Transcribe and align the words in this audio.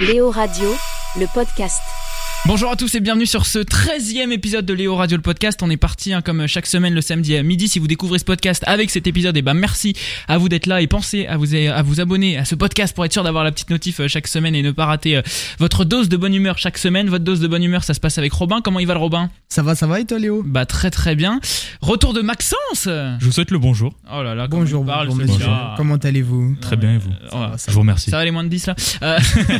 Léo 0.00 0.30
Radio, 0.30 0.72
le 1.16 1.26
podcast. 1.26 1.82
Bonjour 2.48 2.70
à 2.70 2.76
tous 2.76 2.94
et 2.94 3.00
bienvenue 3.00 3.26
sur 3.26 3.44
ce 3.44 3.58
13e 3.58 4.32
épisode 4.32 4.64
de 4.64 4.72
Léo 4.72 4.96
Radio 4.96 5.18
le 5.18 5.22
podcast. 5.22 5.62
On 5.62 5.68
est 5.68 5.76
parti 5.76 6.14
hein, 6.14 6.22
comme 6.22 6.46
chaque 6.46 6.64
semaine 6.64 6.94
le 6.94 7.02
samedi 7.02 7.36
à 7.36 7.42
midi. 7.42 7.68
Si 7.68 7.78
vous 7.78 7.86
découvrez 7.86 8.18
ce 8.18 8.24
podcast 8.24 8.64
avec 8.66 8.88
cet 8.88 9.06
épisode, 9.06 9.36
et 9.36 9.42
ben 9.42 9.52
merci 9.52 9.92
à 10.28 10.38
vous 10.38 10.48
d'être 10.48 10.64
là 10.64 10.80
et 10.80 10.86
pensez 10.86 11.26
à 11.26 11.36
vous, 11.36 11.54
à 11.54 11.82
vous 11.82 12.00
abonner 12.00 12.38
à 12.38 12.46
ce 12.46 12.54
podcast 12.54 12.94
pour 12.94 13.04
être 13.04 13.12
sûr 13.12 13.22
d'avoir 13.22 13.44
la 13.44 13.52
petite 13.52 13.68
notif 13.68 14.00
euh, 14.00 14.08
chaque 14.08 14.26
semaine 14.26 14.54
et 14.54 14.62
ne 14.62 14.70
pas 14.70 14.86
rater 14.86 15.18
euh, 15.18 15.22
votre 15.58 15.84
dose 15.84 16.08
de 16.08 16.16
bonne 16.16 16.34
humeur 16.34 16.56
chaque 16.56 16.78
semaine. 16.78 17.10
Votre 17.10 17.24
dose 17.24 17.40
de 17.40 17.48
bonne 17.48 17.62
humeur, 17.62 17.84
ça 17.84 17.92
se 17.92 18.00
passe 18.00 18.16
avec 18.16 18.32
Robin. 18.32 18.62
Comment 18.64 18.80
il 18.80 18.86
va 18.86 18.94
le 18.94 19.00
Robin? 19.00 19.28
Ça 19.50 19.62
va, 19.62 19.74
ça 19.74 19.86
va 19.86 20.00
et 20.00 20.06
toi 20.06 20.18
Léo? 20.18 20.42
Bah 20.42 20.64
très 20.64 20.90
très 20.90 21.14
bien. 21.14 21.40
Retour 21.82 22.14
de 22.14 22.22
Maxence. 22.22 22.84
Je 22.86 23.24
vous 23.26 23.32
souhaite 23.32 23.50
le 23.50 23.58
bonjour. 23.58 23.92
Oh 24.10 24.22
là 24.22 24.34
là, 24.34 24.46
Bonjour, 24.48 24.86
parle, 24.86 25.08
bonjour, 25.08 25.26
monsieur. 25.26 25.46
Comment 25.76 25.96
allez-vous? 25.96 26.56
Très 26.62 26.76
bien 26.76 26.94
et 26.94 26.98
vous? 26.98 27.10
Va, 27.30 27.58
ça 27.58 27.70
Je 27.70 27.74
vous 27.74 27.80
remercie. 27.80 28.10
Ça 28.10 28.16
va 28.16 28.24
les 28.24 28.30
moins 28.30 28.44
de 28.44 28.48
10 28.48 28.68
là? 28.68 28.74
Euh, 29.02 29.18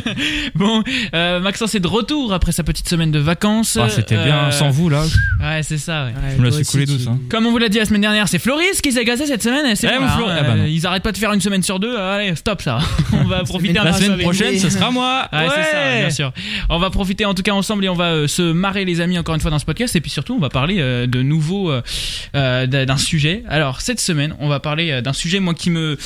Bon, 0.55 0.83
euh, 1.13 1.39
Maxence 1.39 1.75
est 1.75 1.79
de 1.79 1.87
retour 1.87 2.33
après 2.33 2.51
sa 2.51 2.63
petite 2.63 2.78
semaine 2.87 3.11
de 3.11 3.19
vacances. 3.19 3.77
Ah, 3.81 3.89
c'était 3.89 4.15
bien 4.23 4.45
Euh, 4.47 4.51
sans 4.51 4.69
vous 4.69 4.87
là. 4.89 5.03
Ouais, 5.41 5.61
c'est 5.63 5.77
ça, 5.77 6.05
ouais. 6.05 6.11
Ouais, 6.11 6.33
Je 6.35 6.39
me 6.39 6.45
la 6.45 6.51
suis 6.51 6.61
aussi, 6.61 6.71
coulé 6.71 6.85
tu- 6.85 6.93
douce, 6.93 7.07
hein. 7.07 7.19
Comme 7.29 7.45
on 7.45 7.51
vous 7.51 7.57
l'a 7.57 7.69
dit 7.69 7.77
la 7.79 7.85
semaine 7.85 8.01
dernière, 8.01 8.27
c'est 8.27 8.39
Floris 8.39 8.81
qui 8.81 8.91
s'est 8.91 9.03
gazé 9.05 9.25
cette 9.25 9.43
semaine. 9.43 9.75
C'est 9.75 9.87
Eh, 9.93 9.99
bon, 9.99 10.07
Flo- 10.07 10.27
hein, 10.29 10.35
ah 10.39 10.43
bah 10.43 10.53
euh, 10.57 10.67
ils 10.67 10.85
arrêtent 10.87 11.03
pas 11.03 11.11
de 11.11 11.17
faire 11.17 11.33
une 11.33 11.41
semaine 11.41 11.63
sur 11.63 11.79
deux. 11.79 11.97
Allez, 11.97 12.35
stop 12.35 12.61
ça. 12.61 12.79
On 13.13 13.23
va 13.25 13.43
profiter 13.43 13.77
un 13.79 13.83
La 13.83 13.93
semaine 13.93 14.11
avec 14.11 14.23
prochaine, 14.23 14.57
ce 14.57 14.69
sera 14.69 14.91
moi. 14.91 15.27
Ouais, 15.33 15.47
c'est 15.55 15.63
ça, 15.71 15.77
Ouais. 15.77 15.99
bien 16.01 16.09
sûr. 16.09 16.31
On 16.69 16.79
va 16.79 16.89
profiter 16.89 17.25
en 17.25 17.33
tout 17.33 17.43
cas 17.43 17.51
ensemble 17.53 17.85
et 17.85 17.89
on 17.89 17.95
va 17.95 18.11
euh, 18.11 18.27
se 18.27 18.41
marrer 18.51 18.85
les 18.85 19.01
amis 19.01 19.17
encore 19.17 19.35
une 19.35 19.41
fois 19.41 19.51
dans 19.51 19.59
ce 19.59 19.65
podcast 19.65 19.95
et 19.95 20.01
puis 20.01 20.11
surtout 20.11 20.35
on 20.35 20.39
va 20.39 20.49
parler 20.49 20.77
euh, 20.79 21.07
de 21.07 21.21
nouveau 21.21 21.71
euh, 21.71 21.81
euh, 22.35 22.65
d'un 22.67 22.85
d'un 22.85 22.97
sujet. 22.97 23.43
Alors 23.49 23.81
cette 23.81 23.99
semaine 23.99 24.35
on 24.39 24.47
va 24.49 24.59
parler 24.59 24.91
euh, 24.91 25.01
d'un 25.01 25.13
sujet 25.13 25.39
moi 25.39 25.53
qui 25.53 25.69
me 25.69 25.97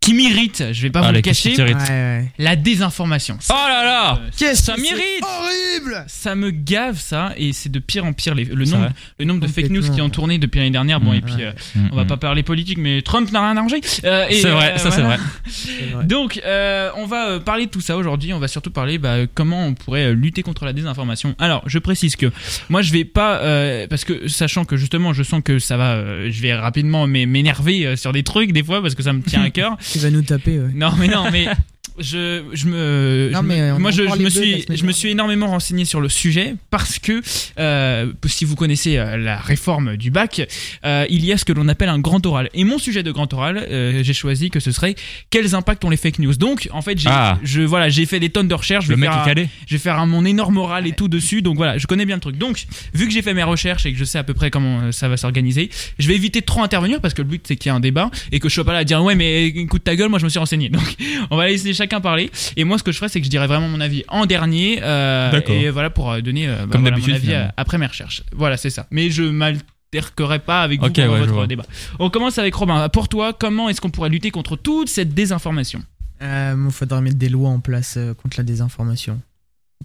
qui 0.00 0.14
m'irrite. 0.14 0.64
Je 0.72 0.80
vais 0.80 0.88
pas 0.90 1.00
vous 1.02 1.08
Allez, 1.08 1.18
le 1.18 1.22
cacher. 1.22 1.52
t'irrite 1.52 1.76
Ouais, 1.76 1.88
ouais. 1.90 2.32
La 2.38 2.56
désinformation. 2.56 3.36
Oh 3.50 3.52
là 3.52 3.84
là 3.84 4.14
Euh, 4.22 4.30
Qu'est-ce 4.34 4.62
ça 4.62 4.72
que 4.74 4.80
c'est 4.80 4.94
m'irrite. 4.94 5.22
Horrible 5.22 6.04
Ça 6.08 6.34
me 6.34 6.50
gave 6.50 6.98
ça 6.98 7.34
et 7.36 7.52
c'est 7.52 7.68
de 7.70 7.78
pire 7.80 8.06
en 8.06 8.14
pire 8.14 8.34
les- 8.34 8.46
le 8.46 8.64
nombre 8.64 8.84
vrai. 8.84 8.92
le 9.18 9.24
nombre 9.26 9.40
de 9.40 9.46
fake 9.46 9.68
news 9.68 9.82
qui 9.94 10.00
ont 10.00 10.08
tourné 10.08 10.38
depuis 10.38 10.58
l'année 10.58 10.70
dernière. 10.70 11.00
Bon 11.00 11.10
Mmh. 11.12 11.16
et 11.16 11.20
puis 11.20 11.34
euh, 11.40 11.52
on 11.92 11.96
va 11.96 12.04
mm. 12.04 12.06
pas 12.06 12.16
parler 12.16 12.42
politique 12.42 12.78
mais 12.78 13.02
Trump 13.02 13.30
n'a 13.30 13.42
rien 13.42 13.56
arrangé. 13.58 13.80
Euh, 14.04 14.24
C'est 14.30 14.48
vrai, 14.48 14.72
euh, 14.72 14.76
ça 14.78 14.90
c'est 14.90 15.02
voilà. 15.02 15.16
vrai. 15.18 15.26
C'est 15.48 15.90
vrai. 15.94 16.04
Donc, 16.06 16.40
euh, 16.46 16.90
on 16.96 17.04
va 17.06 17.38
parler 17.40 17.66
de 17.66 17.70
tout 17.70 17.82
ça 17.82 17.96
aujourd'hui. 17.98 18.32
On 18.32 18.38
va 18.38 18.48
surtout 18.48 18.70
parler 18.70 18.96
bah, 18.96 19.26
comment 19.34 19.66
on 19.66 19.74
pourrait 19.74 20.14
lutter 20.14 20.42
contre 20.42 20.64
la 20.64 20.72
désinformation. 20.72 21.34
Alors, 21.38 21.62
je 21.66 21.78
précise 21.78 22.16
que 22.16 22.30
moi, 22.70 22.80
je 22.80 22.90
vais 22.92 23.04
pas 23.04 23.36
euh, 23.40 23.86
parce 23.86 24.04
que 24.04 24.28
sachant 24.28 24.64
que 24.64 24.78
justement, 24.78 25.12
je 25.12 25.22
sens 25.22 25.42
que 25.44 25.58
ça 25.58 25.76
va, 25.76 25.92
euh, 25.92 26.28
je 26.30 26.40
vais 26.40 26.54
rapidement 26.54 27.06
m'é- 27.06 27.26
m'énerver 27.26 27.96
sur 27.96 28.12
des 28.14 28.22
trucs 28.22 28.52
des 28.52 28.62
fois 28.64 28.80
parce 28.80 28.94
que 28.94 29.02
ça 29.02 29.12
me 29.12 29.20
tient 29.22 29.42
à 29.42 29.50
cœur. 29.50 29.76
Tu 29.90 29.98
vas 29.98 30.10
nous 30.10 30.22
taper, 30.22 30.58
ouais. 30.58 30.70
non, 30.72 30.92
mais 30.98 31.08
non, 31.08 31.30
mais 31.30 31.46
je, 31.98 32.42
je 32.52 32.66
me, 32.66 33.30
Non, 33.32 33.38
je 33.40 33.42
me- 33.42 33.48
mais 33.48 33.72
on 33.72 33.78
moi, 33.80 33.90
je, 33.90 34.02
me 34.02 34.30
suis, 34.30 34.64
je 34.72 34.84
me 34.84 34.92
suis 34.92 35.10
énormément 35.10 35.48
renseigné 35.48 35.84
sur 35.84 36.00
le 36.00 36.08
sujet 36.08 36.54
parce 36.70 36.98
que 36.98 37.20
euh, 37.58 38.12
si 38.26 38.44
vous 38.44 38.54
connaissez 38.54 38.96
euh, 38.96 39.16
la 39.16 39.36
réforme 39.38 39.96
du 39.96 40.10
bac, 40.10 40.40
euh, 40.84 41.04
il 41.10 41.24
y 41.24 41.32
a 41.32 41.36
ce 41.36 41.44
que 41.44 41.52
l'on 41.52 41.68
appelle 41.68 41.88
un 41.88 41.98
grand 41.98 42.24
oral. 42.26 42.48
Et 42.54 42.64
mon 42.64 42.78
sujet 42.78 43.02
de 43.02 43.10
grand 43.10 43.32
oral, 43.34 43.66
euh, 43.70 44.02
j'ai 44.02 44.12
choisi 44.14 44.50
que 44.50 44.60
ce 44.60 44.72
serait 44.72 44.94
quels 45.30 45.54
impacts 45.54 45.84
ont 45.84 45.90
les 45.90 45.96
fake 45.96 46.20
news? 46.20 46.34
Donc, 46.36 46.68
en 46.72 46.80
fait, 46.80 46.98
j'ai, 46.98 47.08
Ah. 47.10 47.38
je, 47.42 47.62
voilà, 47.62 47.88
j'ai 47.88 48.06
fait 48.06 48.20
des 48.20 48.30
tonnes 48.30 48.48
de 48.48 48.54
recherches. 48.54 48.84
Je 48.84 48.90
vais 48.90 48.96
mec 48.96 49.10
faire 49.10 49.18
est 49.18 49.22
un- 49.22 49.24
calé. 49.24 49.48
je 49.66 49.74
vais 49.74 49.78
faire 49.80 49.98
un, 49.98 50.06
mon 50.06 50.24
énorme 50.24 50.56
oral 50.58 50.86
et 50.86 50.92
tout 50.92 51.08
dessus. 51.08 51.42
Donc 51.42 51.56
voilà, 51.56 51.76
je 51.76 51.86
connais 51.86 52.06
bien 52.06 52.16
le 52.16 52.20
truc. 52.22 52.38
Donc, 52.38 52.64
vu 52.94 53.06
que 53.08 53.12
j'ai 53.12 53.22
fait 53.22 53.34
mes 53.34 53.42
recherches 53.42 53.84
et 53.86 53.92
que 53.92 53.98
je 53.98 54.04
sais 54.04 54.18
à 54.18 54.22
peu 54.24 54.32
près 54.34 54.50
comment 54.50 54.92
ça 54.92 55.08
va 55.08 55.16
s'organiser, 55.16 55.68
je 55.98 56.08
vais 56.08 56.14
éviter 56.14 56.40
de 56.40 56.46
trop 56.46 56.62
intervenir 56.62 57.00
parce 57.00 57.14
que 57.14 57.22
le 57.22 57.28
but 57.28 57.42
c'est 57.46 57.56
qu'il 57.56 57.70
y 57.70 57.74
ait 57.74 57.76
un 57.76 57.80
débat 57.80 58.10
et 58.32 58.38
que 58.40 58.48
je 58.48 58.54
sois 58.54 58.64
pas 58.64 58.72
là 58.72 58.78
à 58.80 58.84
dire 58.84 59.02
ouais 59.02 59.14
mais 59.16 59.46
écoute 59.46 59.82
ta 59.84 59.96
gueule, 59.96 60.08
moi 60.08 60.18
je 60.18 60.24
me 60.24 60.30
suis 60.30 60.38
renseigné. 60.38 60.68
Donc, 60.68 60.82
on 61.30 61.36
va 61.36 61.50
laisser 61.70 61.78
chacun 61.78 62.00
parler. 62.00 62.30
Et 62.56 62.64
moi, 62.64 62.78
ce 62.78 62.82
que 62.82 62.92
je 62.92 62.96
ferai, 62.98 63.08
c'est 63.08 63.20
que 63.20 63.24
je 63.24 63.30
dirai 63.30 63.46
vraiment 63.46 63.68
mon 63.68 63.80
avis 63.80 64.04
en 64.08 64.26
dernier. 64.26 64.80
euh, 64.82 65.30
D'accord. 65.30 65.54
et 65.54 65.70
voilà 65.70 65.90
pour 65.90 66.10
euh, 66.10 66.20
donner 66.20 66.48
euh, 66.48 66.66
bah, 66.66 66.68
Comme 66.72 66.80
voilà, 66.82 66.96
mon 66.96 67.02
d'habitude, 67.06 67.14
avis 67.14 67.32
euh, 67.34 67.46
après 67.56 67.78
mes 67.78 67.86
recherches. 67.86 68.22
Voilà, 68.32 68.56
c'est 68.56 68.70
ça. 68.70 68.86
Mais 68.90 69.10
je 69.10 69.22
m'alterquerai 69.22 70.38
pas 70.40 70.62
avec 70.62 70.80
vous 70.80 70.86
Ok, 70.86 70.94
pendant 70.96 71.12
ouais, 71.14 71.20
je 71.24 71.30
votre 71.30 71.46
débat. 71.46 71.64
On 71.98 72.10
commence 72.10 72.38
avec 72.38 72.54
Robin. 72.54 72.88
Pour 72.88 73.08
toi, 73.08 73.32
comment 73.32 73.68
est-ce 73.68 73.80
qu'on 73.80 73.90
pourrait 73.90 74.10
lutter 74.10 74.30
contre 74.30 74.56
toute 74.56 74.88
cette 74.88 75.14
désinformation? 75.14 75.82
Euh, 76.22 76.54
Il 76.66 76.70
faudrait 76.72 77.00
mettre 77.00 77.16
des 77.16 77.28
lois 77.28 77.48
en 77.48 77.60
place 77.60 77.94
euh, 77.96 78.12
contre 78.14 78.36
la 78.38 78.44
désinformation. 78.44 79.20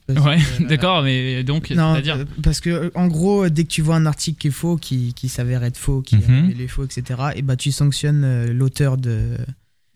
Parce 0.07 0.19
Ouais, 0.19 0.37
euh, 0.61 0.65
d'accord, 0.67 1.03
mais 1.03 1.43
donc, 1.45 1.69
Non, 1.71 1.93
c'est-à-dire. 1.93 2.25
parce 2.43 2.59
que 2.59 2.91
en 2.95 3.07
gros, 3.07 3.47
dès 3.47 3.63
que 3.63 3.69
tu 3.69 3.81
vois 3.81 3.95
un 3.95 4.05
article 4.05 4.37
qui 4.37 4.47
est 4.49 4.51
faux, 4.51 4.75
qui, 4.75 5.13
qui 5.13 5.29
s'avère 5.29 5.63
être 5.63 5.77
faux, 5.77 6.01
qui 6.01 6.17
Mhm. 6.17 6.53
est 6.59 6.67
faux, 6.67 6.83
etc., 6.83 7.21
et 7.35 7.41
bah 7.41 7.55
tu 7.55 7.71
sanctionnes 7.71 8.23
euh, 8.25 8.51
l'auteur 8.53 8.97
de 8.97 9.37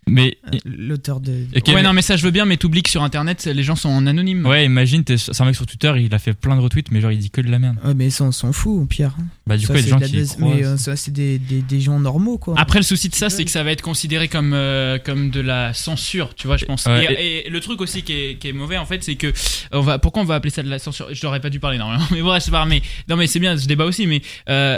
Mais 0.09 0.37
euh, 0.53 0.57
l'auteur 0.65 1.19
de. 1.19 1.31
Ouais, 1.31 1.61
mais- 1.75 1.83
non, 1.83 1.93
mais 1.93 2.01
ça 2.01 2.17
je 2.17 2.23
veux 2.23 2.31
bien, 2.31 2.45
mais 2.45 2.57
t'oublies 2.57 2.83
que 2.83 2.89
sur 2.89 3.03
internet, 3.03 3.45
les 3.45 3.63
gens 3.63 3.75
sont 3.75 3.89
en 3.89 4.05
anonyme. 4.07 4.45
ouais, 4.45 4.65
imagine, 4.65 5.03
t'es- 5.03 5.17
c'est 5.17 5.39
un 5.41 5.45
mec 5.45 5.55
sur 5.55 5.65
Twitter, 5.65 5.93
il 5.97 6.13
a 6.13 6.19
fait 6.19 6.33
plein 6.33 6.55
de 6.55 6.61
retweets, 6.61 6.91
mais 6.91 7.01
genre 7.01 7.11
il 7.11 7.19
dit 7.19 7.29
que 7.29 7.41
de 7.41 7.49
la 7.49 7.59
merde. 7.59 7.77
Ouais, 7.83 7.93
mais 7.93 8.09
ça 8.09 8.23
on 8.23 8.31
s'en 8.31 8.51
fout, 8.53 8.87
Pierre. 8.89 9.15
Bah 9.47 9.57
du 9.57 9.65
Ça, 9.65 9.73
coup, 9.73 9.79
il 9.79 9.87
y 9.87 9.91
a 9.93 9.97
des 9.97 10.05
c'est 10.07 10.09
gens 10.09 10.23
qui. 10.23 10.35
croient. 10.41 10.55
Mais 10.55 10.65
euh, 10.65 10.77
ça, 10.77 10.95
c'est 10.95 11.11
des, 11.11 11.39
des, 11.39 11.61
des 11.61 11.81
gens 11.81 11.99
normaux, 11.99 12.37
quoi. 12.37 12.55
Après, 12.57 12.79
le 12.79 12.83
souci 12.83 13.09
de 13.09 13.15
ça, 13.15 13.29
c'est 13.29 13.45
que 13.45 13.51
ça 13.51 13.63
va 13.63 13.71
être 13.71 13.81
considéré 13.81 14.27
comme, 14.27 14.53
euh, 14.53 14.97
comme 14.99 15.29
de 15.31 15.39
la 15.41 15.73
censure, 15.73 16.35
tu 16.35 16.47
vois, 16.47 16.57
je 16.57 16.65
pense. 16.65 16.85
Ouais, 16.85 17.05
et, 17.19 17.47
et 17.47 17.49
le 17.49 17.59
truc 17.59 17.81
aussi 17.81 18.03
qui 18.03 18.13
est, 18.13 18.35
qui 18.39 18.47
est 18.49 18.53
mauvais, 18.53 18.77
en 18.77 18.85
fait, 18.85 19.03
c'est 19.03 19.15
que. 19.15 19.31
On 19.71 19.81
va, 19.81 19.99
pourquoi 19.99 20.21
on 20.21 20.25
va 20.25 20.35
appeler 20.35 20.51
ça 20.51 20.63
de 20.63 20.69
la 20.69 20.79
censure? 20.79 21.07
Je 21.11 21.25
n'aurais 21.25 21.39
pas 21.39 21.49
dû 21.49 21.59
parler 21.59 21.77
normalement, 21.77 22.05
mais 22.11 22.21
bref, 22.21 22.43
c'est 22.43 22.51
pas 22.51 22.65
mais 22.65 22.81
Non, 23.07 23.15
mais 23.15 23.27
c'est 23.27 23.39
bien, 23.39 23.55
je 23.55 23.65
débat 23.67 23.85
aussi, 23.85 24.05
mais 24.07 24.21
euh, 24.49 24.77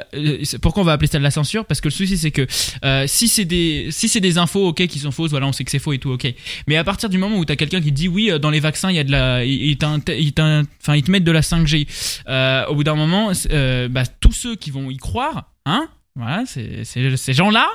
pourquoi 0.62 0.84
on 0.84 0.86
va 0.86 0.94
appeler 0.94 1.08
ça 1.08 1.18
de 1.18 1.24
la 1.24 1.32
censure? 1.32 1.66
Parce 1.66 1.82
que 1.82 1.88
le 1.88 1.94
souci, 1.94 2.18
c'est 2.18 2.32
que 2.32 2.46
euh, 2.86 3.06
si 3.08 3.28
c'est 3.28 3.46
des, 3.46 3.88
si 3.92 4.08
c'est 4.08 4.20
des 4.20 4.38
infos, 4.38 4.68
ok, 4.70 4.86
qui 4.88 5.00
sont 5.00 5.12
voilà, 5.30 5.48
on 5.48 5.52
sait 5.52 5.64
que 5.64 5.72
c'est 5.72 5.80
faux 5.80 5.94
et 5.94 6.00
tout, 6.00 6.10
ok. 6.10 6.34
Mais 6.68 6.78
à 6.78 6.84
partir 6.84 7.10
du 7.10 7.18
moment 7.18 7.38
où 7.38 7.46
t'as 7.46 7.56
quelqu'un 7.56 7.82
qui 7.82 7.92
dit 7.92 8.08
oui, 8.08 8.32
euh, 8.32 8.40
dans 8.40 8.50
les 8.50 8.60
vaccins, 8.60 8.90
il 8.90 8.96
y 8.96 9.00
a 9.00 9.04
de 9.04 9.12
la. 9.12 9.42
Enfin, 10.82 10.96
ils 10.96 11.04
te 11.04 11.12
mettent 11.12 11.24
de 11.24 11.32
la 11.32 11.42
5G, 11.42 11.88
euh, 12.28 12.66
au 12.68 12.76
bout 12.76 12.84
d'un 12.84 12.96
moment, 12.96 13.32
euh, 13.52 13.88
bah, 13.88 14.04
tous 14.20 14.32
ceux 14.32 14.56
qui 14.56 14.72
vont 14.72 14.90
y 14.90 14.98
croire, 14.98 15.52
hein 15.66 15.88
voilà, 16.16 16.44
c'est 16.46 16.84
c'est- 16.84 17.16
ces 17.16 17.34
gens-là, 17.34 17.68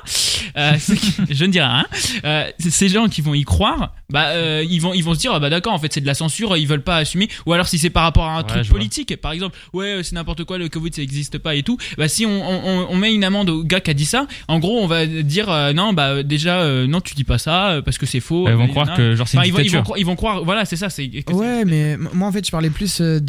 euh, 0.57 0.73
je 1.29 1.45
ne 1.45 1.51
dirai 1.51 1.65
rien, 1.65 1.87
euh, 2.23 2.49
ces 2.59 2.87
gens 2.87 3.07
qui 3.07 3.21
vont 3.21 3.33
y 3.33 3.43
croire, 3.43 3.95
bah, 4.11 4.27
euh, 4.29 4.63
ils, 4.69 4.79
vont, 4.79 4.93
ils 4.93 5.03
vont 5.03 5.13
se 5.15 5.19
dire, 5.19 5.31
ah 5.33 5.39
bah 5.39 5.49
d'accord, 5.49 5.73
en 5.73 5.79
fait 5.79 5.91
c'est 5.91 6.01
de 6.01 6.05
la 6.05 6.13
censure, 6.13 6.55
ils 6.55 6.67
veulent 6.67 6.83
pas 6.83 6.97
assumer, 6.97 7.29
ou 7.47 7.53
alors 7.53 7.67
si 7.67 7.77
c'est 7.79 7.89
par 7.89 8.03
rapport 8.03 8.25
à 8.25 8.33
un 8.35 8.41
Ouais, 8.41 8.47
truc 8.47 8.63
vois. 8.65 8.77
politique, 8.77 9.15
par 9.17 9.31
exemple, 9.31 9.57
ouais, 9.73 10.01
c'est 10.03 10.13
n'importe 10.13 10.43
quoi, 10.43 10.57
le 10.59 10.69
Covid 10.69 10.91
ça 10.93 11.01
n'existe 11.01 11.39
pas 11.39 11.55
et 11.55 11.63
tout, 11.63 11.77
bah 11.97 12.07
si 12.07 12.25
on, 12.27 12.89
on, 12.91 12.95
met 12.95 13.13
une 13.13 13.23
amende 13.23 13.49
au 13.49 13.63
gars 13.63 13.81
qui 13.81 13.89
a 13.91 13.93
dit 13.95 14.05
ça, 14.05 14.27
en 14.47 14.59
gros 14.59 14.79
on 14.81 14.87
va 14.87 15.05
dire, 15.07 15.49
euh, 15.49 15.73
non, 15.73 15.93
bah 15.93 16.21
déjà, 16.23 16.61
euh, 16.61 16.85
non, 16.87 17.01
tu 17.01 17.15
dis 17.15 17.23
pas 17.23 17.39
ça, 17.39 17.81
parce 17.83 17.97
que 17.97 18.05
c'est 18.05 18.19
faux. 18.19 18.47
Ils 18.47 18.53
vont 18.55 18.67
croire 18.67 18.95
que 18.95 19.15
genre 19.15 19.27
c'est 19.27 19.37
Enfin, 19.39 19.45
une 19.47 19.49
ils, 19.49 19.53
vont, 19.57 19.63
ils, 19.63 19.71
vont, 19.71 19.81
croire- 19.83 19.97
ils 19.99 20.05
vont 20.05 20.15
croire, 20.15 20.43
voilà, 20.45 20.65
c'est 20.65 20.75
ça, 20.77 20.89
c'est. 20.91 21.09
Ouais, 21.31 21.65
mais 21.65 21.97
moi 21.97 22.27
en 22.27 22.31
fait 22.31 22.45
je 22.45 22.51
parlais 22.51 22.69
plus 22.69 23.01
de, 23.01 23.19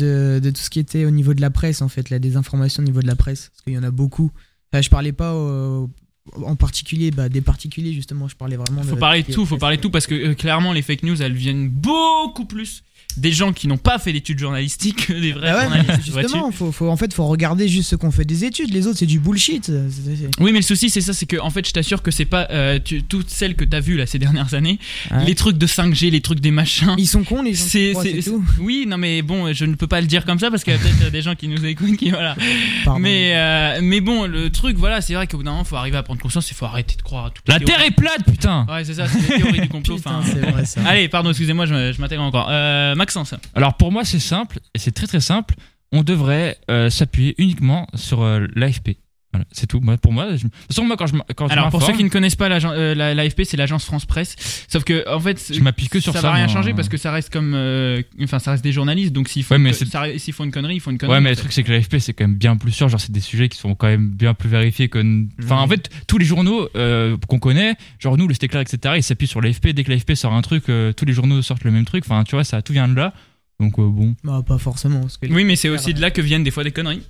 de 0.43 0.51
tout 0.51 0.61
ce 0.61 0.69
qui 0.71 0.79
était 0.81 1.07
au 1.07 1.11
niveau 1.11 1.33
de 1.33 1.41
la 1.41 1.51
presse 1.51 1.81
en 1.81 1.89
fait, 1.89 2.11
la 2.11 2.19
désinformation 2.19 2.83
au 2.83 2.87
niveau 2.87 3.01
de 3.01 3.07
la 3.07 3.17
presse, 3.17 3.51
parce 3.55 3.65
qu'il 3.65 3.73
y 3.73 3.79
en 3.79 3.83
a 3.85 3.91
beaucoup. 3.91 4.31
Enfin, 4.73 4.83
je 4.83 4.91
parlais 4.91 5.12
pas 5.12 5.33
euh, 5.33 5.87
en 6.45 6.56
particulier 6.56 7.11
bah, 7.11 7.29
des 7.29 7.41
particuliers 7.41 7.93
justement, 7.93 8.29
je 8.29 8.37
parlais 8.37 8.56
vraiment. 8.56 8.83
Faut 8.83 8.95
de 8.95 9.01
parler 9.01 9.23
de 9.23 9.33
tout, 9.33 9.47
faut 9.47 9.56
parler 9.56 9.77
de 9.77 9.83
tout 9.83 9.91
parce 9.91 10.06
que 10.06 10.15
euh, 10.15 10.34
clairement 10.34 10.73
les 10.73 10.83
fake 10.83 11.03
news 11.03 11.21
elles 11.23 11.33
viennent 11.34 11.69
beaucoup 11.69 12.45
plus 12.45 12.83
des 13.17 13.33
gens 13.33 13.53
qui 13.53 13.67
n'ont 13.67 13.79
pas 13.79 13.99
fait 13.99 14.13
d'études 14.13 14.39
journalistiques 14.39 15.07
que 15.09 15.13
des 15.21 15.33
vrais 15.33 15.51
Bah 15.53 15.59
ouais, 15.59 15.65
journalistes. 15.79 16.05
justement, 16.05 16.53
faut, 16.53 16.71
faut, 16.71 16.89
en 16.89 16.97
fait, 16.97 17.13
faut 17.13 17.27
regarder 17.27 17.67
juste 17.69 17.91
ceux 17.91 17.97
qui 17.97 18.07
ont 18.07 18.13
fait 18.13 18.25
des 18.25 18.45
études. 18.45 18.73
Les 18.73 18.87
autres, 18.87 18.99
c'est 18.99 19.07
du 19.07 19.19
bullshit. 19.19 19.67
C'est- 19.67 19.73
c'est- 20.17 20.31
Oui, 20.41 20.53
mais 20.53 20.59
le 20.59 20.63
souci 20.65 20.89
c'est 20.89 21.01
ça, 21.01 21.13
c'est 21.13 21.27
que 21.27 21.37
en 21.41 21.51
fait 21.51 21.67
je 21.67 21.73
t'assure 21.73 22.03
que 22.03 22.11
c'est 22.13 22.25
pas 22.27 22.47
euh, 22.51 22.79
tu- 22.85 23.03
toutes 23.03 23.29
celles 23.31 23.57
que 23.57 23.65
t'as 23.65 23.81
vues 23.81 23.97
là 23.97 24.07
ces 24.07 24.19
dernières 24.21 24.55
années, 24.55 24.79
Ouais. 25.11 25.25
les 25.25 25.35
trucs 25.35 25.59
de 25.59 25.67
5G, 25.67 26.11
les 26.11 26.21
trucs 26.21 26.39
des 26.41 26.51
machins. 26.53 26.95
Ils 26.97 27.09
sont 27.09 27.25
cons, 27.25 27.43
les 27.43 27.55
gens. 27.55 27.65
C'est, 27.67 27.91
croient, 27.91 28.05
c'est- 28.05 28.21
c'est 28.23 28.31
tout. 28.31 28.45
oui, 28.61 28.85
non 28.87 28.99
mais 28.99 29.23
bon, 29.23 29.53
je 29.53 29.65
ne 29.65 29.75
peux 29.75 29.87
pas 29.89 30.01
le 30.01 30.07
dire 30.07 30.25
comme 30.25 30.39
ça 30.39 30.51
parce 30.51 30.63
qu'il 30.63 30.73
y 30.73 30.77
a 30.77 30.79
peut-être 30.79 31.11
des 31.11 31.23
gens 31.23 31.35
qui 31.35 31.49
nous 31.49 31.65
écoutent 31.65 31.97
qui 31.97 32.11
voilà. 32.11 32.37
Pardon. 32.85 33.01
Mais 33.01 33.33
euh, 33.35 33.81
mais 33.83 34.01
bon, 34.01 34.27
le 34.27 34.51
truc 34.51 34.77
voilà, 34.77 35.01
c'est 35.01 35.15
vrai 35.15 35.27
qu'au 35.27 35.39
bout 35.39 35.43
d'un 35.43 35.51
moment 35.53 35.65
faut 35.65 35.77
arriver 35.77 35.97
à 35.97 36.03
prendre 36.05 36.21
conscience, 36.21 36.51
il 36.51 36.55
faut 36.55 36.67
arrêter 36.67 36.95
de 36.97 37.03
croire 37.03 37.27
à 37.27 37.31
tout. 37.31 37.43
La 37.49 37.59
Terre 37.59 37.83
est 37.83 37.91
plate, 37.91 38.25
putain 38.31 38.65
Ouais, 38.69 38.85
c'est 38.85 38.95
ça, 38.95 39.07
c'est 39.09 39.19
les 39.37 39.43
théories 39.43 39.61
du 39.61 39.69
complot. 39.69 39.97
Putain, 39.99 40.19
enfin, 40.19 40.31
c'est 40.33 40.39
vrai 40.51 40.65
ça. 40.65 40.81
Allez, 40.87 41.09
pardon, 41.09 41.31
excusez-moi, 41.31 41.67
je, 41.67 41.75
me- 41.75 41.93
je 41.93 42.01
m'intègre 42.01 42.23
encore. 42.23 42.47
Euh, 42.51 42.95
Maxence. 42.99 43.35
Alors 43.55 43.75
pour 43.75 43.91
moi 43.91 44.05
c'est 44.05 44.19
simple 44.21 44.59
et 44.75 44.79
c'est 44.79 44.93
très 44.93 45.06
très 45.06 45.21
simple. 45.21 45.55
On 45.91 46.03
devrait 46.03 46.59
euh, 46.71 46.91
s'appuyer 46.91 47.35
uniquement 47.39 47.87
sur 47.95 48.23
euh, 48.23 48.47
l'AFP. 48.55 48.99
Voilà, 49.33 49.45
c'est 49.53 49.67
tout. 49.67 49.79
Moi, 49.81 49.99
pour 49.99 50.11
moi, 50.15 50.29
je... 50.31 50.37
de 50.37 50.41
toute 50.49 50.55
façon, 50.69 50.85
moi 50.85 50.97
quand 50.97 51.07
je, 51.07 51.15
Alors 51.53 51.69
pour 51.69 51.83
ceux 51.83 51.93
qui 51.93 52.03
ne 52.03 52.09
connaissent 52.09 52.35
pas 52.35 52.49
l'agent- 52.49 52.73
euh, 52.73 52.95
la- 52.95 53.15
l'AFP, 53.15 53.43
c'est 53.45 53.59
l'agence 53.59 53.85
France 53.85 54.07
Presse. 54.07 54.37
Sauf 54.69 54.85
que 54.85 55.07
en 55.07 55.21
fait, 55.21 55.53
je 55.53 55.61
m'appuie 55.61 55.89
que 55.89 56.01
sur 56.01 56.15
ça 56.15 56.23
ça. 56.23 56.29
va 56.29 56.35
rien 56.35 56.49
changer 56.49 56.73
parce 56.73 56.89
que 56.89 56.97
ça 56.97 57.13
reste 57.13 57.31
comme, 57.31 57.53
euh, 57.55 58.01
enfin 58.23 58.39
ça 58.39 58.53
reste 58.53 58.65
des 58.65 58.73
journalistes. 58.73 59.13
Donc 59.13 59.29
s'ils 59.29 59.45
font, 59.45 59.57
Ouais, 59.57 59.61
une- 59.69 59.75
c'est- 59.75 59.85
ça- 59.85 60.07
s'ils 60.19 60.33
font 60.33 60.45
une 60.45 60.51
connerie, 60.51 60.77
ils 60.77 60.81
font 60.81 60.91
une 60.93 60.97
connerie. 60.97 61.17
Ouais, 61.17 61.21
mais 61.21 61.29
le 61.31 61.37
truc, 61.37 61.53
c'est 61.53 61.63
que 61.63 61.71
l'AFP, 61.71 61.99
c'est 61.99 62.15
quand 62.15 62.25
même 62.25 62.37
bien 62.37 62.57
plus 62.57 62.73
sûr. 62.73 62.89
Genre, 62.89 62.99
c'est 63.01 63.13
des 63.13 63.21
sujets 63.21 63.51
qui 63.51 63.59
sont 63.59 63.75
quand 63.75 63.89
même 63.89 64.09
bien 64.09 64.33
plus 64.33 64.49
vérifiés 64.49 64.89
que. 64.89 64.99
Enfin, 65.45 65.57
en 65.59 65.69
fait, 65.69 65.91
tous 66.07 66.17
les 66.17 66.25
journaux 66.25 66.67
euh, 66.77 67.19
qu'on 67.29 67.39
connaît, 67.39 67.75
genre 67.99 68.17
nous, 68.17 68.29
le 68.29 68.35
Stéclair, 68.35 68.63
etc., 68.63 68.95
ils 68.97 69.03
s'appuient 69.03 69.27
sur 69.27 69.43
l'AFP. 69.43 69.75
Dès 69.75 69.85
que 69.85 69.91
l'AFP 69.91 70.15
sort 70.15 70.33
un 70.33 70.41
truc, 70.43 70.71
euh, 70.71 70.95
tous 70.95 71.05
les 71.05 71.13
journaux 71.13 71.43
sortent 71.43 71.65
le 71.65 71.71
même 71.71 71.85
truc. 71.85 72.05
Enfin, 72.07 72.25
tu 72.25 72.35
vois, 72.35 72.45
ça, 72.45 72.63
tout 72.63 72.73
vient 72.73 72.89
de 72.89 72.95
là. 72.97 73.13
Donc, 73.61 73.79
euh, 73.79 73.87
bon. 73.89 74.15
Bah, 74.25 74.43
pas 74.47 74.57
forcément. 74.57 75.01
Parce 75.01 75.19
que 75.19 75.27
Oui, 75.27 75.45
mais 75.45 75.57
c'est 75.57 75.69
aussi 75.69 75.93
de 75.93 76.01
là 76.01 76.11
que 76.11 76.23
viennent 76.23 76.45
des 76.45 76.51
fois 76.51 76.65
des 76.65 76.71
conneries. 76.71 77.03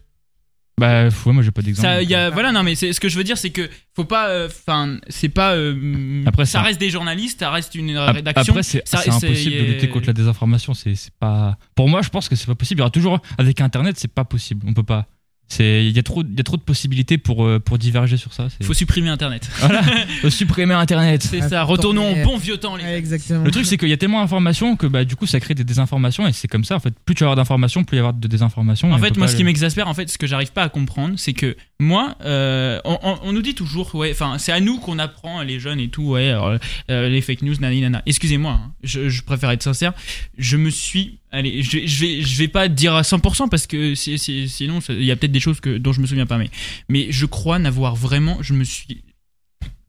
Bah, 0.78 1.08
ouais, 1.08 1.32
moi 1.32 1.42
j'ai 1.42 1.50
pas 1.50 1.62
d'exemple. 1.62 1.86
Ça, 1.88 2.02
il 2.02 2.08
y 2.08 2.14
a, 2.14 2.30
voilà, 2.30 2.52
non, 2.52 2.62
mais 2.62 2.74
c'est 2.74 2.92
ce 2.92 3.00
que 3.00 3.08
je 3.08 3.16
veux 3.16 3.24
dire, 3.24 3.36
c'est 3.36 3.50
que 3.50 3.68
faut 3.94 4.04
pas, 4.04 4.46
enfin, 4.46 4.98
c'est 5.08 5.28
pas, 5.28 5.54
euh, 5.54 6.22
Après, 6.26 6.46
ça 6.46 6.58
ça- 6.60 6.62
reste 6.62 6.80
des 6.80 6.90
journalistes, 6.90 7.40
ça 7.40 7.50
reste 7.50 7.74
une 7.74 7.96
rédaction. 7.98 8.52
Après, 8.52 8.62
c'est 8.62 8.86
ça- 8.86 8.98
c'est 8.98 9.10
c'est- 9.10 9.26
impossible 9.26 9.56
de 9.56 9.64
lutter 9.64 9.88
contre 9.88 10.06
la 10.06 10.12
désinformation. 10.12 10.74
C'est 10.74 10.94
c'est 10.94 11.12
pas. 11.18 11.58
Pour 11.74 11.88
moi, 11.88 12.02
je 12.02 12.08
pense 12.08 12.28
que 12.28 12.36
c'est 12.36 12.46
pas 12.46 12.54
possible. 12.54 12.78
Il 12.78 12.82
y 12.82 12.84
aura 12.84 12.90
toujours 12.90 13.20
avec 13.38 13.60
Internet, 13.60 13.96
c'est 13.98 14.12
pas 14.12 14.24
possible. 14.24 14.64
On 14.68 14.72
peut 14.74 14.82
pas. 14.82 15.06
C'est 15.48 15.84
il 15.86 15.96
y 15.96 15.98
a 15.98 16.02
trop 16.02 16.22
il 16.22 16.36
y 16.36 16.40
a 16.40 16.44
trop 16.44 16.56
de 16.58 16.62
possibilités 16.62 17.16
pour 17.16 17.44
euh, 17.46 17.58
pour 17.58 17.78
diverger 17.78 18.16
sur 18.18 18.32
ça. 18.34 18.48
c'est- 18.50 18.64
faut 18.64 18.74
supprimer 18.74 19.08
Internet. 19.08 19.48
Voilà. 19.60 19.82
Faut 20.20 20.30
supprimer 20.30 20.74
Internet. 20.74 21.22
C'est 21.22 21.40
ça. 21.48 21.62
Retournons 21.62 22.12
au 22.12 22.24
bon 22.24 22.36
vieux 22.36 22.58
temps, 22.58 22.76
les 22.76 22.84
Ouais, 22.84 22.90
gars. 22.90 22.96
exactement. 22.98 23.44
Le 23.44 23.50
truc, 23.50 23.64
c'est 23.66 23.78
qu'il 23.78 23.88
y 23.88 23.92
a 23.92 23.96
tellement 23.96 24.20
d'informations 24.20 24.76
que 24.76 24.86
bah, 24.86 25.04
du 25.04 25.16
coup, 25.16 25.26
ça 25.26 25.40
crée 25.40 25.54
des 25.54 25.64
désinformations 25.64 26.26
et 26.28 26.32
c'est 26.32 26.48
comme 26.48 26.64
ça. 26.64 26.76
En 26.76 26.80
fait, 26.80 26.92
plus 27.04 27.14
tu 27.14 27.24
vas 27.24 27.28
avoir 27.30 27.36
d'informations, 27.36 27.82
plus 27.84 27.96
il 27.96 27.98
y 27.98 28.00
avoir 28.00 28.12
de 28.14 28.28
désinformations. 28.28 28.92
En 28.92 28.98
fait, 28.98 29.16
moi, 29.16 29.26
ce 29.28 29.36
qui 29.36 29.44
m'exaspère, 29.44 29.88
en 29.88 29.94
fait, 29.94 30.08
ce 30.10 30.18
que 30.18 30.26
j'arrive 30.26 30.52
pas 30.52 30.62
à 30.64 30.68
comprendre, 30.68 31.14
c'est 31.16 31.32
que 31.32 31.56
moi, 31.80 32.16
euh, 32.24 32.78
on, 32.84 32.98
on- 33.02 33.18
on 33.22 33.32
nous 33.32 33.42
dit 33.42 33.54
toujours, 33.54 33.94
ouais, 33.94 34.10
enfin, 34.12 34.36
c'est 34.38 34.52
à 34.52 34.60
nous 34.60 34.78
qu'on 34.78 34.98
apprend, 34.98 35.42
les 35.42 35.60
jeunes 35.60 35.80
et 35.80 35.88
tout, 35.88 36.02
ouais, 36.02 36.28
alors, 36.28 36.58
euh, 36.90 37.08
les 37.08 37.20
fake 37.22 37.42
news, 37.42 37.54
nani, 37.60 37.80
nana. 37.80 38.02
Excusez-moi, 38.04 38.52
hein, 38.52 38.72
je, 38.82 39.08
je 39.08 39.22
préfère 39.22 39.50
être 39.50 39.62
sincère. 39.62 39.92
Je 40.36 40.56
me 40.56 40.70
suis, 40.70 41.18
allez, 41.32 41.62
je, 41.62 41.86
je 41.86 42.00
vais, 42.00 42.22
je 42.22 42.38
vais 42.38 42.48
pas 42.48 42.68
dire 42.68 42.94
à 42.94 43.02
100% 43.02 43.48
parce 43.48 43.66
que 43.66 43.94
c'est- 43.94 44.18
c'est- 44.18 44.46
sinon, 44.46 44.80
il 44.88 45.04
y 45.04 45.10
a 45.10 45.16
peut-être 45.16 45.32
des 45.32 45.40
choses 45.40 45.60
que, 45.60 45.76
dont 45.78 45.92
je 45.92 46.00
me 46.00 46.06
souviens 46.06 46.26
pas, 46.26 46.38
mais, 46.38 46.50
mais 46.88 47.06
je 47.10 47.26
crois 47.26 47.58
n'avoir 47.58 47.94
vraiment, 47.96 48.38
je 48.42 48.54
me 48.54 48.64
suis 48.64 49.02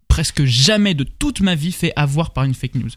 presque 0.07 0.44
jamais 0.44 0.95
de 0.95 1.06
toute 1.06 1.39
ma 1.39 1.56
vie 1.56 1.71
fait 1.71 1.94
avoir 1.95 2.31
par 2.33 2.44
une 2.44 2.53
fake 2.53 2.75
news. 2.75 2.89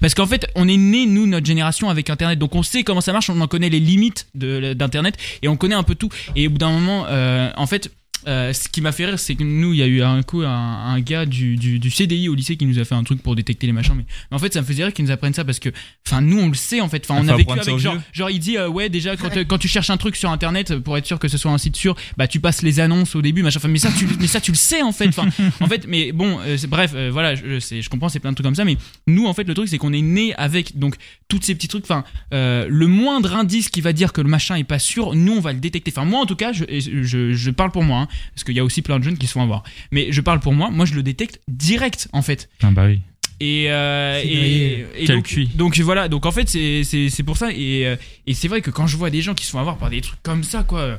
Parce 0.00 0.14
qu'en 0.14 0.26
fait, 0.26 0.46
on 0.54 0.66
est 0.68 0.76
né, 0.78 1.04
nous, 1.04 1.26
notre 1.26 1.44
génération, 1.46 1.90
avec 1.90 2.08
Internet. 2.08 2.38
Donc 2.38 2.54
on 2.54 2.62
sait 2.62 2.84
comment 2.84 3.00
ça 3.02 3.12
marche, 3.12 3.28
on 3.28 3.40
en 3.40 3.48
connaît 3.48 3.68
les 3.68 3.80
limites 3.80 4.28
d'Internet 4.34 5.16
et 5.42 5.48
on 5.48 5.56
connaît 5.56 5.74
un 5.74 5.82
peu 5.82 5.94
tout. 5.94 6.08
Et 6.36 6.46
au 6.46 6.50
bout 6.50 6.58
d'un 6.58 6.70
moment, 6.72 7.04
euh, 7.08 7.50
en 7.56 7.66
fait, 7.66 7.90
euh, 8.26 8.52
ce 8.52 8.68
qui 8.68 8.80
m'a 8.80 8.92
fait 8.92 9.06
rire, 9.06 9.18
c'est 9.18 9.34
que 9.34 9.42
nous, 9.42 9.72
il 9.72 9.78
y 9.78 9.82
a 9.82 9.86
eu 9.86 10.02
un 10.02 10.22
coup 10.22 10.42
un, 10.42 10.48
un 10.48 11.00
gars 11.00 11.26
du, 11.26 11.56
du, 11.56 11.78
du 11.78 11.90
CDI 11.90 12.28
au 12.28 12.34
lycée 12.34 12.56
qui 12.56 12.66
nous 12.66 12.78
a 12.78 12.84
fait 12.84 12.94
un 12.94 13.04
truc 13.04 13.22
pour 13.22 13.36
détecter 13.36 13.66
les 13.66 13.72
machins. 13.72 13.94
Mais, 13.96 14.04
mais 14.30 14.36
en 14.36 14.38
fait, 14.38 14.52
ça 14.52 14.60
me 14.60 14.66
faisait 14.66 14.84
rire 14.84 14.92
qu'ils 14.92 15.04
nous 15.04 15.10
apprennent 15.10 15.34
ça 15.34 15.44
parce 15.44 15.58
que, 15.58 15.70
enfin, 16.06 16.20
nous, 16.20 16.38
on 16.38 16.48
le 16.48 16.54
sait 16.54 16.80
en 16.80 16.88
fait. 16.88 17.04
Enfin, 17.08 17.22
on 17.22 17.28
a 17.28 17.36
vécu 17.36 17.52
avec 17.52 17.78
genre, 17.78 17.96
genre, 18.12 18.30
il 18.30 18.38
dit, 18.38 18.56
euh, 18.56 18.68
ouais, 18.68 18.88
déjà, 18.88 19.16
quand, 19.16 19.36
euh, 19.36 19.44
quand 19.44 19.58
tu 19.58 19.68
cherches 19.68 19.90
un 19.90 19.96
truc 19.96 20.16
sur 20.16 20.30
Internet, 20.30 20.78
pour 20.78 20.96
être 20.96 21.06
sûr 21.06 21.18
que 21.18 21.28
ce 21.28 21.38
soit 21.38 21.50
un 21.50 21.58
site 21.58 21.76
sûr, 21.76 21.96
bah, 22.16 22.26
tu 22.26 22.40
passes 22.40 22.62
les 22.62 22.80
annonces 22.80 23.14
au 23.14 23.22
début, 23.22 23.42
machin. 23.42 23.58
Enfin, 23.58 23.68
mais 23.68 23.78
ça, 23.78 23.90
tu, 23.96 24.06
mais 24.18 24.26
ça, 24.26 24.40
tu 24.40 24.50
le 24.50 24.56
sais 24.56 24.82
en 24.82 24.92
fait. 24.92 25.08
Enfin, 25.08 25.28
en 25.60 25.66
fait, 25.66 25.86
mais 25.86 26.12
bon, 26.12 26.38
euh, 26.40 26.56
bref, 26.68 26.92
euh, 26.94 27.10
voilà, 27.12 27.34
je, 27.34 27.46
je 27.46 27.58
sais, 27.58 27.82
je 27.82 27.90
comprends, 27.90 28.08
c'est 28.08 28.20
plein 28.20 28.30
de 28.30 28.36
trucs 28.36 28.46
comme 28.46 28.54
ça, 28.54 28.64
mais 28.64 28.76
nous, 29.06 29.26
en 29.26 29.34
fait, 29.34 29.44
le 29.44 29.54
truc, 29.54 29.68
c'est 29.68 29.78
qu'on 29.78 29.92
est 29.92 30.02
né 30.02 30.34
avec 30.36 30.78
donc 30.78 30.96
toutes 31.28 31.44
ces 31.44 31.54
petits 31.54 31.68
trucs. 31.68 31.84
Enfin, 31.84 32.04
euh, 32.32 32.66
le 32.68 32.86
moindre 32.86 33.34
indice 33.34 33.68
qui 33.68 33.80
va 33.80 33.92
dire 33.92 34.12
que 34.12 34.20
le 34.20 34.28
machin 34.28 34.56
est 34.56 34.64
pas 34.64 34.78
sûr, 34.78 35.14
nous, 35.14 35.32
on 35.32 35.40
va 35.40 35.52
le 35.52 35.60
détecter. 35.60 35.92
Enfin, 35.94 36.04
moi, 36.04 36.20
en 36.20 36.26
tout 36.26 36.36
cas, 36.36 36.52
je, 36.52 36.64
je, 36.68 37.32
je 37.32 37.50
parle 37.50 37.70
pour 37.70 37.84
moi, 37.84 38.00
hein, 38.00 38.08
parce 38.34 38.44
qu'il 38.44 38.54
y 38.56 38.60
a 38.60 38.64
aussi 38.64 38.82
plein 38.82 38.98
de 38.98 39.04
jeunes 39.04 39.18
qui 39.18 39.26
se 39.26 39.32
font 39.32 39.42
avoir. 39.42 39.62
Mais 39.90 40.12
je 40.12 40.20
parle 40.20 40.40
pour 40.40 40.52
moi, 40.52 40.70
moi, 40.70 40.84
je 40.86 40.94
le 40.94 41.02
détecte 41.02 41.40
direct, 41.48 42.08
en 42.12 42.22
fait. 42.22 42.48
Ah 42.62 42.70
bah 42.70 42.86
oui. 42.86 43.00
Et, 43.42 43.66
euh, 43.70 44.20
et, 44.22 44.84
et 44.96 45.06
donc, 45.06 45.24
cuit. 45.24 45.48
donc 45.54 45.78
voilà, 45.78 46.08
donc 46.10 46.26
en 46.26 46.30
fait, 46.30 46.46
c'est- 46.48 46.84
c'est 46.84 47.08
c'est 47.08 47.22
pour 47.22 47.38
ça. 47.38 47.50
Et, 47.52 47.86
euh, 47.86 47.96
et 48.26 48.34
c'est 48.34 48.48
vrai 48.48 48.60
que 48.60 48.70
quand 48.70 48.86
je 48.86 48.98
vois 48.98 49.08
des 49.08 49.22
gens 49.22 49.32
qui 49.34 49.46
se 49.46 49.50
font 49.52 49.58
avoir 49.60 49.78
par 49.78 49.88
des 49.88 50.02
trucs 50.02 50.22
comme 50.22 50.44
ça, 50.44 50.62
quoi. 50.62 50.98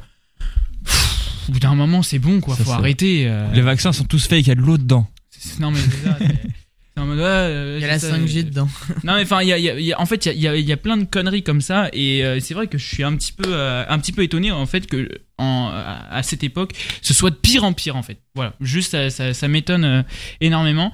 pff, 0.84 1.46
Au 1.50 1.52
bout 1.52 1.60
d'un 1.60 1.76
moment, 1.76 2.02
c'est 2.02 2.18
bon, 2.20 2.40
quoi. 2.42 2.56
Ça, 2.56 2.64
Faut 2.64 2.72
arrêter. 2.72 3.26
euh. 3.28 3.52
Les 3.54 3.62
vaccins 3.62 3.92
sont 3.94 4.06
tous 4.06 4.26
fake. 4.28 4.46
Il 4.46 4.48
y 4.48 4.52
a 4.52 4.56
de 4.56 4.62
l'eau 4.62 4.78
dedans. 4.80 5.08
Non 5.60 5.70
mais 5.72 5.80
c'est 5.80 6.08
ça. 6.08 6.18
c'est- 6.96 7.02
en 7.02 7.06
mode, 7.06 7.20
ouais, 7.20 7.24
euh, 7.26 7.76
Il 7.80 7.82
y 7.82 7.86
a 7.86 7.88
la 7.88 8.00
c'est 8.00 8.10
ça, 8.10 8.18
5G 8.18 8.40
euh, 8.40 8.44
dedans. 8.44 8.68
Non 9.04 9.16
mais 9.16 9.22
enfin, 9.24 9.42
il 9.42 9.48
y 9.48 9.54
a, 9.54 9.58
il 9.58 9.64
y 9.64 9.70
a- 9.70 9.80
il 9.80 9.86
y 9.86 9.94
a- 9.94 10.00
en 10.02 10.06
fait, 10.06 10.26
il 10.26 10.40
y 10.42 10.48
a, 10.48 10.56
il 10.56 10.70
y 10.70 10.76
plein 10.76 10.98
de 10.98 11.06
conneries 11.06 11.44
comme 11.44 11.62
ça, 11.62 11.90
et 11.94 12.24
euh, 12.24 12.40
c'est 12.40 12.54
vrai 12.54 12.68
que 12.68 12.78
je 12.78 12.86
suis 12.86 13.04
un 13.04 13.16
petit 13.16 13.32
peu, 13.32 13.46
euh, 13.48 13.84
un 13.88 13.98
petit 14.00 14.12
peu 14.12 14.24
étonné 14.24 14.52
en 14.52 14.66
fait 14.66 14.88
que 14.88 15.08
en, 15.38 15.72
à 15.74 16.22
cette 16.22 16.44
époque, 16.44 16.74
ce 17.02 17.16
soit 17.16 17.32
de 17.32 17.36
pire 17.36 17.64
en 17.64 17.74
pire 17.74 17.96
en 17.96 18.04
fait. 18.04 18.18
Voilà, 18.36 18.54
juste 18.62 18.92
ça, 18.92 19.10
ça, 19.10 19.34
ça 19.34 19.48
m'étonne 19.48 20.06
énormément. 20.40 20.92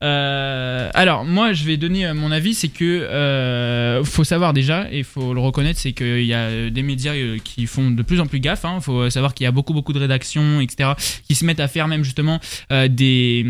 Alors 0.00 1.24
moi, 1.26 1.52
je 1.52 1.64
vais 1.64 1.76
donner 1.76 2.10
mon 2.14 2.30
avis, 2.32 2.54
c'est 2.54 2.68
que 2.68 4.00
faut 4.04 4.24
savoir 4.24 4.52
déjà, 4.54 4.86
et 4.90 5.02
faut 5.02 5.34
le 5.34 5.40
reconnaître, 5.40 5.78
c'est 5.78 5.92
qu'il 5.92 6.24
y 6.24 6.32
a 6.32 6.70
des 6.70 6.82
médias 6.82 7.12
qui 7.44 7.66
font 7.66 7.90
de 7.90 8.02
plus 8.02 8.20
en 8.20 8.26
plus 8.26 8.40
gaffe. 8.40 8.64
Il 8.74 8.80
faut 8.80 9.10
savoir 9.10 9.34
qu'il 9.34 9.44
y 9.44 9.48
a 9.48 9.52
beaucoup 9.52 9.74
beaucoup 9.74 9.92
de 9.92 9.98
rédactions, 9.98 10.60
etc., 10.62 10.92
qui 11.28 11.34
se 11.34 11.44
mettent 11.44 11.60
à 11.60 11.68
faire 11.68 11.86
même 11.88 12.02
justement 12.04 12.40
des 12.70 13.44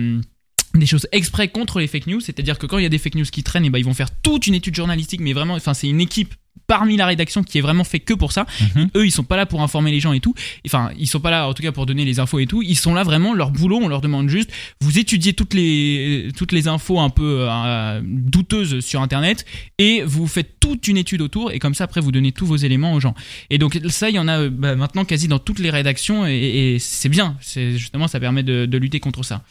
des 0.75 0.87
choses 0.87 1.07
exprès 1.13 1.49
contre 1.49 1.81
les 1.81 1.87
fake 1.87 2.07
news, 2.07 2.21
c'est-à-dire 2.21 2.59
que 2.59 2.67
quand 2.67 2.79
il 2.79 2.83
y 2.83 2.87
a 2.87 2.91
des 2.91 2.99
fake 2.99 3.17
news 3.17 3.25
qui 3.25 3.43
traînent, 3.43 3.65
et 3.65 3.71
ben 3.71 3.79
ils 3.79 3.85
vont 3.85 3.95
faire 3.95 4.11
toute 4.11 4.47
une 4.47 4.55
étude 4.55 4.75
journalistique, 4.75 5.21
mais 5.21 5.33
vraiment, 5.33 5.55
enfin 5.55 5.75
c'est 5.75 5.89
une 5.89 6.01
équipe 6.01 6.35
parmi 6.71 6.97
la 6.97 7.07
rédaction 7.07 7.43
qui 7.43 7.59
est 7.59 7.61
vraiment 7.61 7.83
fait 7.83 7.99
que 7.99 8.15
pour 8.15 8.31
ça. 8.31 8.47
Mhm. 8.77 8.91
Eux, 8.95 9.05
ils 9.05 9.11
sont 9.11 9.25
pas 9.25 9.37
là 9.37 9.45
pour 9.45 9.61
informer 9.61 9.91
les 9.91 9.99
gens 9.99 10.13
et 10.13 10.21
tout. 10.21 10.35
Enfin, 10.65 10.91
ils 10.97 11.09
sont 11.09 11.19
pas 11.19 11.33
là 11.33 11.49
en 11.49 11.53
tout 11.53 11.65
cas 11.65 11.73
pour 11.73 11.85
donner 11.85 12.05
les 12.05 12.21
infos 12.21 12.39
et 12.39 12.47
tout. 12.47 12.63
Ils 12.63 12.77
sont 12.77 12.95
là 12.95 13.03
vraiment 13.03 13.35
leur 13.35 13.51
boulot. 13.51 13.81
On 13.83 13.89
leur 13.89 14.01
demande 14.01 14.29
juste, 14.29 14.53
vous 14.81 14.97
étudiez 14.97 15.33
toutes 15.33 15.55
les 15.55 16.29
toutes 16.37 16.53
les 16.53 16.69
infos 16.69 17.01
un 17.01 17.11
peu 17.11 17.47
euh, 17.49 18.01
douteuses 18.05 18.79
sur 18.79 19.03
Internet 19.03 19.45
et 19.79 20.05
vous 20.05 20.29
faites 20.29 20.61
toute 20.61 20.87
une 20.87 20.97
étude 20.97 21.23
autour 21.23 21.51
et 21.51 21.59
comme 21.59 21.75
ça 21.75 21.85
après 21.85 22.01
vous 22.01 22.13
donnez 22.13 22.31
tous 22.31 22.47
vos 22.47 22.57
éléments 22.57 22.93
aux 22.93 23.01
gens. 23.01 23.17
Et 23.51 23.59
donc 23.59 23.77
ça, 23.89 24.09
il 24.09 24.15
y 24.15 24.21
en 24.21 24.29
a 24.29 24.43
euh, 24.43 24.49
bah, 24.49 24.77
maintenant 24.77 25.05
quasi 25.05 25.27
dans 25.27 25.41
toutes 25.41 25.59
les 25.59 25.71
rédactions 25.71 26.25
et, 26.25 26.75
et 26.75 26.79
c'est 26.79 27.09
bien. 27.09 27.37
C'est 27.41 27.73
justement 27.73 28.07
ça 28.07 28.21
permet 28.21 28.45
de, 28.45 28.67
de 28.67 28.79
lutter 28.79 29.01
contre 29.01 29.25
ça. 29.25 29.43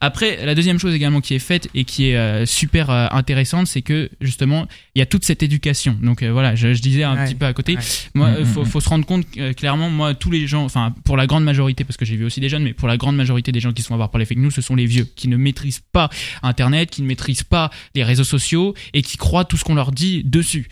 Après, 0.00 0.46
la 0.46 0.54
deuxième 0.54 0.78
chose 0.78 0.94
également 0.94 1.20
qui 1.20 1.34
est 1.34 1.40
faite 1.40 1.68
et 1.74 1.84
qui 1.84 2.10
est 2.10 2.16
euh, 2.16 2.46
super 2.46 2.90
euh, 2.90 3.06
intéressante, 3.10 3.66
c'est 3.66 3.82
que 3.82 4.10
justement 4.20 4.68
il 4.94 5.00
y 5.00 5.02
a 5.02 5.06
toute 5.06 5.24
cette 5.24 5.42
éducation. 5.42 5.96
Donc 6.02 6.22
euh, 6.22 6.30
voilà, 6.48 6.56
je, 6.56 6.74
je 6.74 6.82
disais 6.82 7.02
un 7.04 7.14
Ouais. 7.16 7.24
petit 7.26 7.34
peu 7.34 7.46
à 7.46 7.52
côté. 7.52 7.74
Ouais. 7.76 7.82
Moi, 8.14 8.28
Mhm, 8.28 8.34
euh, 8.36 8.44
faut, 8.44 8.60
mhm. 8.60 8.66
faut 8.66 8.80
se 8.80 8.88
rendre 8.88 9.04
compte 9.06 9.24
euh, 9.38 9.52
clairement, 9.52 9.90
moi, 9.90 10.14
tous 10.14 10.30
les 10.30 10.46
gens, 10.46 10.64
enfin, 10.64 10.94
pour 11.04 11.16
la 11.16 11.26
grande 11.26 11.44
majorité, 11.44 11.84
parce 11.84 11.96
que 11.96 12.04
j'ai 12.04 12.16
vu 12.16 12.24
aussi 12.24 12.40
des 12.40 12.48
jeunes, 12.48 12.62
mais 12.62 12.72
pour 12.72 12.88
la 12.88 12.96
grande 12.96 13.16
majorité 13.16 13.52
des 13.52 13.60
gens 13.60 13.72
qui 13.72 13.82
sont 13.82 13.94
avoir 13.94 14.10
par 14.10 14.18
les 14.18 14.24
fake 14.24 14.38
news, 14.38 14.50
ce 14.50 14.60
sont 14.62 14.74
les 14.74 14.86
vieux 14.86 15.06
qui 15.16 15.28
ne 15.28 15.36
maîtrisent 15.36 15.82
pas 15.92 16.08
Internet, 16.42 16.90
qui 16.90 17.02
ne 17.02 17.06
maîtrisent 17.06 17.42
pas 17.42 17.70
les 17.94 18.04
réseaux 18.04 18.24
sociaux 18.24 18.74
et 18.94 19.02
qui 19.02 19.16
croient 19.16 19.44
tout 19.44 19.56
ce 19.56 19.64
qu'on 19.64 19.74
leur 19.74 19.92
dit 19.92 20.22
dessus. 20.24 20.68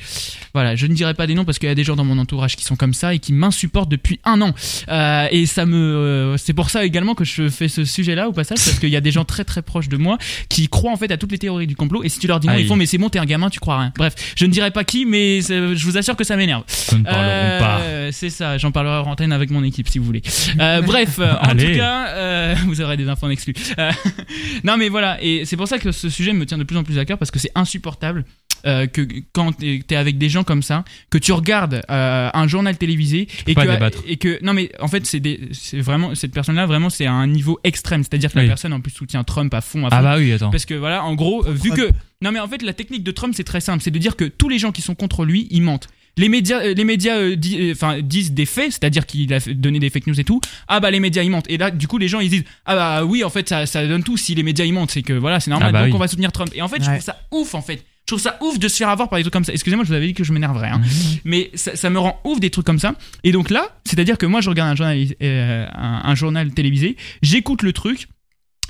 Voilà, 0.55 0.76
je 0.76 0.87
ne 0.87 0.94
dirai 0.94 1.14
pas 1.14 1.26
des 1.26 1.34
noms 1.34 1.44
parce 1.44 1.58
qu'il 1.58 1.69
y 1.69 1.73
a 1.73 1.75
des 1.75 1.84
gens 1.84 1.96
dans 1.96 2.05
mon 2.05 2.19
entourage 2.19 2.56
qui 2.56 2.64
sont 2.64 2.76
comme 2.76 2.94
ça 2.94 3.14
et 3.14 3.19
qui 3.19 3.32
m'insupportent 3.32 3.88
depuis 3.90 4.20
un 4.25 4.40
an. 4.43 4.55
Euh, 4.88 5.28
et 5.31 5.46
ça 5.46 5.67
me, 5.67 5.76
euh, 5.76 6.37
c'est 6.37 6.52
pour 6.55 6.70
ça 6.70 6.84
également 6.84 7.14
que 7.14 7.25
je 7.25 7.49
fais 7.49 7.69
ce 7.69 7.84
sujet-là 7.84 8.28
au 8.28 8.32
passage 8.32 8.58
parce 8.58 8.78
qu'il 8.78 8.90
y 8.90 8.96
a 8.96 9.00
des 9.00 9.12
gens 9.12 9.25
très 9.25 9.44
très 9.44 9.62
proches 9.62 9.88
de 9.88 9.96
moi 9.96 10.19
qui 10.49 10.69
croient 10.69 10.93
en 10.93 10.96
fait 10.96 11.11
à 11.11 11.17
toutes 11.17 11.32
les 11.32 11.38
théories 11.38 11.67
du 11.67 11.76
complot 11.76 12.02
et 12.05 12.08
si 12.08 12.19
tu 12.19 12.26
leur 12.26 12.40
dis 12.40 12.46
non, 12.46 12.55
Aïe. 12.55 12.62
ils 12.62 12.69
font 12.69 12.76
mais 12.76 12.87
c'est 12.87 12.99
bon, 12.99 13.08
t'es 13.08 13.19
un 13.19 13.25
gamin, 13.25 13.50
tu 13.50 13.61
crois 13.61 13.78
rien. 13.81 13.93
Bref, 13.96 14.14
je 14.37 14.44
ne 14.46 14.50
dirai 14.50 14.70
pas 14.70 14.84
qui, 14.84 15.06
mais 15.06 15.40
je 15.74 15.84
vous 15.84 15.96
assure 15.98 16.16
que 16.16 16.24
ça 16.24 16.36
m'énerve. 16.36 16.62
Nous 16.92 16.98
ne 16.98 17.04
parlerons 17.04 17.22
Euh, 17.30 17.58
pas. 17.58 18.12
C'est 18.12 18.30
ça, 18.30 18.56
j'en 18.58 18.70
parlerai 18.70 18.98
en 18.98 19.10
antenne 19.10 19.32
avec 19.32 19.50
mon 19.50 19.64
équipe 19.64 19.88
si 19.88 19.98
vous 19.98 20.04
voulez. 20.04 20.22
Euh, 20.60 20.80
bref, 20.82 21.18
euh, 21.18 21.32
en 21.40 21.50
tout 21.56 21.74
cas, 21.74 22.54
vous 22.66 22.80
aurez 22.80 22.96
des 22.96 23.08
infos 23.08 23.26
en 23.26 23.30
exclu. 23.30 23.54
Non 24.64 24.76
mais 24.76 24.88
voilà, 24.88 25.18
et 25.22 25.44
c'est 25.44 25.56
pour 25.56 25.68
ça 25.68 25.78
que 25.78 25.92
ce 25.92 26.08
sujet 26.08 26.32
me 26.32 26.46
tient 26.46 26.58
de 26.58 26.64
plus 26.64 26.76
en 26.76 26.84
plus 26.84 26.98
à 26.98 27.04
cœur 27.04 27.18
parce 27.18 27.30
que 27.30 27.38
c'est 27.38 27.50
insupportable. 27.54 28.24
Euh, 28.64 28.87
que 28.87 29.03
quand 29.32 29.53
t'es 29.53 29.82
t'es 29.87 29.97
avec 29.97 30.19
des 30.19 30.29
gens 30.29 30.44
comme 30.44 30.62
ça, 30.62 30.85
que 31.11 31.19
tu 31.19 31.32
regardes 31.32 31.82
euh, 31.91 32.31
un 32.32 32.49
journal 32.49 32.76
télévisé 32.76 33.28
et 33.47 33.54
que, 33.54 33.61
débattre. 33.61 33.99
et 34.07 34.16
que 34.16 34.38
non 34.45 34.52
mais 34.54 34.71
en 34.80 34.88
fait 34.88 35.04
c'est 35.07 35.80
vraiment 35.80 36.14
cette 36.14 36.33
personne-là 36.33 36.66
vraiment 36.66 36.90
c'est 36.90 37.07
à 37.07 37.12
un 37.12 37.26
niveau 37.26 37.59
extrême, 37.64 38.02
c'est-à-dire 38.02 38.33
que 38.33 38.38
la 38.38 38.47
personne 38.47 38.73
en 38.73 38.80
plus 38.80 38.90
soutient 38.92 39.25
Trump 39.25 39.52
à 39.54 39.61
fond, 39.61 39.87
à 39.87 39.90
fond 39.90 39.97
Ah 39.99 40.02
bah 40.02 40.16
oui, 40.19 40.33
attends. 40.33 40.50
parce 40.50 40.64
que 40.64 40.75
voilà, 40.75 41.04
en 41.04 41.14
gros, 41.14 41.42
vu 41.45 41.71
que 41.71 41.90
non 42.23 42.33
mais 42.33 42.40
en 42.40 42.49
fait 42.49 42.62
la 42.62 42.73
technique 42.73 43.02
de 43.04 43.11
Trump 43.11 43.35
c'est 43.37 43.45
très 43.45 43.61
simple, 43.61 43.83
c'est 43.83 43.90
de 43.90 43.99
dire 43.99 44.16
que 44.16 44.25
tous 44.25 44.49
les 44.49 44.59
gens 44.59 44.73
qui 44.73 44.83
sont 44.83 44.95
contre 44.95 45.25
lui, 45.25 45.47
ils 45.50 45.62
mentent. 45.62 45.88
Les 46.19 46.30
médias, 46.30 46.61
euh, 46.62 46.73
les 46.73 46.85
médias, 46.85 47.16
euh, 47.19 47.37
di- 47.37 47.75
euh, 47.83 48.00
disent 48.00 48.33
des 48.33 48.47
faits, 48.47 48.73
c'est-à-dire 48.73 49.04
qu'il 49.04 49.35
a 49.35 49.38
donné 49.38 49.78
des 49.78 49.90
fake 49.90 50.07
news 50.07 50.19
et 50.19 50.25
tout. 50.25 50.40
Ah 50.66 50.80
bah 50.80 50.90
les 50.90 50.99
médias 50.99 51.23
ils 51.23 51.28
mentent. 51.30 51.45
Et 51.50 51.59
là, 51.59 51.71
du 51.71 51.87
coup, 51.88 51.99
les 51.99 52.09
gens 52.09 52.21
ils 52.21 52.30
disent 52.30 52.45
ah 52.64 52.75
bah 52.75 53.04
oui, 53.04 53.23
en 53.23 53.28
fait 53.28 53.47
ça, 53.47 53.66
ça 53.66 53.87
donne 53.87 54.02
tout. 54.02 54.16
Si 54.16 54.35
les 54.35 54.42
médias 54.42 54.64
ils 54.64 54.73
mentent, 54.73 54.90
c'est 54.92 55.02
que 55.02 55.12
voilà, 55.12 55.40
c'est 55.40 55.50
normal. 55.50 55.69
Ah 55.69 55.73
bah 55.73 55.78
donc 55.80 55.88
oui. 55.88 55.95
on 55.95 55.99
va 55.99 56.09
soutenir 56.09 56.33
Trump. 56.33 56.50
Et 56.54 56.62
en 56.62 56.69
fait, 56.69 56.83
je 56.83 56.88
trouve 56.88 57.00
ça 57.02 57.21
ouf 57.33 57.54
en 57.54 57.61
fait. 57.61 57.85
Je 58.08 58.14
trouve 58.14 58.22
ça 58.22 58.38
ouf 58.40 58.60
de 58.60 58.68
se 58.68 58.76
faire 58.76 58.88
avoir 58.88 59.08
par 59.08 59.18
des 59.18 59.25
trucs 59.25 59.32
comme 59.32 59.42
ça. 59.42 59.52
Excusez-moi, 59.52 59.84
je 59.84 59.88
vous 59.88 59.96
avais 59.96 60.06
dit 60.06 60.14
que 60.14 60.22
je 60.22 60.32
m'énerverais. 60.32 60.68
Hein. 60.68 60.80
Mais 61.25 61.50
ça, 61.54 61.75
ça 61.75 61.90
me 61.90 61.98
rend 61.98 62.20
ouf 62.22 62.38
des 62.38 62.50
trucs 62.50 62.64
comme 62.64 62.78
ça. 62.78 62.94
Et 63.25 63.32
donc 63.32 63.50
là, 63.50 63.66
c'est-à-dire 63.82 64.16
que 64.16 64.26
moi, 64.26 64.40
je 64.40 64.48
regarde 64.48 64.70
un 64.70 64.76
journal, 64.76 64.96
euh, 65.20 65.66
un, 65.75 66.02
un 66.04 66.14
journal 66.14 66.52
télévisé, 66.52 66.96
j'écoute 67.22 67.62
le 67.62 67.72
truc. 67.72 68.06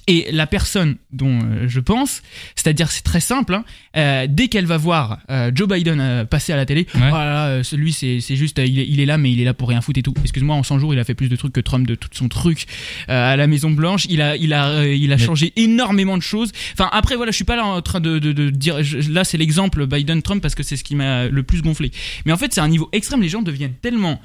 Et 0.08 0.28
la 0.30 0.46
personne 0.46 0.96
dont 1.12 1.40
euh, 1.42 1.64
je 1.66 1.80
pense, 1.80 2.22
c'est-à-dire 2.54 2.92
c'est 2.92 3.02
très 3.02 3.18
simple, 3.20 3.54
hein, 3.54 3.64
euh, 3.96 4.26
dès 4.28 4.46
qu'elle 4.46 4.66
va 4.66 4.76
voir 4.76 5.18
euh, 5.30 5.50
Joe 5.52 5.66
Biden 5.68 5.98
euh, 6.00 6.24
passer 6.24 6.52
à 6.52 6.56
la 6.56 6.64
télé, 6.64 6.86
Ouais. 6.94 7.00
oh 7.10 7.16
là 7.16 7.24
là, 7.58 7.64
celui 7.64 7.92
c'est 7.92 8.20
juste, 8.36 8.58
il 8.64 8.78
est, 8.78 8.86
il 8.86 9.00
est 9.00 9.06
là 9.06 9.18
mais 9.18 9.32
il 9.32 9.40
est 9.40 9.44
là 9.44 9.52
pour 9.54 9.68
rien 9.68 9.80
foutre 9.80 9.98
et 9.98 10.02
tout. 10.02 10.14
Excuse-moi, 10.22 10.54
en 10.54 10.62
100 10.62 10.78
jours 10.78 10.94
il 10.94 11.00
a 11.00 11.04
fait 11.04 11.14
plus 11.14 11.28
de 11.28 11.34
trucs 11.34 11.52
que 11.52 11.60
Trump 11.60 11.86
de 11.88 11.94
tout 11.96 12.08
son 12.12 12.28
truc 12.28 12.66
à 13.08 13.36
la 13.36 13.46
Maison 13.48 13.70
Blanche. 13.70 14.06
Il 14.08 14.22
a, 14.22 14.36
il 14.36 14.52
a, 14.52 14.86
il 14.86 15.12
a 15.12 15.16
Mais- 15.16 15.22
changé 15.24 15.52
énormément 15.56 16.16
de 16.16 16.22
choses. 16.22 16.52
Enfin 16.74 16.88
après 16.92 17.16
voilà, 17.16 17.32
je 17.32 17.36
suis 17.36 17.44
pas 17.44 17.56
là 17.56 17.64
en 17.64 17.82
train 17.82 17.98
de, 18.00 18.18
de, 18.20 18.32
de 18.32 18.50
dire, 18.50 18.82
je- 18.84 19.10
là 19.10 19.24
c'est 19.24 19.38
l'exemple 19.38 19.86
Biden-Trump 19.86 20.40
parce 20.40 20.54
que 20.54 20.62
c'est 20.62 20.76
ce 20.76 20.84
qui 20.84 20.94
m'a 20.94 21.26
le 21.26 21.42
plus 21.42 21.62
gonflé. 21.62 21.90
Mais 22.26 22.32
en 22.32 22.36
fait 22.36 22.54
c'est 22.54 22.60
un 22.60 22.68
niveau 22.68 22.88
extrême. 22.92 23.22
Les 23.22 23.28
gens 23.28 23.42
deviennent 23.42 23.74
tellement 23.74 24.20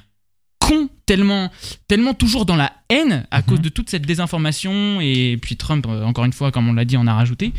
cons, 0.61 0.89
tellement, 1.05 1.51
tellement 1.87 2.13
toujours 2.13 2.45
dans 2.45 2.55
la 2.55 2.71
haine 2.89 3.25
à 3.31 3.39
Mhm. 3.39 3.45
cause 3.45 3.61
de 3.61 3.69
toute 3.69 3.89
cette 3.89 4.05
désinformation 4.05 5.01
et 5.01 5.37
puis 5.41 5.57
Trump, 5.57 5.85
euh, 5.89 6.03
encore 6.03 6.25
une 6.25 6.33
fois, 6.33 6.51
comme 6.51 6.69
on 6.69 6.73
l'a 6.73 6.85
dit, 6.85 6.95
en 6.97 7.07
a 7.07 7.13
rajouté. 7.13 7.51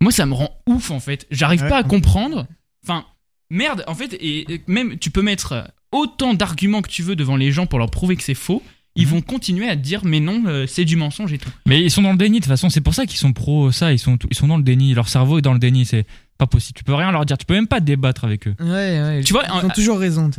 Moi, 0.00 0.10
ça 0.12 0.26
me 0.26 0.34
rend 0.34 0.50
ouf 0.66 0.90
en 0.90 1.00
fait. 1.00 1.26
J'arrive 1.30 1.62
Ouais. 1.62 1.68
pas 1.68 1.78
à 1.78 1.82
comprendre. 1.84 2.46
Enfin, 2.84 3.04
merde, 3.50 3.84
en 3.86 3.94
fait, 3.94 4.16
et 4.20 4.60
même 4.66 4.98
tu 4.98 5.10
peux 5.10 5.22
mettre 5.22 5.70
autant 5.92 6.34
d'arguments 6.34 6.82
que 6.82 6.88
tu 6.90 7.02
veux 7.02 7.16
devant 7.16 7.36
les 7.36 7.52
gens 7.52 7.66
pour 7.66 7.78
leur 7.78 7.90
prouver 7.90 8.16
que 8.16 8.22
c'est 8.22 8.34
faux. 8.34 8.62
ils 8.98 9.04
Mhm. 9.04 9.10
vont 9.12 9.20
continuer 9.20 9.68
à 9.68 9.76
te 9.76 9.82
dire 9.82 10.06
mais 10.06 10.20
non, 10.20 10.44
euh, 10.46 10.66
c'est 10.66 10.86
du 10.86 10.96
mensonge 10.96 11.30
et 11.30 11.36
tout. 11.36 11.50
Mais 11.66 11.82
ils 11.82 11.90
sont 11.90 12.00
dans 12.00 12.12
le 12.12 12.16
déni 12.16 12.38
de 12.38 12.44
toute 12.44 12.48
façon. 12.48 12.70
C'est 12.70 12.80
pour 12.80 12.94
ça 12.94 13.04
qu'ils 13.04 13.18
sont 13.18 13.34
pro 13.34 13.70
ça. 13.70 13.92
Ils 13.92 13.98
sont 13.98 14.16
ils 14.30 14.34
sont 14.34 14.48
dans 14.48 14.56
le 14.56 14.62
déni. 14.62 14.94
Leur 14.94 15.10
cerveau 15.10 15.36
est 15.36 15.42
dans 15.42 15.52
le 15.52 15.58
déni. 15.58 15.84
C'est 15.84 16.06
pas 16.36 16.46
possible. 16.46 16.76
Tu 16.76 16.84
peux 16.84 16.94
rien 16.94 17.10
leur 17.12 17.24
dire. 17.24 17.38
Tu 17.38 17.46
peux 17.46 17.54
même 17.54 17.66
pas 17.66 17.80
débattre 17.80 18.24
avec 18.24 18.46
eux. 18.48 18.54
Ouais, 18.60 18.66
ouais. 18.66 19.22
Tu 19.24 19.32
vois, 19.32 19.44
ils 19.46 19.64
ont 19.66 19.68
toujours 19.70 19.98
raison. 19.98 20.30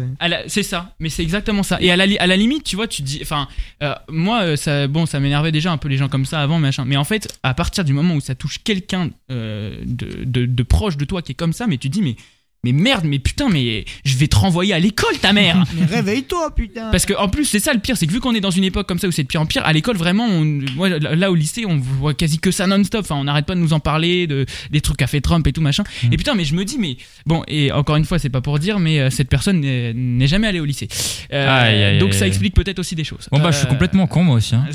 C'est 0.47 0.63
ça, 0.63 0.93
mais 0.99 1.09
c'est 1.09 1.23
exactement 1.23 1.63
ça. 1.63 1.77
Et 1.81 1.91
à 1.91 1.95
la, 1.95 2.05
li- 2.05 2.17
à 2.17 2.27
la 2.27 2.37
limite, 2.37 2.63
tu 2.63 2.75
vois, 2.75 2.87
tu 2.87 3.01
dis, 3.01 3.19
enfin, 3.21 3.47
euh, 3.83 3.93
moi, 4.09 4.41
euh, 4.41 4.55
ça, 4.55 4.87
bon, 4.87 5.05
ça 5.05 5.19
m'énervait 5.19 5.51
déjà 5.51 5.71
un 5.71 5.77
peu 5.77 5.87
les 5.89 5.97
gens 5.97 6.09
comme 6.09 6.25
ça 6.25 6.41
avant, 6.41 6.59
machin. 6.59 6.85
Mais 6.85 6.97
en 6.97 7.03
fait, 7.03 7.27
à 7.43 7.53
partir 7.53 7.83
du 7.83 7.93
moment 7.93 8.15
où 8.15 8.21
ça 8.21 8.35
touche 8.35 8.59
quelqu'un 8.63 9.09
euh, 9.31 9.77
de, 9.85 10.23
de, 10.25 10.45
de 10.45 10.63
proche 10.63 10.97
de 10.97 11.05
toi 11.05 11.21
qui 11.21 11.31
est 11.33 11.35
comme 11.35 11.53
ça, 11.53 11.67
mais 11.67 11.77
tu 11.77 11.89
dis, 11.89 12.01
mais, 12.01 12.15
mais 12.63 12.71
merde, 12.71 13.05
mais 13.05 13.19
putain, 13.19 13.49
mais 13.49 13.85
je 14.03 14.17
vais 14.17 14.27
te 14.27 14.35
renvoyer 14.35 14.73
à 14.73 14.79
l'école, 14.79 15.17
ta 15.21 15.31
mère. 15.33 15.63
Mais 15.75 15.85
réveille-toi, 15.85 16.53
putain. 16.55 16.89
Parce 16.91 17.05
que 17.05 17.13
en 17.13 17.29
plus, 17.29 17.45
c'est 17.45 17.59
ça 17.59 17.73
le 17.73 17.79
pire, 17.79 17.95
c'est 17.97 18.07
que 18.07 18.11
vu 18.11 18.19
qu'on 18.19 18.33
est 18.35 18.39
dans 18.41 18.51
une 18.51 18.63
époque 18.63 18.87
comme 18.87 18.99
ça 18.99 19.07
où 19.07 19.11
c'est 19.11 19.23
de 19.23 19.27
pire 19.27 19.41
en 19.41 19.45
pire, 19.45 19.63
à 19.65 19.71
l'école 19.73 19.95
vraiment, 19.95 20.25
on, 20.25 20.43
moi, 20.75 20.89
là 20.89 21.31
au 21.31 21.35
lycée, 21.35 21.65
on 21.67 21.77
voit 21.77 22.13
quasi 22.13 22.39
que 22.39 22.51
ça 22.51 22.65
non-stop. 22.67 23.01
Enfin, 23.05 23.15
on 23.15 23.23
n'arrête 23.25 23.45
pas 23.45 23.55
de 23.55 23.59
nous 23.59 23.73
en 23.73 23.79
parler, 23.79 24.27
de 24.27 24.45
des 24.71 24.81
trucs 24.81 24.97
qu'a 24.97 25.07
fait 25.07 25.21
Trump 25.21 25.45
et 25.47 25.53
tout 25.53 25.61
machin. 25.61 25.83
Mm. 26.03 26.13
Et 26.13 26.17
putain, 26.17 26.35
mais 26.35 26.45
je 26.45 26.55
me 26.55 26.65
dis, 26.65 26.77
mais 26.79 26.97
bon, 27.25 27.43
et 27.47 27.71
encore 27.71 27.95
une 27.95 28.05
fois, 28.05 28.19
c'est 28.19 28.29
pas 28.29 28.41
pour 28.41 28.59
dire, 28.59 28.79
mais 28.79 28.99
euh, 28.99 29.09
cette 29.09 29.29
personne 29.29 29.61
n'est 29.61 30.27
jamais 30.27 30.47
allée 30.47 30.59
au 30.59 30.65
lycée. 30.65 30.87
Euh, 31.33 31.47
Aïe, 31.47 31.83
aïe, 31.83 31.99
donc 31.99 32.11
aïe, 32.13 32.17
ça 32.19 32.27
explique 32.27 32.53
peut-être 32.55 32.79
aussi 32.79 32.95
des 32.95 33.03
choses. 33.03 33.27
Bon 33.31 33.39
bah 33.39 33.51
je 33.51 33.57
suis 33.57 33.65
Euh, 33.67 33.69
complètement 33.69 34.07
con 34.07 34.23
moi 34.23 34.37
aussi. 34.37 34.55
Hein. 34.55 34.65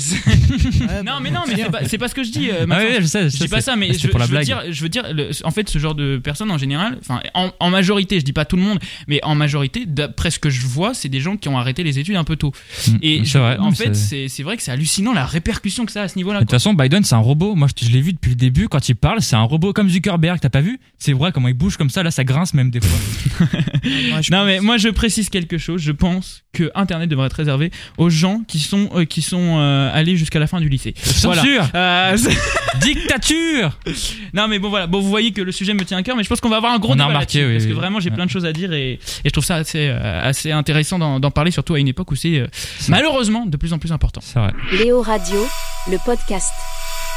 Non, 1.03 1.03
bah, 1.03 1.19
mais 1.21 1.31
non, 1.31 1.41
mais 1.47 1.55
c'est 1.57 1.69
pas, 1.71 1.85
c'est 1.85 1.97
pas 1.97 2.07
ce 2.07 2.15
que 2.15 2.23
je 2.23 2.31
dis. 2.31 2.49
euh, 2.49 2.65
Ah 2.69 2.77
ouais, 2.77 2.97
je 3.01 3.05
sais. 3.05 3.29
Je 3.29 3.37
dis 3.37 3.47
pas 3.47 3.61
ça, 3.61 3.75
mais 3.75 3.93
je, 3.93 4.07
pour 4.07 4.19
la 4.19 4.25
je 4.25 4.31
veux 4.31 4.35
blague. 4.37 4.45
dire, 4.45 4.61
je 4.69 4.81
veux 4.83 4.89
dire, 4.89 5.03
le- 5.13 5.29
en 5.43 5.51
fait, 5.51 5.69
ce 5.69 5.79
genre 5.79 5.95
de 5.95 6.17
personnes 6.17 6.51
en 6.51 6.57
général, 6.57 6.97
enfin, 7.01 7.19
en, 7.33 7.51
en 7.59 7.69
majorité, 7.83 8.17
je 8.19 8.23
dis 8.25 8.31
pas 8.33 8.45
tout 8.45 8.55
le 8.55 8.61
monde, 8.61 8.79
mais 9.09 9.19
en 9.23 9.35
majorité, 9.35 9.85
d'après 9.85 10.31
ce 10.31 10.39
que 10.39 10.49
je 10.49 10.65
vois, 10.65 10.93
c'est 10.93 11.09
des 11.09 11.19
gens 11.19 11.35
qui 11.35 11.49
ont 11.49 11.57
arrêté 11.57 11.83
les 11.83 11.99
études 11.99 12.15
un 12.15 12.23
peu 12.23 12.37
tôt. 12.37 12.53
Mm, 12.87 12.91
Et 13.01 13.17
c'est 13.19 13.25
je- 13.25 13.37
vrai. 13.39 13.57
en 13.59 13.71
fait, 13.71 13.93
c'est- 13.93 14.43
vrai 14.43 14.55
que 14.57 14.63
c'est 14.63 14.71
hallucinant 14.71 15.11
la 15.13 15.25
répercussion 15.25 15.85
que 15.85 15.91
ça 15.91 16.01
a 16.01 16.03
à 16.05 16.07
ce 16.07 16.15
niveau-là. 16.17 16.39
De 16.39 16.43
toute 16.45 16.51
façon, 16.51 16.73
Biden, 16.73 17.03
c'est 17.03 17.15
un 17.15 17.19
robot. 17.19 17.55
Moi, 17.55 17.67
je, 17.77 17.85
je 17.85 17.91
l'ai 17.91 18.01
vu 18.01 18.13
depuis 18.13 18.29
le 18.29 18.35
début. 18.35 18.67
Quand 18.69 18.87
il 18.89 18.95
parle, 18.95 19.21
c'est 19.21 19.35
un 19.35 19.41
robot 19.43 19.73
comme 19.73 19.89
Zuckerberg. 19.89 20.39
T'as 20.41 20.49
pas 20.49 20.61
vu? 20.61 20.79
C'est 20.97 21.13
vrai 21.13 21.31
comment 21.33 21.47
il 21.49 21.53
bouge 21.53 21.75
comme 21.77 21.89
ça. 21.89 22.03
Là, 22.03 22.11
ça 22.11 22.23
grince 22.23 22.53
même 22.53 22.71
des 22.71 22.79
fois. 22.81 22.97
ouais, 23.83 23.97
Non 24.31 24.37
pense- 24.39 24.45
mais 24.45 24.59
moi 24.61 24.77
je 24.77 24.89
précise 24.89 25.29
quelque 25.29 25.57
chose. 25.57 25.81
Je 25.81 25.91
pense 25.91 26.43
que 26.53 26.71
Internet 26.75 27.09
devrait 27.09 27.27
être 27.27 27.33
réservé 27.33 27.71
aux 27.97 28.09
gens 28.09 28.41
qui 28.47 28.59
sont 28.59 28.89
euh, 28.95 29.05
qui 29.05 29.21
sont 29.21 29.57
euh, 29.59 29.89
allés 29.93 30.15
jusqu'à 30.17 30.39
la 30.39 30.47
fin 30.47 30.59
du 30.61 30.69
lycée. 30.69 30.93
Voilà. 31.23 31.41
Censure 31.41 31.69
Euh, 31.75 32.17
Dictature 32.81 33.77
non 34.33 34.47
mais 34.47 34.59
bon 34.59 34.69
voilà. 34.69 34.87
Bon 34.87 34.99
vous 34.99 35.09
voyez 35.09 35.31
que 35.31 35.41
le 35.41 35.51
sujet 35.51 35.73
me 35.73 35.83
tient 35.85 35.97
à 35.97 36.03
cœur, 36.03 36.15
mais 36.15 36.23
je 36.23 36.29
pense 36.29 36.39
qu'on 36.41 36.49
va 36.49 36.57
avoir 36.57 36.73
un 36.73 36.79
gros 36.79 36.89
On 36.91 36.93
a 36.93 36.95
débat 36.97 37.07
remarqué, 37.07 37.45
oui, 37.45 37.59
parce 37.63 37.73
que 37.73 37.79
vraiment 37.79 37.99
j'ai 37.99 38.09
Ouais. 38.09 38.15
plein 38.15 38.25
de 38.25 38.31
choses 38.31 38.45
à 38.45 38.53
dire 38.53 38.73
et, 38.73 38.93
et 38.93 38.99
je 39.25 39.29
trouve 39.29 39.43
ça 39.45 39.55
assez 39.55 39.87
euh, 39.87 40.21
assez 40.21 40.51
intéressant 40.51 40.99
d'en 41.19 41.31
parler, 41.31 41.51
surtout 41.51 41.73
à 41.75 41.79
une 41.79 41.87
époque 41.87 42.11
où 42.11 42.15
c'est 42.15 42.39
euh, 42.39 42.47
malheureusement 42.89 43.45
de 43.45 43.57
plus 43.57 43.73
en 43.73 43.79
plus 43.79 43.91
important. 43.91 44.21
C'est 44.23 44.39
vrai. 44.39 44.51
Léo 44.73 45.01
Radio, 45.01 45.39
le 45.89 45.97
podcast. 46.05 46.51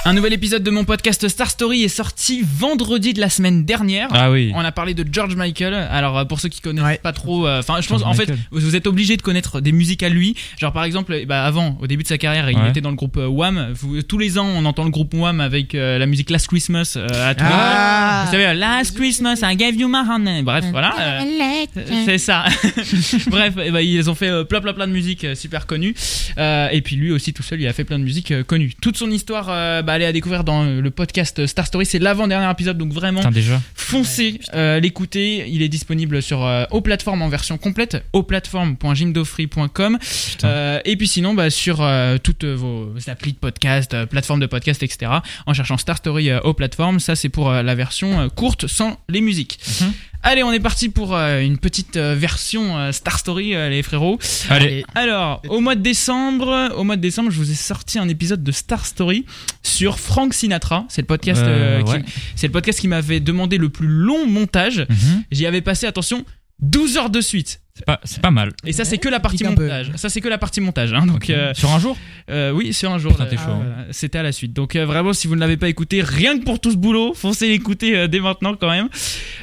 Un 0.08 0.12
nouvel 0.12 0.32
épisode 0.34 0.62
de 0.62 0.70
mon 0.70 0.84
podcast 0.84 1.26
Star 1.26 1.50
Story 1.50 1.82
est 1.82 1.88
sorti 1.88 2.40
vendredi 2.44 3.12
de 3.12 3.20
la 3.20 3.28
semaine 3.28 3.64
dernière. 3.64 4.06
Ah 4.12 4.30
oui. 4.30 4.52
On 4.54 4.60
a 4.60 4.70
parlé 4.70 4.94
de 4.94 5.04
George 5.12 5.34
Michael. 5.34 5.74
Alors 5.74 6.16
euh, 6.18 6.24
pour 6.24 6.38
ceux 6.38 6.48
qui 6.48 6.60
connaissent 6.60 6.84
Ouais. 6.84 7.00
pas 7.02 7.12
trop, 7.12 7.44
euh, 7.48 7.58
enfin 7.58 7.80
je 7.80 7.88
pense 7.88 8.02
George 8.02 8.12
en 8.12 8.14
fait 8.14 8.28
Michael. 8.28 8.38
vous 8.52 8.60
vous 8.60 8.76
êtes 8.76 8.86
obligé 8.86 9.16
de 9.16 9.22
connaître 9.22 9.60
des 9.60 9.72
musiques 9.72 10.04
à 10.04 10.08
lui. 10.08 10.36
Genre 10.60 10.72
par 10.72 10.84
exemple, 10.84 11.12
eh 11.20 11.26
bah, 11.26 11.44
avant 11.44 11.76
au 11.82 11.88
début 11.88 12.04
de 12.04 12.08
sa 12.08 12.18
carrière, 12.18 12.48
il 12.48 12.56
Ouais. 12.56 12.70
était 12.70 12.80
dans 12.80 12.90
le 12.90 12.94
groupe 12.94 13.16
euh, 13.16 13.26
Wham. 13.26 13.72
Vous- 13.74 14.00
tous 14.02 14.16
les 14.18 14.38
ans, 14.38 14.46
on 14.46 14.64
entend 14.64 14.84
le 14.84 14.90
groupe 14.90 15.12
Wham 15.12 15.40
avec 15.40 15.74
euh, 15.74 15.98
la 15.98 16.06
musique 16.06 16.30
Last 16.30 16.46
Christmas 16.46 16.94
euh, 16.96 17.08
à 17.08 17.32
les 17.32 17.38
Ah. 17.40 18.22
Vous 18.26 18.30
savez, 18.30 18.54
Last 18.54 18.94
Christmas, 18.96 19.40
I 19.42 19.56
gave 19.56 19.74
you 19.74 19.88
my 19.88 20.04
honey. 20.08 20.42
Bref, 20.44 20.66
voilà. 20.70 20.94
euh, 21.00 21.64
c'est 22.04 22.18
ça. 22.18 22.44
Bref, 23.26 23.54
eh 23.60 23.72
ben, 23.72 23.80
ils 23.80 24.08
ont 24.08 24.14
fait 24.14 24.28
euh, 24.30 24.44
plein 24.44 24.60
plein 24.60 24.72
plein 24.72 24.86
de 24.86 24.92
musiques 24.92 25.24
euh, 25.24 25.34
super 25.34 25.66
connues. 25.66 25.96
Euh, 26.38 26.68
et 26.70 26.80
puis 26.80 26.94
lui 26.94 27.10
aussi 27.10 27.32
tout 27.32 27.42
seul, 27.42 27.60
il 27.60 27.66
a 27.66 27.72
fait 27.72 27.82
plein 27.84 27.98
de 27.98 28.04
musiques 28.04 28.30
euh, 28.30 28.44
connues. 28.44 28.72
Toute 28.80 28.96
son 28.96 29.10
histoire, 29.10 29.46
euh, 29.50 29.82
bah, 29.82 29.95
est 30.02 30.06
à 30.06 30.12
découvrir 30.12 30.44
dans 30.44 30.64
euh, 30.64 30.80
le 30.80 30.90
podcast 30.90 31.46
Star 31.46 31.66
Story. 31.66 31.86
C'est 31.86 31.98
l'avant-dernier 31.98 32.50
épisode, 32.50 32.78
donc 32.78 32.92
vraiment 32.92 33.20
Putain, 33.20 33.30
déjà. 33.30 33.60
foncez 33.74 34.40
euh, 34.54 34.80
l'écouter. 34.80 35.44
Il 35.48 35.62
est 35.62 35.68
disponible 35.68 36.22
sur 36.22 36.44
euh, 36.44 36.64
aux 36.70 36.80
plateformes 36.80 37.22
en 37.22 37.28
version 37.28 37.58
complète. 37.58 38.02
Euh, 40.44 40.80
et 40.84 40.96
puis 40.96 41.08
sinon, 41.08 41.34
bah, 41.34 41.50
sur 41.50 41.82
euh, 41.82 42.18
toutes 42.18 42.44
vos 42.44 42.92
applis 43.06 43.32
de 43.32 43.38
podcast, 43.38 43.94
euh, 43.94 44.06
plateformes 44.06 44.40
de 44.40 44.46
podcast, 44.46 44.82
etc. 44.82 45.10
En 45.46 45.54
cherchant 45.54 45.76
Star 45.76 45.96
Story 45.98 46.30
euh, 46.30 46.40
aux 46.40 46.54
plateformes. 46.54 47.00
Ça, 47.00 47.16
c'est 47.16 47.28
pour 47.28 47.50
euh, 47.50 47.62
la 47.62 47.74
version 47.74 48.20
euh, 48.20 48.28
courte 48.28 48.66
sans 48.66 48.98
les 49.08 49.20
musiques. 49.20 49.58
Mhm. 49.80 49.92
Allez, 50.28 50.42
on 50.42 50.50
est 50.50 50.58
parti 50.58 50.88
pour 50.88 51.14
euh, 51.14 51.40
une 51.40 51.56
petite 51.56 51.96
euh, 51.96 52.16
version 52.18 52.76
euh, 52.76 52.90
Star 52.90 53.16
Story, 53.20 53.50
les 53.50 53.80
frérots. 53.84 54.18
Allez. 54.50 54.84
Alors, 54.96 55.40
au 55.48 55.60
mois 55.60 55.76
de 55.76 55.82
décembre, 55.82 56.72
au 56.76 56.82
mois 56.82 56.96
de 56.96 57.00
décembre, 57.00 57.30
je 57.30 57.38
vous 57.38 57.52
ai 57.52 57.54
sorti 57.54 58.00
un 58.00 58.08
épisode 58.08 58.42
de 58.42 58.50
Star 58.50 58.84
Story 58.86 59.24
sur 59.62 60.00
Frank 60.00 60.34
Sinatra. 60.34 60.84
C'est 60.88 61.02
le 61.02 61.06
podcast, 61.06 61.44
qui- 61.44 62.12
c'est 62.34 62.48
le 62.48 62.52
podcast 62.52 62.80
qui 62.80 62.88
m'avait 62.88 63.20
demandé 63.20 63.56
le 63.56 63.68
plus 63.68 63.86
long 63.86 64.26
montage. 64.26 64.84
Mhm. 64.90 65.22
J'y 65.30 65.46
avais 65.46 65.60
passé, 65.60 65.86
attention, 65.86 66.24
12 66.60 66.96
heures 66.96 67.10
de 67.10 67.20
suite. 67.20 67.60
C'est 67.74 67.84
pas, 67.84 68.00
c'est 68.04 68.22
pas 68.22 68.30
mal. 68.30 68.52
Et 68.64 68.72
ça, 68.72 68.86
c'est 68.86 68.96
que 68.96 69.10
la 69.10 69.20
partie 69.20 69.36
Pique 69.38 69.48
un 69.48 69.54
peu. 69.54 69.64
montage. 69.64 69.92
Ça, 69.96 70.08
c'est 70.08 70.22
que 70.22 70.28
la 70.28 70.38
partie 70.38 70.62
montage. 70.62 70.94
hein. 70.94 71.04
Donc, 71.04 71.28
euh, 71.28 71.52
Sur 71.52 71.70
un 71.72 71.78
jour 71.78 71.94
euh, 72.30 72.50
oui, 72.50 72.72
sur 72.72 72.90
un 72.90 72.96
jour. 72.98 73.12
Putain, 73.12 73.24
là, 73.24 73.30
t'es 73.30 73.36
chaud, 73.36 73.42
euh, 73.48 73.52
hein. 73.52 73.74
voilà, 73.76 73.92
C'était 73.92 74.16
à 74.16 74.22
la 74.22 74.32
suite. 74.32 74.54
Donc, 74.54 74.76
euh, 74.76 74.86
vraiment, 74.86 75.12
si 75.12 75.26
vous 75.26 75.34
ne 75.34 75.40
l'avez 75.40 75.58
pas 75.58 75.68
écouté, 75.68 76.00
rien 76.00 76.38
que 76.38 76.44
pour 76.44 76.58
tout 76.58 76.70
ce 76.70 76.76
boulot, 76.78 77.12
foncez 77.12 77.48
l'écouter 77.48 77.94
euh, 77.94 78.08
dès 78.08 78.20
maintenant 78.20 78.54
quand 78.56 78.70
même. 78.70 78.88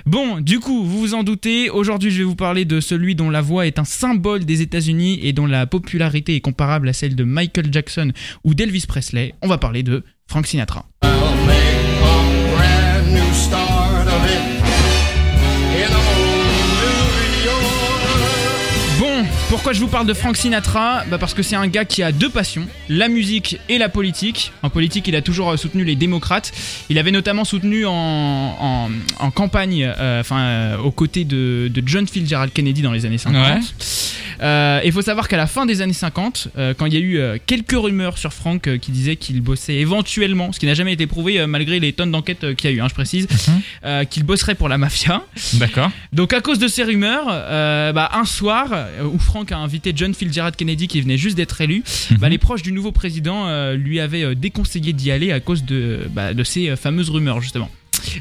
Bon, 0.08 0.42
du 0.42 0.60
coup, 0.60 0.84
vous 0.84 1.00
vous 1.00 1.14
en 1.14 1.22
doutez, 1.22 1.70
aujourd'hui, 1.70 2.10
je 2.10 2.18
vais 2.18 2.24
vous 2.24 2.36
parler 2.36 2.66
de 2.66 2.80
celui 2.80 3.14
dont 3.14 3.30
la 3.30 3.42
voix 3.42 3.68
est 3.68 3.78
un 3.78 3.86
symbole 3.86 4.46
des 4.46 4.62
États-Unis 4.64 5.20
et 5.22 5.32
dont 5.32 5.46
la 5.46 5.68
popularité 5.68 6.36
est 6.36 6.42
comparable 6.42 6.90
à 6.90 6.94
celle 6.94 7.16
de 7.16 7.24
Michael 7.24 7.72
Jackson 7.72 8.12
ou 8.44 8.56
d'Elvis 8.56 8.86
Presley. 8.88 9.36
On 9.44 9.48
va 9.48 9.60
parler 9.60 9.84
de 9.84 10.04
Frank 10.28 10.48
Sinatra. 10.48 10.88
Pourquoi 19.54 19.74
je 19.74 19.80
vous 19.82 19.88
parle 19.88 20.08
de 20.08 20.16
Frank 20.16 20.36
Sinatra 20.36 21.04
bah 21.12 21.20
Parce 21.20 21.36
que 21.36 21.44
c'est 21.44 21.56
un 21.56 21.68
gars 21.68 21.86
qui 21.86 22.02
a 22.02 22.12
deux 22.12 22.32
passions, 22.32 22.68
la 22.90 23.08
musique 23.08 23.60
et 23.70 23.78
la 23.78 23.88
politique. 23.88 24.52
En 24.64 24.72
politique, 24.72 25.08
il 25.08 25.16
a 25.16 25.22
toujours 25.22 25.52
euh, 25.52 25.58
soutenu 25.58 25.84
les 25.84 25.96
démocrates. 25.96 26.52
Il 26.90 26.98
avait 26.98 27.12
notamment 27.12 27.46
soutenu 27.46 27.86
en, 27.86 28.90
campagne, 29.36 29.94
euh, 30.00 30.22
enfin, 30.22 30.40
euh, 30.40 30.78
aux 30.80 30.90
côtés 30.90 31.24
de, 31.24 31.72
John 31.86 32.08
Fitzgerald 32.08 32.52
Kennedy 32.52 32.82
dans 32.82 32.92
les 32.92 33.06
années 33.06 33.20
50. 33.20 33.44
Ouais. 33.44 33.60
Euh, 34.44 34.82
Il 34.84 34.92
faut 34.92 35.02
savoir 35.02 35.28
qu'à 35.28 35.38
la 35.38 35.48
fin 35.48 35.66
des 35.66 35.82
années 35.82 35.94
50, 35.94 36.50
euh, 36.58 36.74
quand 36.78 36.86
il 36.86 36.94
y 36.94 36.98
a 36.98 37.00
eu 37.00 37.18
euh, 37.18 37.38
quelques 37.46 37.72
rumeurs 37.72 38.18
sur 38.18 38.34
Frank 38.34 38.78
qui 38.80 38.92
disaient 38.92 39.16
qu'il 39.16 39.40
bossait 39.42 39.76
éventuellement, 39.76 40.52
ce 40.52 40.60
qui 40.60 40.66
n'a 40.66 40.74
jamais 40.74 40.94
été 40.94 41.08
prouvé 41.08 41.46
malgré 41.48 41.80
les 41.80 41.94
tonnes 41.94 42.12
d'enquêtes 42.12 42.56
qu'il 42.56 42.70
y 42.70 42.74
a 42.74 42.76
eu, 42.76 42.82
hein, 42.82 42.88
je 42.90 42.94
précise, 42.94 43.28
Mhm. 43.84 44.06
qu'il 44.08 44.24
bosserait 44.24 44.56
pour 44.56 44.70
la 44.70 44.78
mafia. 44.78 45.24
D'accord. 45.54 45.90
Donc 46.12 46.34
à 46.34 46.42
cause 46.42 46.60
de 46.60 46.68
ces 46.68 46.84
rumeurs, 46.84 47.26
bah, 47.28 48.12
un 48.14 48.26
soir 48.26 48.70
où 49.04 49.18
Frank 49.20 49.52
a 49.52 49.58
invité 49.58 49.94
John 49.96 50.14
Fitzgerald 50.14 50.56
Kennedy 50.56 50.88
qui 50.88 51.00
venait 51.02 51.18
juste 51.18 51.38
d'être 51.38 51.60
élu, 51.62 51.84
bah, 52.12 52.28
Mhm. 52.28 52.30
les 52.32 52.38
proches 52.38 52.62
du 52.64 52.72
nouveau 52.72 52.92
président 52.92 53.72
lui 53.74 54.00
avaient 54.00 54.36
déconseillé 54.36 54.94
d'y 54.94 55.12
aller 55.12 55.32
à 55.32 55.40
cause 55.40 55.64
de, 55.64 56.02
bah, 56.12 56.34
de 56.34 56.44
ces 56.44 56.76
fameuses 56.76 57.10
rumeurs 57.10 57.42
justement. 57.42 57.70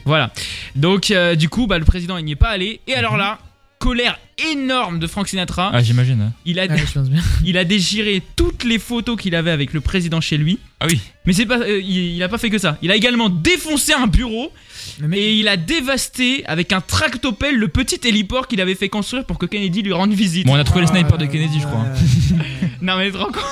Voilà. 0.04 0.30
Donc 0.76 1.12
du 1.36 1.48
coup, 1.48 1.66
bah, 1.66 1.78
le 1.78 1.84
président 1.84 2.16
il 2.18 2.24
n'y 2.24 2.32
est 2.32 2.36
pas 2.36 2.50
allé. 2.50 2.80
Et 2.86 2.94
alors 2.94 3.16
là, 3.16 3.38
colère 3.82 4.16
énorme 4.52 5.00
de 5.00 5.08
Frank 5.08 5.26
Sinatra. 5.26 5.72
Ah, 5.74 5.82
j'imagine. 5.82 6.20
hein. 6.20 6.32
Il 6.46 6.60
a, 6.60 6.66
Ouais, 6.66 6.76
je 6.78 6.92
pense 6.92 7.10
bien. 7.10 7.20
il 7.44 7.58
a 7.58 7.64
déchiré 7.64 8.22
toutes 8.36 8.62
les 8.62 8.78
photos 8.78 9.20
qu'il 9.20 9.34
avait 9.34 9.50
avec 9.50 9.72
le 9.72 9.80
président 9.80 10.20
chez 10.20 10.36
lui. 10.36 10.60
Ah 10.78 10.86
oui. 10.88 11.00
Mais 11.26 11.32
c'est 11.32 11.46
pas, 11.46 11.58
euh, 11.58 11.80
il, 11.82 12.14
il 12.14 12.22
a 12.22 12.28
pas 12.28 12.38
fait 12.38 12.48
que 12.48 12.58
ça. 12.58 12.78
Il 12.80 12.92
a 12.92 12.94
également 12.96 13.28
défoncé 13.28 13.92
un 13.92 14.06
bureau 14.06 14.52
Le 15.00 15.08
mec, 15.08 15.18
et 15.18 15.34
il 15.34 15.48
a 15.48 15.56
dévasté 15.56 16.44
avec 16.46 16.72
un 16.72 16.80
tractopelle 16.80 17.56
le 17.56 17.66
petit 17.66 17.98
héliport 18.06 18.46
qu'il 18.46 18.60
avait 18.60 18.76
fait 18.76 18.88
construire 18.88 19.24
pour 19.24 19.36
que 19.38 19.46
Kennedy 19.46 19.82
lui 19.82 19.92
rende 19.92 20.12
visite. 20.12 20.46
Bon, 20.46 20.52
on 20.54 20.58
a 20.60 20.64
trouvé 20.64 20.82
le 20.82 20.86
sniper 20.86 21.18
de 21.18 21.26
Kennedy, 21.26 21.58
je 21.60 21.66
crois. 21.66 21.84
Non 22.82 22.96
mais 22.98 23.06
tu 23.06 23.12
te 23.12 23.18
rends 23.18 23.26
compte 23.26 23.44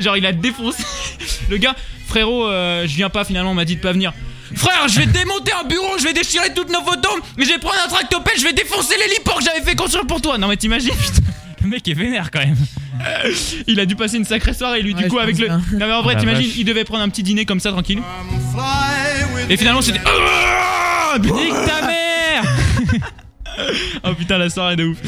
Genre 0.00 0.16
il 0.16 0.26
a 0.26 0.32
défoncé 0.32 0.82
le 1.50 1.56
gars. 1.58 1.74
Frérot, 2.06 2.46
euh, 2.48 2.86
je 2.86 2.94
viens 2.94 3.10
pas 3.10 3.24
finalement, 3.24 3.50
on 3.50 3.54
m'a 3.54 3.64
dit 3.64 3.76
de 3.76 3.80
pas 3.80 3.92
venir. 3.92 4.12
Frère, 4.56 4.88
je 4.88 5.00
vais 5.00 5.06
démonter 5.06 5.52
un 5.52 5.64
bureau, 5.66 5.96
je 5.98 6.04
vais 6.04 6.12
déchirer 6.12 6.52
toutes 6.54 6.70
nos 6.70 6.82
photos, 6.82 7.12
mais 7.36 7.44
je 7.44 7.50
vais 7.50 7.58
prendre 7.58 7.76
un 7.84 7.88
tractopelle, 7.88 8.34
je 8.38 8.44
vais 8.44 8.52
défoncer 8.52 8.94
l'héliport 8.98 9.38
que 9.38 9.44
j'avais 9.44 9.62
fait 9.62 9.74
construire 9.74 10.06
pour 10.06 10.20
toi. 10.20 10.38
Non 10.38 10.48
mais 10.48 10.56
t'imagines 10.56 10.90
putain, 10.94 11.22
Le 11.62 11.68
mec 11.68 11.88
est 11.88 11.94
vénère 11.94 12.30
quand 12.30 12.40
même. 12.40 12.56
Il 13.66 13.80
a 13.80 13.86
dû 13.86 13.96
passer 13.96 14.16
une 14.18 14.24
sacrée 14.24 14.54
soirée 14.54 14.82
lui 14.82 14.94
Ouais, 14.94 15.02
du 15.02 15.08
coup 15.08 15.18
avec 15.18 15.38
le. 15.38 15.46
bien. 15.46 15.62
Non 15.72 15.86
mais 15.86 15.92
en 15.92 16.02
vrai 16.02 16.14
Ah, 16.16 16.20
la 16.22 16.30
t'imagines, 16.32 16.52
il 16.56 16.64
devait 16.64 16.84
prendre 16.84 17.02
un 17.02 17.08
petit 17.08 17.22
dîner 17.22 17.44
comme 17.44 17.60
ça 17.60 17.70
tranquille. 17.72 18.00
With 19.34 19.50
Et 19.50 19.56
finalement 19.56 19.82
c'était. 19.82 20.00
Ah. 20.06 21.18
Nique 21.18 21.52
ta 21.66 21.86
mère 21.86 22.03
Oh 24.06 24.12
putain 24.14 24.36
la 24.38 24.50
soirée 24.50 24.76
de 24.76 24.84
ouf. 24.84 24.98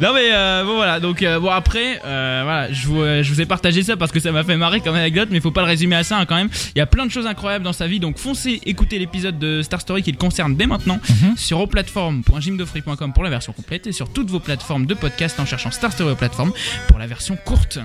Non 0.00 0.14
mais 0.14 0.30
euh, 0.32 0.64
bon 0.64 0.76
voilà 0.76 0.98
donc 1.00 1.22
euh, 1.22 1.38
bon 1.38 1.50
après 1.50 2.00
euh, 2.04 2.40
voilà 2.44 2.72
je 2.72 2.86
vous, 2.86 3.02
euh, 3.02 3.22
je 3.22 3.32
vous 3.32 3.40
ai 3.40 3.46
partagé 3.46 3.82
ça 3.82 3.96
parce 3.96 4.12
que 4.12 4.20
ça 4.20 4.32
m'a 4.32 4.44
fait 4.44 4.56
marrer 4.56 4.80
comme 4.80 4.94
anecdote 4.94 5.28
mais 5.30 5.40
faut 5.40 5.50
pas 5.50 5.60
le 5.62 5.66
résumer 5.66 5.96
à 5.96 6.04
ça 6.04 6.18
hein, 6.18 6.24
quand 6.26 6.36
même. 6.36 6.48
Il 6.74 6.78
y 6.78 6.82
a 6.82 6.86
plein 6.86 7.04
de 7.06 7.10
choses 7.10 7.26
incroyables 7.26 7.64
dans 7.64 7.72
sa 7.74 7.86
vie 7.86 8.00
donc 8.00 8.18
foncez 8.18 8.60
écouter 8.64 8.98
l'épisode 8.98 9.38
de 9.38 9.62
Star 9.62 9.80
Story 9.80 10.02
qui 10.02 10.10
le 10.12 10.16
concerne 10.18 10.56
dès 10.56 10.66
maintenant 10.66 10.98
Mhm. 11.22 11.36
sur 11.36 11.60
oplatform.jimdofree.com 11.60 13.12
pour 13.12 13.22
la 13.24 13.30
version 13.30 13.52
complète 13.52 13.86
et 13.86 13.92
sur 13.92 14.08
toutes 14.12 14.30
vos 14.30 14.40
plateformes 14.40 14.86
de 14.86 14.94
podcast 14.94 15.38
en 15.38 15.44
cherchant 15.46 15.70
Star 15.70 15.92
Story 15.92 16.12
aux 16.12 16.16
plateformes 16.16 16.52
pour 16.88 16.98
la 16.98 17.06
version 17.06 17.36
courte. 17.44 17.78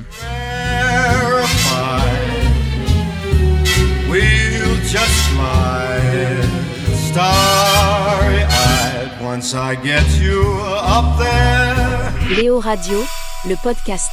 We'll 4.10 4.76
just 4.88 5.32
once 9.32 9.54
I 9.54 9.76
get 9.76 10.06
you 10.20 10.42
up 10.96 11.18
there. 11.18 12.36
Léo 12.36 12.60
Radio, 12.60 13.00
le 13.46 13.56
podcast. 13.56 14.12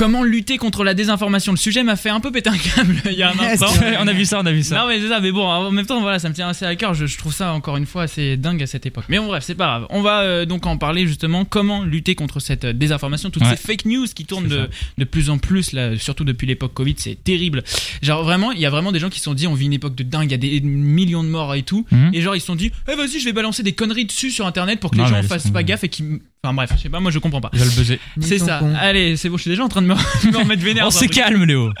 Comment 0.00 0.22
lutter 0.22 0.56
contre 0.56 0.82
la 0.82 0.94
désinformation 0.94 1.52
Le 1.52 1.58
sujet 1.58 1.82
m'a 1.82 1.94
fait 1.94 2.08
un 2.08 2.20
peu 2.20 2.32
péter 2.32 2.48
un 2.48 2.56
câble 2.56 2.96
il 3.04 3.18
y 3.18 3.22
a 3.22 3.32
un 3.32 3.38
instant. 3.38 3.66
on 4.00 4.06
a 4.08 4.12
vu 4.14 4.24
ça, 4.24 4.40
on 4.40 4.46
a 4.46 4.50
vu 4.50 4.62
ça. 4.62 4.76
Non 4.78 4.88
mais 4.88 4.98
c'est 4.98 5.10
ça, 5.10 5.20
mais 5.20 5.30
bon, 5.30 5.46
en 5.46 5.70
même 5.70 5.84
temps, 5.84 6.00
voilà, 6.00 6.18
ça 6.18 6.30
me 6.30 6.34
tient 6.34 6.48
assez 6.48 6.64
à 6.64 6.74
cœur. 6.74 6.94
Je, 6.94 7.04
je 7.04 7.18
trouve 7.18 7.34
ça 7.34 7.52
encore 7.52 7.76
une 7.76 7.84
fois 7.84 8.04
assez 8.04 8.38
dingue 8.38 8.62
à 8.62 8.66
cette 8.66 8.86
époque. 8.86 9.04
Mais 9.10 9.18
bon, 9.18 9.26
bref, 9.26 9.44
c'est 9.46 9.54
pas 9.54 9.66
grave. 9.66 9.86
On 9.90 10.00
va 10.00 10.20
euh, 10.22 10.46
donc 10.46 10.66
en 10.66 10.78
parler 10.78 11.06
justement. 11.06 11.44
Comment 11.44 11.84
lutter 11.84 12.14
contre 12.14 12.40
cette 12.40 12.64
euh, 12.64 12.72
désinformation, 12.72 13.28
toutes 13.28 13.42
Ouais. 13.42 13.50
ces 13.50 13.56
fake 13.58 13.84
news 13.84 14.06
qui 14.14 14.24
tournent 14.24 14.48
de, 14.48 15.04
plus 15.04 15.28
en 15.28 15.36
plus 15.36 15.72
là, 15.72 15.98
surtout 15.98 16.24
depuis 16.24 16.46
l'époque 16.46 16.72
Covid, 16.72 16.94
c'est 16.96 17.22
terrible. 17.22 17.62
Genre 18.00 18.24
vraiment, 18.24 18.52
il 18.52 18.60
y 18.60 18.64
a 18.64 18.70
vraiment 18.70 18.92
des 18.92 19.00
gens 19.00 19.10
qui 19.10 19.18
se 19.18 19.24
sont 19.26 19.34
dit, 19.34 19.46
on 19.46 19.52
vit 19.54 19.66
une 19.66 19.74
époque 19.74 19.96
de 19.96 20.02
dingue, 20.02 20.28
il 20.28 20.30
y 20.30 20.34
a 20.34 20.38
des 20.38 20.62
millions 20.62 21.22
de 21.24 21.28
morts 21.28 21.54
et 21.54 21.62
tout. 21.62 21.84
Mhm. 21.90 22.12
Et 22.14 22.22
genre 22.22 22.34
ils 22.34 22.40
se 22.40 22.46
sont 22.46 22.56
dit, 22.56 22.72
eh 22.90 22.94
vas-y, 22.96 23.20
je 23.20 23.26
vais 23.26 23.34
balancer 23.34 23.62
des 23.62 23.72
conneries 23.72 24.06
dessus 24.06 24.30
sur 24.30 24.46
Internet 24.46 24.80
pour 24.80 24.92
que 24.92 24.96
Non, 24.96 25.04
les 25.04 25.10
gens 25.10 25.22
fassent 25.24 25.50
pas 25.50 25.62
gaffe 25.62 25.84
et 25.84 25.90
qui, 25.90 26.04
enfin 26.42 26.54
bref, 26.54 26.70
je 26.74 26.80
sais 26.84 26.88
pas, 26.88 27.00
moi 27.00 27.10
je 27.10 27.18
comprends 27.18 27.42
pas. 27.42 27.50
Il 27.52 27.58
va 27.58 27.66
le 27.66 27.70
buzzer. 27.72 28.00
C'est 28.22 28.38
ça. 28.38 28.60
con. 28.60 28.72
Allez, 28.80 29.18
c'est 29.18 29.28
bon, 29.28 29.36
je 29.36 29.42
suis 29.42 29.50
déjà 29.50 29.62
en 29.62 29.68
train 29.68 29.82
de 29.82 29.89
me, 29.94 30.30
me 30.32 30.36
remettre 30.38 30.62
vénère. 30.62 30.86
On 30.86 30.90
se 30.90 31.04
calme, 31.06 31.44
Léo. 31.44 31.72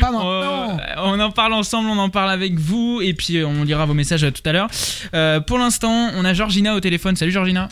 Pas 0.00 0.08
Euh, 0.08 0.12
maintenant. 0.12 0.78
on 1.04 1.20
en 1.20 1.30
parle 1.30 1.52
ensemble, 1.54 1.88
on 1.88 1.98
en 1.98 2.08
parle 2.10 2.30
avec 2.30 2.58
vous 2.58 3.00
et 3.02 3.14
puis 3.14 3.38
euh, 3.38 3.46
on 3.46 3.64
lira 3.64 3.84
vos 3.86 3.94
messages 3.94 4.24
euh, 4.24 4.30
tout 4.30 4.42
à 4.44 4.52
l'heure. 4.52 4.68
Euh, 5.14 5.40
pour 5.40 5.58
l'instant, 5.58 6.10
on 6.16 6.24
a 6.24 6.32
Georgina 6.34 6.74
au 6.74 6.80
téléphone. 6.80 7.16
Salut 7.16 7.32
Georgina. 7.32 7.68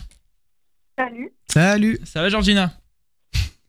Salut. 0.99 1.31
Salut. 1.49 1.99
Ça 2.05 2.23
va 2.23 2.29
Georgina? 2.29 2.73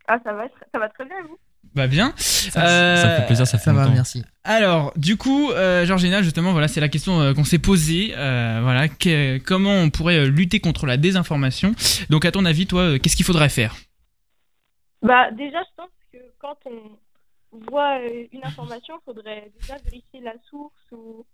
Ah, 0.08 0.18
ça 0.24 0.34
va, 0.34 0.44
ça 0.74 0.80
va 0.80 0.90
très 0.90 1.06
bien, 1.06 1.16
vous? 1.30 1.38
Bah 1.74 1.88
bien. 1.88 2.14
Ça, 2.18 2.60
Euh, 2.66 2.98
Ça 2.98 3.08
me 3.08 3.16
fait 3.16 3.26
plaisir, 3.28 3.48
ça 3.48 3.58
fait 3.58 3.64
Ça 3.64 3.72
va, 3.74 3.88
merci. 3.88 4.26
Alors, 4.44 4.92
du 4.98 5.16
coup, 5.16 5.52
euh, 5.52 5.86
Georgina, 5.86 6.22
justement, 6.22 6.52
voilà, 6.52 6.68
c'est 6.68 6.82
la 6.82 6.90
question 6.90 7.22
euh, 7.22 7.34
qu'on 7.34 7.46
s'est 7.46 7.60
posée. 7.60 8.14
Euh, 8.18 8.60
voilà, 8.62 8.90
que- 8.90 9.38
comment 9.38 9.76
on 9.76 9.90
pourrait 9.90 10.26
lutter 10.28 10.60
contre 10.60 10.86
la 10.86 10.98
désinformation? 10.98 11.74
Donc, 12.10 12.26
à 12.26 12.32
ton 12.34 12.44
avis, 12.44 12.68
toi, 12.68 12.82
euh, 12.82 13.00
qu'est-ce 13.00 13.16
qu'il 13.16 13.26
faudrait 13.26 13.48
faire? 13.48 13.76
Bah, 15.02 15.32
déjà, 15.32 15.60
je 15.60 15.70
pense 15.78 15.88
que 16.22 16.34
quand 16.40 16.58
on 16.66 17.60
voit 17.70 18.00
euh, 18.00 18.26
une 18.32 18.44
information, 18.46 18.96
il 19.02 19.04
faudrait 19.06 19.52
déjà 19.60 19.78
vérifier 19.78 20.22
la 20.22 20.34
source 20.50 20.74
ou 20.92 21.26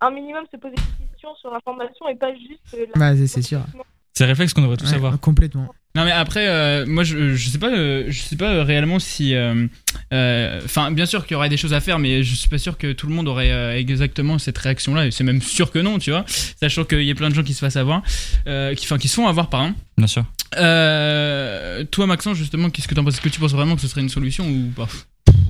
un 0.00 0.10
minimum 0.10 0.44
se 0.52 0.56
poser 0.56 0.74
des 0.76 1.06
questions 1.06 1.34
sur 1.36 1.50
l'information 1.50 2.08
et 2.08 2.14
pas 2.16 2.34
juste. 2.34 2.74
euh, 2.74 2.86
la- 2.94 3.00
Bah, 3.12 3.16
c'est- 3.16 3.42
sûr. 3.42 3.60
C'est 4.12 4.24
un 4.24 4.28
réflexe 4.28 4.54
qu'on 4.54 4.62
devrait 4.62 4.76
tous 4.76 4.88
Ouais, 4.90 4.96
avoir. 4.96 5.18
Complètement. 5.20 5.68
Non 5.96 6.04
mais 6.04 6.12
après, 6.12 6.46
euh, 6.46 6.84
moi 6.86 7.04
je, 7.04 7.34
je 7.34 7.48
sais 7.48 7.56
pas, 7.56 7.70
euh, 7.70 8.04
je 8.08 8.20
sais 8.20 8.36
pas 8.36 8.52
euh, 8.52 8.62
réellement 8.64 8.98
si, 8.98 9.34
euh, 9.34 9.66
euh, 10.12 10.60
enfin 10.62 10.90
bien 10.90 11.06
sûr 11.06 11.24
qu'il 11.24 11.34
y 11.34 11.36
aurait 11.36 11.48
des 11.48 11.56
choses 11.56 11.72
à 11.72 11.80
faire, 11.80 11.98
mais 11.98 12.22
je 12.22 12.34
suis 12.34 12.50
pas 12.50 12.58
sûr 12.58 12.76
que 12.76 12.92
tout 12.92 13.06
le 13.06 13.14
monde 13.14 13.28
aurait 13.28 13.80
exactement 13.80 14.38
cette 14.38 14.58
réaction-là. 14.58 15.06
Et 15.06 15.10
c'est 15.10 15.24
même 15.24 15.40
sûr 15.40 15.72
que 15.72 15.78
non, 15.78 15.98
tu 15.98 16.10
vois, 16.10 16.26
sachant 16.60 16.84
qu'il 16.84 17.02
y 17.02 17.10
a 17.10 17.14
plein 17.14 17.30
de 17.30 17.34
gens 17.34 17.42
qui 17.42 17.54
se 17.54 17.60
fassent 17.60 17.76
avoir, 17.76 18.02
qui, 18.44 18.84
enfin 18.84 18.98
qui 18.98 19.08
se 19.08 19.14
font 19.14 19.26
avoir, 19.26 19.48
pardon. 19.48 19.72
Bien 19.96 20.06
sûr. 20.06 20.26
Toi 20.52 22.06
Maxence, 22.06 22.36
justement, 22.36 22.68
qu'est-ce 22.68 22.88
que 22.88 22.94
t'en 22.94 23.02
penses? 23.02 23.14
Est-ce 23.14 23.22
que 23.22 23.30
tu 23.30 23.40
penses 23.40 23.52
vraiment 23.52 23.74
que 23.74 23.80
ce 23.80 23.88
serait 23.88 24.02
une 24.02 24.10
solution 24.10 24.46
ou 24.46 24.70
pas? 24.76 24.88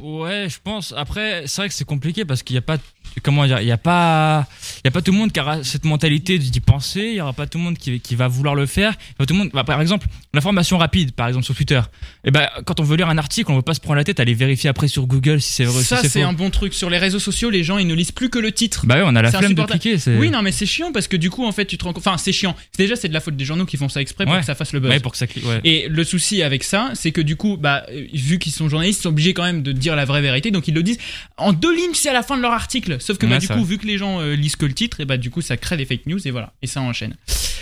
Ouais, 0.02 0.46
je 0.48 0.56
pense. 0.62 0.94
Après, 0.96 1.42
c'est 1.46 1.62
vrai 1.62 1.68
que 1.68 1.74
c'est 1.74 1.84
compliqué 1.84 2.24
parce 2.24 2.42
qu'il 2.42 2.54
n'y 2.54 2.58
a 2.58 2.62
pas, 2.62 2.78
comment 3.22 3.46
dire, 3.46 3.60
il 3.60 3.66
y 3.66 3.72
a 3.72 3.78
pas, 3.78 4.46
il 4.78 4.86
y 4.86 4.88
a 4.88 4.90
pas 4.90 5.02
tout 5.02 5.12
le 5.12 5.18
monde 5.18 5.32
qui 5.32 5.40
aura 5.40 5.62
cette 5.64 5.84
mentalité 5.84 6.38
d'y 6.38 6.60
penser. 6.60 7.00
Il 7.00 7.14
y 7.14 7.20
aura 7.20 7.32
pas 7.32 7.46
tout 7.46 7.58
le 7.58 7.64
monde 7.64 7.78
qui, 7.78 8.00
qui 8.00 8.14
va 8.14 8.28
vouloir 8.28 8.54
le 8.54 8.66
faire. 8.66 8.94
A 9.18 9.26
Tout 9.26 9.34
le 9.34 9.38
monde, 9.40 9.50
bah, 9.52 9.64
par 9.64 9.80
exemple, 9.80 10.06
l'information 10.34 10.78
rapide, 10.78 11.12
par 11.12 11.28
exemple 11.28 11.44
sur 11.44 11.54
Twitter. 11.54 11.80
Et 12.24 12.30
ben, 12.30 12.48
quand 12.64 12.80
on 12.80 12.82
veut 12.84 12.96
lire 12.96 13.08
un 13.08 13.18
article, 13.18 13.50
on 13.50 13.56
veut 13.56 13.62
pas 13.62 13.74
se 13.74 13.80
prendre 13.80 13.96
la 13.96 14.04
tête 14.04 14.20
à 14.20 14.22
aller 14.22 14.34
vérifier 14.34 14.68
après 14.70 14.88
sur 14.88 15.06
Google 15.06 15.40
si 15.40 15.52
c'est 15.52 15.64
vrai, 15.64 15.82
Ça 15.82 16.02
si 16.02 16.08
c'est 16.08 16.22
un 16.22 16.32
bon 16.32 16.50
truc. 16.50 16.74
Sur 16.74 16.90
les 16.90 16.98
réseaux 16.98 17.18
sociaux, 17.18 17.50
les 17.50 17.64
gens 17.64 17.78
ils 17.78 17.86
ne 17.86 17.94
lisent 17.94 18.12
plus 18.12 18.28
que 18.30 18.38
le 18.38 18.52
titre. 18.52 18.86
Bah 18.86 18.96
ouais, 18.96 19.02
on 19.04 19.14
a 19.16 19.22
la 19.22 19.30
flemme 19.32 19.54
de 19.54 19.62
cliquer. 19.62 19.96
Oui, 20.18 20.30
non, 20.30 20.42
mais 20.42 20.52
c'est 20.52 20.66
chiant 20.66 20.92
parce 20.92 21.08
que 21.08 21.16
du 21.16 21.30
coup, 21.30 21.44
en 21.46 21.52
fait, 21.52 21.64
tu 21.66 21.78
te 21.78 21.84
rends 21.84 21.92
compte. 21.92 22.06
Enfin, 22.06 22.18
c'est 22.18 22.32
chiant. 22.32 22.54
Déjà, 22.78 22.96
c'est 22.96 23.08
de 23.08 23.14
la 23.14 23.20
faute 23.20 23.36
des 23.36 23.44
journaux 23.44 23.66
qui 23.66 23.76
font 23.76 23.88
ça 23.88 24.00
exprès 24.00 24.24
pour 24.24 24.34
Ouais. 24.34 24.40
que 24.40 24.46
ça 24.46 24.54
fasse 24.54 24.72
le 24.72 24.80
buzz. 24.80 24.90
Ouais, 24.90 25.00
pour 25.00 25.12
que 25.12 25.18
ça 25.18 25.26
clique. 25.26 25.46
Ouais. 25.46 25.60
Et 25.64 25.88
le 25.88 26.04
souci 26.04 26.42
avec 26.42 26.62
ça, 26.64 26.90
c'est 26.94 27.12
que 27.12 27.20
du 27.20 27.36
coup, 27.36 27.56
bah, 27.56 27.84
euh, 27.90 28.04
vu 28.12 28.38
qu'ils 28.38 28.52
sont 28.52 28.68
journalistes, 28.68 29.00
ils 29.00 29.02
sont 29.04 29.08
obligés 29.08 29.32
quand 29.34 29.44
même 29.44 29.62
de 29.62 29.72
dire 29.72 29.85
la 29.94 30.04
vraie 30.04 30.22
vérité, 30.22 30.50
donc 30.50 30.66
ils 30.66 30.74
le 30.74 30.82
disent 30.82 30.98
en 31.36 31.52
deux 31.52 31.74
lignes, 31.74 31.94
c'est 31.94 32.08
à 32.08 32.12
la 32.12 32.22
fin 32.22 32.36
de 32.36 32.42
leur 32.42 32.52
article. 32.52 32.96
Sauf 32.98 33.18
que 33.18 33.26
bah, 33.26 33.32
Ouais, 33.34 33.38
du 33.38 33.46
c'est 33.46 33.52
coup, 33.54 33.60
vrai. 33.60 33.68
vu 33.68 33.78
que 33.78 33.86
les 33.86 33.98
gens 33.98 34.20
euh, 34.20 34.34
lisent 34.34 34.56
que 34.56 34.66
le 34.66 34.72
titre, 34.72 35.00
et 35.00 35.04
bah 35.04 35.18
du 35.18 35.30
coup, 35.30 35.42
ça 35.42 35.56
crée 35.56 35.76
des 35.76 35.84
fake 35.84 36.06
news 36.06 36.26
et 36.26 36.30
voilà, 36.30 36.52
et 36.62 36.66
ça 36.66 36.80
enchaîne. 36.80 37.14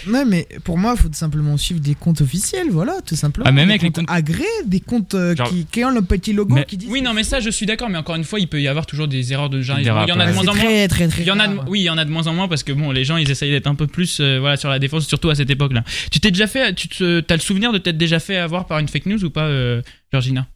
Ouais, 0.06 0.24
mais 0.26 0.46
pour 0.64 0.76
moi, 0.78 0.94
il 0.96 1.00
faut 1.02 1.08
tout 1.08 1.14
simplement 1.14 1.56
suivre 1.56 1.80
des 1.80 1.94
comptes 1.94 2.20
officiels, 2.20 2.66
voilà, 2.70 3.00
tout 3.06 3.16
simplement. 3.16 3.46
Ah, 3.48 3.52
même 3.52 3.66
des 3.66 3.72
avec 3.72 3.82
les 3.82 3.88
comptes 3.90 4.06
comptes- 4.06 4.16
agréés, 4.16 4.44
des 4.66 4.80
comptes 4.80 5.14
euh, 5.14 5.34
Genre- 5.34 5.48
qui, 5.48 5.64
qui 5.66 5.82
ont 5.84 5.90
le 5.90 6.02
petit 6.02 6.32
logo 6.34 6.54
Mais- 6.54 6.64
qui 6.66 6.76
dit. 6.76 6.86
Oui, 6.90 7.00
non, 7.02 7.14
mais 7.14 7.24
ça, 7.24 7.40
je 7.40 7.48
suis 7.50 7.64
d'accord, 7.66 7.88
mais 7.88 7.96
encore 7.98 8.14
une 8.16 8.24
fois, 8.24 8.38
il 8.38 8.46
peut 8.48 8.60
y 8.60 8.68
avoir 8.68 8.84
toujours 8.86 9.08
des 9.08 9.32
erreurs 9.32 9.48
de. 9.50 9.58
Des 9.60 9.64
Il 9.64 9.86
y 9.86 9.90
en 9.90 9.96
a 9.96 10.26
de 10.26 10.32
moins 10.34 10.42
en 10.42 10.44
moins. 10.44 10.54
très, 10.54 10.88
très, 10.88 11.08
très. 11.08 11.22
Il 11.22 11.26
y 11.26 11.30
en 11.30 11.40
a 11.40 11.48
de- 11.48 11.56
rare. 11.56 11.64
oui, 11.68 11.80
il 11.80 11.84
y 11.84 11.90
en 11.90 11.96
a 11.96 12.04
de 12.04 12.10
moins 12.10 12.26
en 12.26 12.34
moins 12.34 12.48
parce 12.48 12.62
que 12.62 12.72
bon, 12.72 12.90
les 12.90 13.04
gens 13.04 13.16
ils 13.16 13.30
essayent 13.30 13.50
d'être 13.50 13.66
un 13.66 13.74
peu 13.74 13.86
plus 13.86 14.18
euh, 14.20 14.38
voilà 14.40 14.56
sur 14.58 14.68
la 14.68 14.78
défense, 14.78 15.06
surtout 15.06 15.30
à 15.30 15.34
cette 15.34 15.48
époque-là. 15.50 15.84
Tu 16.10 16.20
t'es 16.20 16.30
déjà 16.30 16.46
fait, 16.46 16.74
tu 16.74 16.88
te, 16.88 17.20
t'as 17.20 17.34
le 17.36 17.40
souvenir 17.40 17.72
de 17.72 17.78
t'être 17.78 17.96
déjà 17.96 18.18
fait 18.20 18.36
avoir 18.36 18.66
par 18.66 18.78
une 18.80 18.88
fake 18.88 19.06
news 19.06 19.24
ou 19.24 19.30
pas, 19.30 19.44
euh, 19.46 19.80
Georgina? 20.12 20.46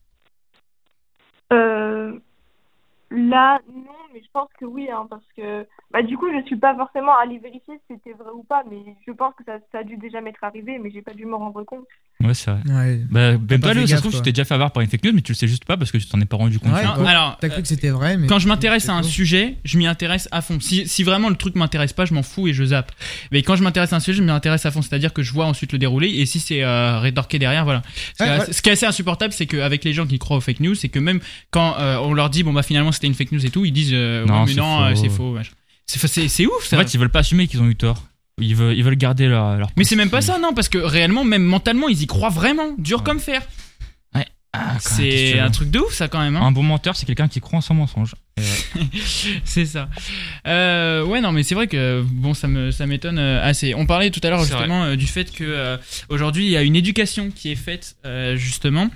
Euh, 1.53 2.21
là, 3.11 3.59
non, 3.75 3.85
mais 4.12 4.21
je 4.21 4.29
pense 4.33 4.49
que 4.61 4.64
oui, 4.64 4.88
hein, 4.92 5.07
parce 5.09 5.23
que 5.37 5.66
bah, 5.92 6.03
du 6.03 6.16
coup, 6.16 6.27
je 6.33 6.44
suis 6.47 6.57
pas 6.57 6.75
forcément 6.77 7.12
allée 7.23 7.38
vérifier 7.38 7.75
si 7.88 7.94
c'était 7.94 8.12
vrai 8.12 8.31
ou 8.35 8.42
pas, 8.42 8.62
mais 8.71 8.79
je 9.07 9.12
pense 9.12 9.35
que 9.35 9.44
ça, 9.44 9.59
ça 9.73 9.79
a 9.79 9.85
dû 9.85 9.97
déjà 9.97 10.21
m'être 10.21 10.42
arrivé, 10.44 10.79
mais 10.83 10.90
j'ai 10.90 11.03
pas 11.03 11.14
dû 11.14 11.25
me 11.27 11.35
rendre 11.35 11.62
compte. 11.64 11.87
Ouais, 12.23 12.35
c'est 12.35 12.51
vrai. 12.51 12.61
Ouais. 12.66 13.01
Bah, 13.11 13.33
même 13.38 13.61
pas 13.61 13.73
Léo, 13.75 13.87
ça 13.87 13.97
se 13.97 14.03
trouve, 14.03 14.14
tu 14.14 14.23
t'es 14.23 14.33
déjà 14.33 14.44
fait 14.44 14.55
avoir 14.55 14.73
par 14.73 14.83
une 14.83 14.88
fake 14.90 15.05
news, 15.05 15.12
mais 15.14 15.23
tu 15.23 15.33
le 15.33 15.37
sais 15.37 15.47
juste 15.49 15.64
pas 15.64 15.77
parce 15.77 15.92
que 15.92 15.99
tu 15.99 16.07
t'en 16.09 16.21
es 16.21 16.25
pas 16.25 16.37
rendu 16.37 16.59
compte. 16.59 16.73
Ouais, 16.73 16.85
Non. 16.85 17.07
Alors, 17.07 17.38
T'as 17.40 17.49
cru 17.49 17.62
que 17.62 17.68
c'était 17.68 17.90
vrai, 17.90 18.16
mais. 18.16 18.27
Quand 18.27 18.38
je 18.38 18.49
m'intéresse 18.49 18.88
à 18.88 18.94
un 18.94 19.03
sujet, 19.03 19.57
je 19.64 19.79
m'y 19.79 19.87
intéresse 19.87 20.29
à 20.33 20.42
fond. 20.42 20.59
Si, 20.61 20.87
si 20.88 21.03
vraiment 21.05 21.29
le 21.29 21.37
truc 21.37 21.55
m'intéresse 21.55 21.92
pas, 21.92 22.05
je 22.05 22.14
m'en 22.14 22.23
fous 22.23 22.49
et 22.49 22.53
je 22.53 22.64
zappe. 22.64 22.92
Mais 23.33 23.42
quand 23.42 23.57
je 23.57 23.62
m'intéresse 23.62 23.92
à 23.92 23.97
un 23.97 24.01
sujet, 24.01 24.18
je 24.18 24.23
m'y 24.23 24.31
intéresse 24.31 24.66
à 24.66 24.71
fond. 24.71 24.83
C'est-à-dire 24.83 25.12
que 25.12 25.23
je 25.23 25.33
vois 25.33 25.47
ensuite 25.47 25.73
le 25.73 25.79
déroulé 25.79 26.09
et 26.09 26.27
si 26.27 26.40
c'est 26.40 26.62
euh, 26.64 26.99
rétorqué 26.99 27.38
derrière, 27.38 27.64
voilà. 27.64 27.83
Ce, 27.87 28.12
qui 28.16 28.23
est 28.23 28.27
Ouais, 28.27 28.33
assez- 28.42 28.53
ce 28.53 28.62
qui 28.62 28.68
est 28.68 28.73
assez 28.73 28.87
insupportable, 28.87 29.33
c'est 29.33 29.47
qu'avec 29.47 29.85
les 29.85 29.92
gens 29.92 30.07
qui 30.07 30.18
croient 30.18 30.37
aux 30.37 30.40
fake 30.40 30.61
news, 30.61 30.75
c'est 30.75 30.88
que 30.88 30.99
même 30.99 31.21
quand 31.53 31.77
euh, 31.79 31.97
on 31.99 32.12
leur 32.14 32.31
dit 32.31 32.42
bon 32.42 32.53
bah 32.53 32.62
finalement 32.64 32.90
c'était 32.99 33.07
une 33.07 33.15
fake 33.15 33.33
news 33.33 33.45
et 33.47 33.51
tout, 33.51 33.65
ils 33.65 33.73
disent 33.73 33.91
euh, 33.93 34.25
Non, 34.27 34.41
ouais, 34.41 34.47
mais 34.47 34.53
c'est 34.53 34.59
non, 34.61 34.77
faux. 34.79 34.85
euh, 34.85 34.95
c'est 34.95 35.99
faux. 35.99 36.09
C'est 36.29 36.47
ouf 36.47 36.65
ça. 36.67 36.77
En 36.77 36.81
fait, 36.81 36.93
ils 36.95 36.99
veulent 37.01 37.09
pas 37.11 37.21
assumer 37.21 37.47
qu'ils 37.47 37.61
ont 37.63 37.67
eu 37.69 37.77
tort. 37.77 38.03
Ils 38.41 38.55
veulent, 38.55 38.77
ils 38.77 38.85
veulent 38.85 38.97
garder 38.97 39.27
leur. 39.27 39.57
leur 39.57 39.69
mais 39.77 39.83
c'est 39.85 39.97
même 39.97 40.11
pas 40.11 40.21
ça 40.21 40.39
non 40.39 40.53
parce 40.55 40.69
que 40.69 40.79
réellement 40.79 41.25
même 41.25 41.43
mentalement 41.43 41.89
ils 41.89 42.03
y 42.03 42.07
croient 42.07 42.29
vraiment 42.29 42.75
dur 42.79 42.99
Ouais. 42.99 43.05
comme 43.05 43.19
fer. 43.21 43.43
Ah, 44.55 44.77
C'est 44.81 45.39
un 45.39 45.51
truc 45.51 45.71
de 45.71 45.79
ouf 45.79 45.93
ça 45.93 46.09
quand 46.09 46.21
même. 46.21 46.35
hein. 46.35 46.41
Un 46.41 46.53
bon 46.53 46.63
menteur, 46.63 46.97
c'est 46.97 47.05
quelqu'un 47.05 47.29
qui 47.29 47.39
croit 47.39 47.59
en 47.59 47.61
son 47.61 47.75
mensonge. 47.75 48.15
C'est 49.45 49.67
ça. 49.67 49.91
Euh, 50.47 51.05
ouais, 51.05 51.21
non, 51.21 51.33
mais 51.33 51.43
c'est 51.43 51.55
vrai 51.55 51.67
que 51.67 52.03
bon, 52.11 52.33
ça 52.33 52.49
me 52.49 52.71
ça 52.71 52.87
m'étonne 52.87 53.19
assez. 53.19 53.75
On 53.75 53.85
parlait 53.85 54.11
tout 54.11 54.21
à 54.23 54.31
l'heure 54.31 54.41
justement 54.43 54.97
du 54.97 55.07
fait 55.07 55.31
que 55.33 55.45
euh, 55.45 55.77
aujourd'hui 56.09 56.47
il 56.47 56.51
y 56.51 56.57
a 56.57 56.63
une 56.63 56.77
éducation 56.77 57.31
qui 57.31 57.53
est 57.53 57.57
faite 57.57 57.97
euh, 58.07 58.37
justement. 58.37 58.89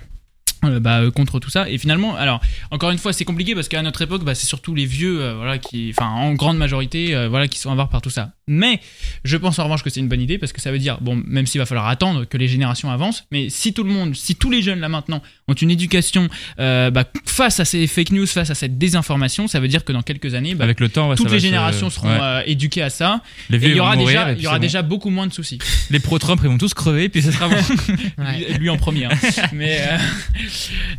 Euh, 0.63 0.79
bah, 0.79 1.01
euh, 1.01 1.11
contre 1.11 1.39
tout 1.39 1.49
ça. 1.49 1.69
Et 1.69 1.77
finalement 1.77 2.15
alors 2.15 2.41
encore 2.71 2.91
une 2.91 2.97
fois 2.97 3.13
c'est 3.13 3.25
compliqué 3.25 3.55
parce 3.55 3.67
qu'à 3.67 3.81
notre 3.81 4.01
époque 4.01 4.23
bah, 4.23 4.35
c'est 4.35 4.45
surtout 4.45 4.75
les 4.75 4.85
vieux 4.85 5.21
euh, 5.21 5.35
voilà 5.35 5.57
qui 5.57 5.93
enfin 5.95 6.09
en 6.09 6.33
grande 6.33 6.57
majorité 6.57 7.27
voilà 7.27 7.47
qui 7.47 7.59
sont 7.59 7.71
avares 7.71 7.89
par 7.89 8.01
tout 8.01 8.09
ça 8.09 8.31
mais 8.47 8.79
je 9.23 9.37
pense 9.37 9.57
en 9.59 9.63
revanche 9.63 9.83
que 9.83 9.89
c'est 9.89 9.99
une 10.01 10.07
bonne 10.09 10.21
idée 10.21 10.37
parce 10.37 10.51
que 10.51 10.59
ça 10.59 10.71
veut 10.71 10.79
dire 10.79 10.97
bon 10.99 11.21
même 11.25 11.45
s'il 11.45 11.59
va 11.59 11.65
falloir 11.65 11.87
attendre 11.87 12.25
que 12.25 12.37
les 12.37 12.47
générations 12.49 12.91
avancent 12.91 13.23
mais 13.31 13.49
si 13.49 13.73
tout 13.73 13.83
le 13.83 13.89
monde 13.91 14.15
si 14.15 14.35
tous 14.35 14.49
les 14.51 14.61
jeunes 14.61 14.79
là 14.81 14.89
maintenant 14.89 15.21
ont 15.47 15.53
une 15.53 15.71
éducation 15.71 16.27
euh, 16.59 16.91
bah, 16.91 17.05
face 17.25 17.59
à 17.61 17.65
ces 17.65 17.87
fake 17.87 18.11
news 18.11 18.27
face 18.27 18.49
à 18.49 18.55
cette 18.55 18.77
désinformation 18.77 19.47
ça 19.47 19.59
veut 19.61 19.67
dire 19.69 19.85
que 19.85 19.93
dans 19.93 20.01
quelques 20.01 20.33
années 20.33 20.55
bah, 20.55 20.65
avec 20.65 20.79
le 20.81 20.89
temps, 20.89 21.15
toutes 21.15 21.29
ça 21.29 21.33
les 21.35 21.39
se- 21.39 21.45
générations 21.45 21.89
seront 21.89 22.09
ouais. 22.09 22.19
euh, 22.21 22.41
éduquées 22.45 22.81
à 22.81 22.89
ça 22.89 23.21
Les 23.49 23.63
et 23.65 23.69
il 23.69 23.75
y 23.77 23.79
aura 23.79 23.95
déjà 23.95 24.33
il 24.33 24.41
y 24.41 24.47
aura 24.47 24.59
déjà 24.59 24.81
beaucoup 24.81 25.09
moins 25.09 25.27
de 25.27 25.33
soucis. 25.33 25.59
Les 25.89 25.99
pro-Trump, 25.99 26.39
ils 26.43 26.49
vont 26.49 26.57
tous 26.57 26.73
crever, 26.73 27.07
puis 27.09 27.21
ce 27.21 27.31
sera 27.31 27.47
bon. 27.47 27.55
Ouais. 28.17 28.57
lui, 28.59 28.69
en 28.69 28.77
premier 28.77 29.05
hein. 29.05 29.09
mais 29.53 29.79
euh, 29.81 29.97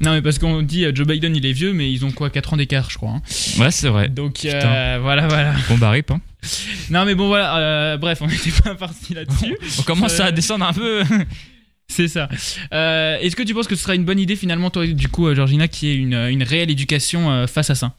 non 0.01 0.13
mais 0.13 0.23
parce 0.23 0.39
qu'on 0.39 0.63
dit 0.63 0.85
Joe 0.95 1.07
Biden 1.07 1.35
il 1.37 1.45
est 1.47 1.53
vieux 1.53 1.73
mais 1.73 1.91
ils 1.93 2.05
ont 2.05 2.11
quoi 2.11 2.31
4 2.31 2.55
ans 2.55 2.57
d'écart 2.57 2.91
je 2.91 2.97
crois 2.97 3.11
hein. 3.11 3.23
ouais, 3.59 3.71
c'est 3.71 3.89
vrai. 3.89 4.09
donc 4.09 4.39
voilà 4.43 5.27
voilà 5.29 5.55
Bon, 5.69 5.77
bah, 5.79 5.91
rip, 5.91 6.11
hein. 6.11 6.21
non 6.91 7.05
mais 7.05 7.15
bon 7.15 7.29
voilà 7.29 7.59
euh, 7.59 7.97
bref 7.97 8.21
on 8.23 8.27
n'était 8.27 8.51
pas 8.63 8.75
parti 8.75 9.15
là-dessus 9.15 9.57
On 9.81 9.83
commence 9.83 10.21
Euh, 10.21 10.25
à 10.25 10.33
descendre 10.33 10.65
un 10.67 10.73
peu. 10.73 11.03
c'est 11.89 12.09
ça 12.09 12.29
Euh, 12.73 13.17
est-ce 13.19 13.37
que 13.37 13.43
tu 13.43 13.55
penses 13.55 13.67
que 13.69 13.77
ce 13.77 13.83
serait 13.85 13.97
une 13.97 14.05
bonne 14.05 14.19
idée 14.19 14.37
finalement 14.37 14.71
toi 14.71 14.87
du 14.87 15.09
coup 15.09 15.27
euh, 15.29 15.35
Georgina 15.35 15.69
qui 15.69 15.89
ait 15.91 15.97
une, 15.97 16.15
une 16.15 16.43
réelle 16.43 16.71
éducation 16.71 17.31
euh, 17.31 17.47
face 17.47 17.71
à 17.71 17.75
ça? 17.75 17.93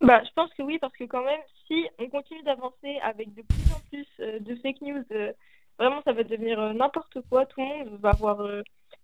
Bah, 0.00 0.22
je 0.24 0.30
pense 0.34 0.50
que 0.56 0.62
oui, 0.62 0.78
parce 0.80 0.94
que 0.96 1.04
quand 1.04 1.22
même, 1.24 1.40
si 1.66 1.84
on 1.98 2.08
continue 2.08 2.42
d'avancer 2.42 2.96
avec 3.04 3.34
de 3.34 3.42
plus 3.42 3.72
en 3.74 3.80
plus 3.90 4.06
euh, 4.20 4.38
de 4.40 4.54
fake 4.62 4.80
news, 4.80 5.04
euh, 5.12 5.30
vraiment, 5.78 6.00
ça 6.06 6.14
va 6.14 6.22
devenir 6.24 6.58
euh, 6.58 6.72
n'importe 6.72 7.18
quoi. 7.28 7.44
Tout 7.44 7.60
le 7.60 7.66
monde 7.66 7.98
va 8.00 8.08
avoir 8.10 8.40
euh, 8.40 8.62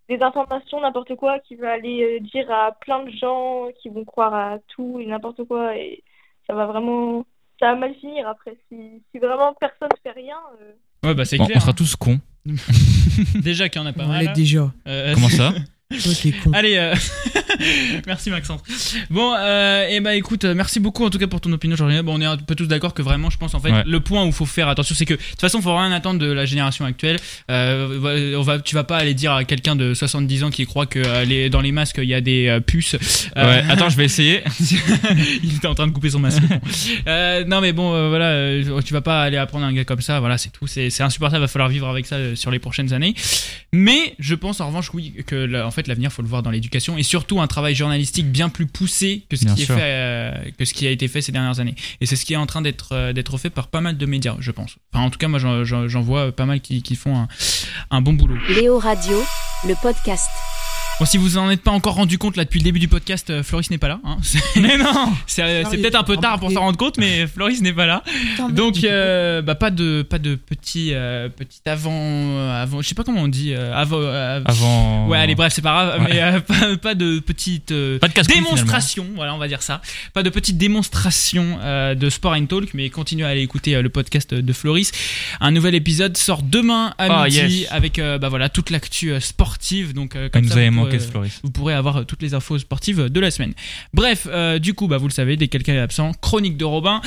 des 0.09 0.23
informations, 0.23 0.81
n'importe 0.81 1.15
quoi, 1.17 1.39
qui 1.41 1.55
va 1.57 1.73
aller 1.73 2.03
euh, 2.03 2.21
dire 2.21 2.51
à 2.51 2.73
plein 2.81 3.05
de 3.05 3.11
gens 3.11 3.67
qui 3.83 3.91
vont 3.91 4.07
croire 4.07 4.33
à 4.35 4.59
tout 4.69 4.99
et 4.99 5.05
n'importe 5.07 5.45
quoi. 5.45 5.77
Et 5.77 6.03
ça 6.47 6.55
va 6.55 6.65
vraiment. 6.65 7.27
Ça 7.59 7.67
va 7.73 7.77
mal 7.77 7.95
finir 7.95 8.29
après. 8.29 8.57
Si, 8.69 9.03
si 9.11 9.19
vraiment 9.19 9.55
personne 9.59 9.89
ne 9.91 10.01
fait 10.11 10.19
rien. 10.19 10.37
euh, 10.61 11.09
ouais 11.09 11.15
bah 11.15 11.25
c'est 11.25 11.39
Bon, 11.39 11.47
clair 11.47 11.57
on 11.59 11.61
sera 11.61 11.71
hein. 11.71 11.75
tous 11.77 11.97
cons. 11.97 12.21
déjà 13.35 13.69
qu'il 13.69 13.81
y 13.81 13.85
en 13.85 13.89
a 13.89 13.93
pas 13.93 14.05
On 14.05 14.09
mal 14.09 14.21
l'est 14.21 14.27
là. 14.27 14.33
déjà. 14.33 14.73
Euh, 14.87 15.15
Comment 15.15 15.29
ça? 15.29 15.53
Allez, 16.53 16.77
euh, 16.77 16.95
merci 18.09 18.29
Maxence. 18.31 18.61
Bon, 19.09 19.33
euh, 19.39 19.87
et 19.89 20.01
bah 20.01 20.17
écoute, 20.17 20.45
euh, 20.45 20.53
merci 20.55 20.81
beaucoup 20.81 21.05
en 21.05 21.11
tout 21.11 21.19
cas 21.19 21.29
pour 21.29 21.41
ton 21.41 21.53
opinion, 21.53 21.77
Jordan. 21.77 22.03
Bon, 22.03 22.17
on 22.17 22.21
est 22.21 22.25
un 22.27 22.37
peu 22.37 22.57
tous 22.57 22.67
d'accord 22.67 22.93
que 22.93 23.03
vraiment, 23.03 23.31
je 23.31 23.39
pense 23.39 23.55
en 23.55 23.61
fait, 23.61 23.71
Ouais. 23.71 23.83
le 23.87 24.01
point 24.01 24.25
où 24.25 24.27
il 24.27 24.33
faut 24.33 24.47
faire 24.47 24.69
attention, 24.69 24.95
c'est 24.97 25.05
que 25.05 25.15
de 25.15 25.19
toute 25.21 25.41
façon, 25.41 25.63
faut 25.63 25.77
rien 25.77 25.93
attendre 25.93 26.19
de 26.19 26.27
la 26.31 26.45
génération 26.45 26.85
actuelle. 26.85 27.19
Euh, 27.53 28.35
on 28.37 28.43
va, 28.43 28.59
tu 28.59 28.75
vas 28.75 28.83
pas 28.83 28.97
aller 28.99 29.15
dire 29.15 29.33
à 29.33 29.45
quelqu'un 29.45 29.77
de 29.77 29.95
70 29.95 30.43
ans 30.45 30.51
qui 30.51 30.67
croit 30.67 30.87
que 30.87 30.99
euh, 30.99 31.25
les- 31.25 31.51
dans 31.51 31.61
les 31.61 31.71
masques 31.73 31.99
il 32.03 32.09
y 32.09 32.15
a 32.15 32.21
des 32.21 32.49
euh, 32.49 32.59
puces. 32.61 32.97
Euh, 33.37 33.45
Ouais, 33.47 33.65
attends, 33.71 33.89
je 33.89 33.97
vais 33.97 34.05
essayer. 34.07 34.43
il 35.45 35.55
était 35.57 35.69
en 35.69 35.75
train 35.77 35.87
de 35.87 35.93
couper 35.93 36.11
son 36.11 36.19
masque. 36.19 36.43
Euh, 37.07 37.45
non 37.45 37.61
mais 37.61 37.73
bon, 37.73 37.95
euh, 37.95 38.09
voilà, 38.09 38.27
euh, 38.31 38.81
tu 38.83 38.93
vas 38.93 39.03
pas 39.03 39.23
aller 39.23 39.37
apprendre 39.37 39.65
un 39.65 39.73
gars 39.73 39.85
comme 39.85 40.01
ça. 40.01 40.19
Voilà, 40.19 40.37
c'est 40.37 40.51
tout. 40.51 40.67
C'est 40.67 41.01
insupportable. 41.01 41.43
Va 41.43 41.49
falloir 41.49 41.69
vivre 41.69 41.87
avec 41.89 42.07
ça 42.07 42.17
euh, 42.17 42.35
sur 42.35 42.51
les 42.51 42.59
prochaines 42.59 42.93
années. 42.93 43.15
Mais 43.73 44.15
je 44.19 44.35
pense 44.35 44.61
en 44.61 44.67
revanche, 44.67 44.91
oui, 44.93 45.15
que 45.27 45.63
en 45.63 45.71
fait 45.77 45.87
l'avenir 45.87 46.11
faut 46.13 46.23
le 46.23 46.29
voir 46.29 46.43
dans 46.43 46.51
l'éducation 46.51 46.99
et 46.99 47.03
surtout 47.05 47.41
un 47.41 47.47
travail 47.47 47.75
journalistique 47.75 48.27
bien 48.31 48.49
plus 48.49 48.67
poussé 48.67 49.25
que 49.31 49.37
ce 49.37 49.45
Bien 49.45 49.55
qui 49.55 49.63
est 49.63 49.67
sûr. 49.67 49.75
fait, 49.77 49.81
euh, 49.83 50.33
que 50.59 50.65
ce 50.65 50.75
qui 50.75 50.87
a 50.87 50.91
été 50.91 51.07
fait 51.09 51.23
ces 51.23 51.31
dernières 51.33 51.61
années. 51.61 51.75
Et 52.01 52.07
c'est 52.07 52.17
ce 52.17 52.25
qui 52.25 52.33
est 52.33 52.37
en 52.37 52.47
train 52.47 52.63
d'être 52.63 52.89
euh, 52.93 53.13
d'être 53.13 53.39
fait 53.39 53.51
par 53.51 53.69
pas 53.69 53.81
mal 53.81 53.97
de 53.97 54.07
médias, 54.07 54.37
je 54.41 54.51
pense. 54.51 54.77
Enfin, 54.93 55.05
en 55.05 55.11
tout 55.11 55.19
cas, 55.19 55.29
moi 55.29 55.39
j'en- 55.39 55.65
j'en 55.65 55.87
j'en 55.89 56.01
vois 56.03 56.33
pas 56.33 56.47
mal 56.47 56.61
qui, 56.61 56.83
qui 56.83 56.97
font 56.97 57.17
un, 57.17 57.29
un 57.91 58.01
bon 58.01 58.15
boulot. 58.15 58.37
Léo 58.49 58.79
Radio, 58.79 59.23
le 59.67 59.75
podcast. 59.81 60.29
Bon, 60.99 61.05
si 61.05 61.19
vous 61.19 61.37
en 61.37 61.51
êtes 61.51 61.61
pas 61.61 61.73
encore 61.73 61.97
rendu 61.97 62.17
compte 62.17 62.39
là 62.39 62.45
depuis 62.45 62.59
le 62.59 62.65
début 62.65 62.79
du 62.79 62.89
podcast, 62.89 63.29
euh, 63.29 63.43
Floris 63.43 63.71
n'est 63.71 63.77
pas 63.77 63.89
là. 63.89 64.01
Hein. 64.03 64.17
C'est- 64.23 64.41
Mais 64.59 64.79
non 64.79 65.13
C'est 65.27 65.43
euh, 65.43 65.63
c'est 65.71 65.77
peut-être 65.77 65.95
un 65.95 66.05
peu 66.05 66.17
tard 66.17 66.41
pour 66.41 66.51
s'en 66.51 66.61
rendre 66.61 66.79
compte, 66.79 66.97
mais 66.97 67.27
Floris 67.35 67.61
n'est 67.61 67.75
pas 67.75 67.85
là. 67.85 68.03
Donc, 68.51 68.83
euh, 68.83 69.43
bah, 69.43 69.55
pas 69.57 69.71
de 69.71 70.01
pas 70.09 70.19
de 70.19 70.37
petit 70.37 70.95
euh, 70.95 71.29
petit 71.29 71.61
avant 71.67 71.93
euh, 71.93 72.63
avant. 72.63 72.81
Je 72.81 72.89
sais 72.89 72.95
pas 72.95 73.05
comment 73.05 73.21
on 73.21 73.29
dit. 73.29 73.53
euh, 73.53 73.75
avant. 73.75 73.99
euh, 74.01 74.41
Avant. 74.47 75.07
Ouais, 75.09 75.19
allez, 75.19 75.35
bref, 75.35 75.53
c'est 75.53 75.61
pas 75.61 75.73
grave, 75.85 76.01
Ouais. 76.01 76.09
mais 76.15 76.23
euh, 76.23 76.41
pas, 76.41 76.77
pas 76.79 76.95
de 76.95 77.19
petite 77.19 77.73
euh, 77.73 77.99
Pas 77.99 78.09
de 78.09 78.15
casse-couille, 78.15 78.37
démonstration, 78.43 79.07
voilà, 79.17 79.35
on 79.35 79.39
va 79.39 79.49
dire 79.49 79.61
ça. 79.61 79.83
Pas 80.15 80.23
de 80.23 80.31
petite 80.31 80.57
démonstration 80.57 81.59
euh, 81.61 81.95
de 81.95 82.09
Sport 82.09 82.33
and 82.33 82.47
Talk, 82.47 82.71
mais 82.73 82.89
continuez 82.89 83.27
à 83.27 83.29
aller 83.29 83.43
écouter 83.43 83.77
euh, 83.77 83.83
le 83.83 83.91
podcast 83.91 84.33
de 84.33 84.53
Floris. 84.55 84.93
Un 85.43 85.51
nouvel 85.51 85.75
épisode 85.75 86.17
sort 86.17 86.43
demain 86.43 86.95
à 86.97 87.21
Ah, 87.21 87.25
midi 87.27 87.37
yes. 87.61 87.69
avec 87.71 87.99
euh, 87.99 88.17
bah 88.17 88.31
voilà 88.31 88.49
toute 88.49 88.71
l'actu 88.71 89.13
euh, 89.13 89.21
sportive. 89.21 89.93
Donc, 89.93 90.17
euh, 90.17 90.31
comme 90.31 90.39
Elle 90.41 90.45
nous 90.47 90.55
ça, 90.55 90.57
avait 90.61 90.71
vous 90.71 90.86
Floris. 90.91 91.41
vous 91.43 91.51
pourrez 91.51 91.75
avoir 91.75 91.99
euh, 91.99 92.05
toutes 92.05 92.23
les 92.23 92.35
infos 92.35 92.59
sportives 92.59 93.09
de 93.09 93.21
la 93.21 93.31
semaine. 93.31 93.55
Bref, 93.93 94.27
euh, 94.31 94.59
du 94.59 94.75
coup, 94.75 94.89
bah, 94.89 94.99
vous 94.99 95.09
le 95.09 95.13
savez, 95.13 95.37
dès 95.37 95.47
que 95.47 95.53
quelqu'un 95.53 95.75
est 95.75 95.81
absent, 95.81 96.13
chronique 96.21 96.57
de 96.57 96.65
Robin. 96.65 97.01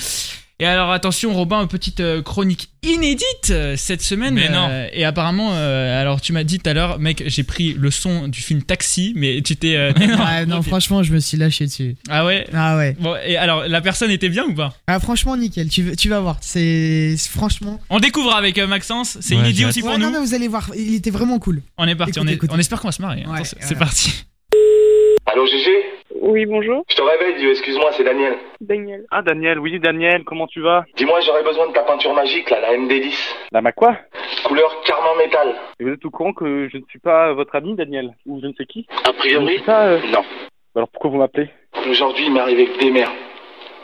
Et 0.62 0.66
alors 0.66 0.92
attention 0.92 1.34
Robin, 1.34 1.66
petite 1.68 2.02
euh, 2.02 2.22
chronique 2.22 2.68
inédite 2.84 3.50
euh, 3.50 3.76
cette 3.78 4.02
semaine. 4.02 4.34
Mais 4.34 4.50
non. 4.50 4.68
euh, 4.70 4.88
et 4.92 5.06
apparemment, 5.06 5.52
euh, 5.54 6.02
alors 6.02 6.20
tu 6.20 6.34
m'as 6.34 6.44
dit 6.44 6.60
tout 6.60 6.70
à 6.70 6.74
l'heure, 6.74 7.00
mec, 7.00 7.24
j'ai 7.28 7.44
pris 7.44 7.74
le 7.74 7.90
son 7.92 8.28
du 8.28 8.42
film 8.42 8.62
Taxi, 8.64 9.14
mais 9.16 9.42
tu 9.42 9.56
t'es... 9.56 9.78
euh, 9.78 9.94
Ouais, 9.98 10.46
non, 10.48 10.62
franchement, 10.62 11.02
je 11.02 11.14
me 11.14 11.20
suis 11.20 11.38
lâché 11.38 11.66
dessus. 11.66 11.96
ah 12.10 12.26
ouais? 12.26 12.46
Ah 12.54 12.76
ouais. 12.76 12.94
Bon, 13.00 13.16
et 13.26 13.38
alors 13.38 13.68
la 13.70 13.80
personne 13.80 14.12
était 14.12 14.28
bien 14.28 14.44
ou 14.48 14.54
pas? 14.54 14.74
Ah, 14.88 15.00
franchement, 15.00 15.38
nickel. 15.38 15.70
Tu, 15.70 15.96
tu 15.96 16.10
vas 16.10 16.20
voir. 16.20 16.36
C'est 16.42 17.16
franchement. 17.30 17.80
On 17.90 18.00
découvre 18.02 18.36
avec 18.36 18.58
euh, 18.58 18.68
Maxence, 18.68 19.18
c'est 19.22 19.36
Ouais, 19.36 19.42
inédit 19.42 19.64
aussi 19.64 19.80
pour 19.80 19.92
Ouais, 19.92 19.98
nous. 19.98 20.08
non, 20.12 20.20
non, 20.20 20.26
vous 20.26 20.34
allez 20.34 20.50
voir. 20.50 20.72
Il 20.76 20.94
était 20.96 21.10
vraiment 21.12 21.40
cool. 21.40 21.62
On 21.78 21.88
est 21.88 21.96
parti, 21.96 22.20
on, 22.20 22.28
est- 22.28 22.38
on 22.52 22.58
espère 22.60 22.82
qu'on 22.82 22.90
va 22.90 22.92
se 22.92 23.02
marrer. 23.02 23.24
hein. 23.26 23.32
Ouais, 23.32 23.46
c'est 23.46 23.62
voilà. 23.62 23.80
parti. 23.80 24.26
Allô 25.26 25.46
Gégé? 25.46 25.72
Oui, 26.32 26.46
bonjour, 26.46 26.84
Je 26.88 26.96
te 26.96 27.02
réveille, 27.02 27.40
Dieu, 27.40 27.50
excuse-moi, 27.50 27.90
c'est 27.94 28.04
Daniel. 28.04 28.36
Daniel. 28.62 29.04
Ah 29.10 29.24
Daniel, 29.24 29.58
oui 29.58 29.80
Daniel, 29.80 30.24
comment 30.24 30.46
tu 30.46 30.62
vas? 30.62 30.86
Dis-moi, 30.96 31.20
j'aurais 31.22 31.42
besoin 31.44 31.68
de 31.68 31.74
ta 31.74 31.82
peinture 31.82 32.14
magique, 32.14 32.52
là, 32.52 32.62
la 32.62 32.78
MD10. 32.78 33.36
La 33.52 33.62
ma 33.62 33.72
quoi? 33.72 33.98
Couleur 34.46 34.70
Carmin 34.86 35.16
Métal. 35.18 35.56
Et 35.80 35.86
vous 35.86 35.90
êtes 35.94 36.06
au 36.06 36.12
courant 36.12 36.34
que 36.34 36.70
je 36.72 36.78
ne 36.78 36.84
suis 36.88 37.00
pas 37.00 37.34
votre 37.34 37.56
ami 37.56 37.74
Daniel 37.74 38.14
Ou 38.28 38.40
je 38.42 38.46
ne 38.46 38.54
sais 38.54 38.66
qui? 38.68 38.86
A 39.06 39.14
priori 39.14 39.60
Ça, 39.66 39.88
euh, 39.88 40.00
Non. 40.14 40.22
alors 40.76 40.90
pourquoi 40.90 41.10
vous 41.10 41.18
m'appelez? 41.18 41.50
Aujourd'hui, 41.90 42.26
il 42.28 42.32
m'est 42.34 42.42
arrivé 42.42 42.68
que 42.68 42.78
des 42.80 42.92
merdes. 42.92 43.16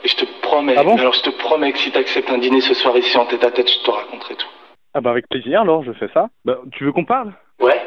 Et 0.03 0.07
je 0.07 0.15
te 0.15 0.25
promets, 0.43 0.75
Ah 0.77 0.83
bon? 0.83 0.97
alors 0.97 1.13
je 1.13 1.23
te 1.23 1.31
promets 1.31 1.71
que 1.71 1.79
si 1.79 1.91
t'acceptes 1.91 2.29
un 2.29 2.37
dîner 2.37 2.61
ce 2.61 2.75
soir 2.75 2.95
ici 2.95 3.17
en 3.17 3.25
tête 3.25 3.43
à 3.43 3.49
tête, 3.49 3.71
je 3.71 3.83
te 3.83 3.89
raconterai 3.89 4.35
tout. 4.35 4.47
Ah 4.93 5.01
bah 5.01 5.09
avec 5.09 5.27
plaisir 5.29 5.61
alors, 5.61 5.83
je 5.83 5.93
fais 5.93 6.09
ça. 6.13 6.29
Bah 6.45 6.59
tu 6.73 6.83
veux 6.83 6.91
qu'on 6.91 7.05
parle? 7.05 7.33
Ouais 7.59 7.81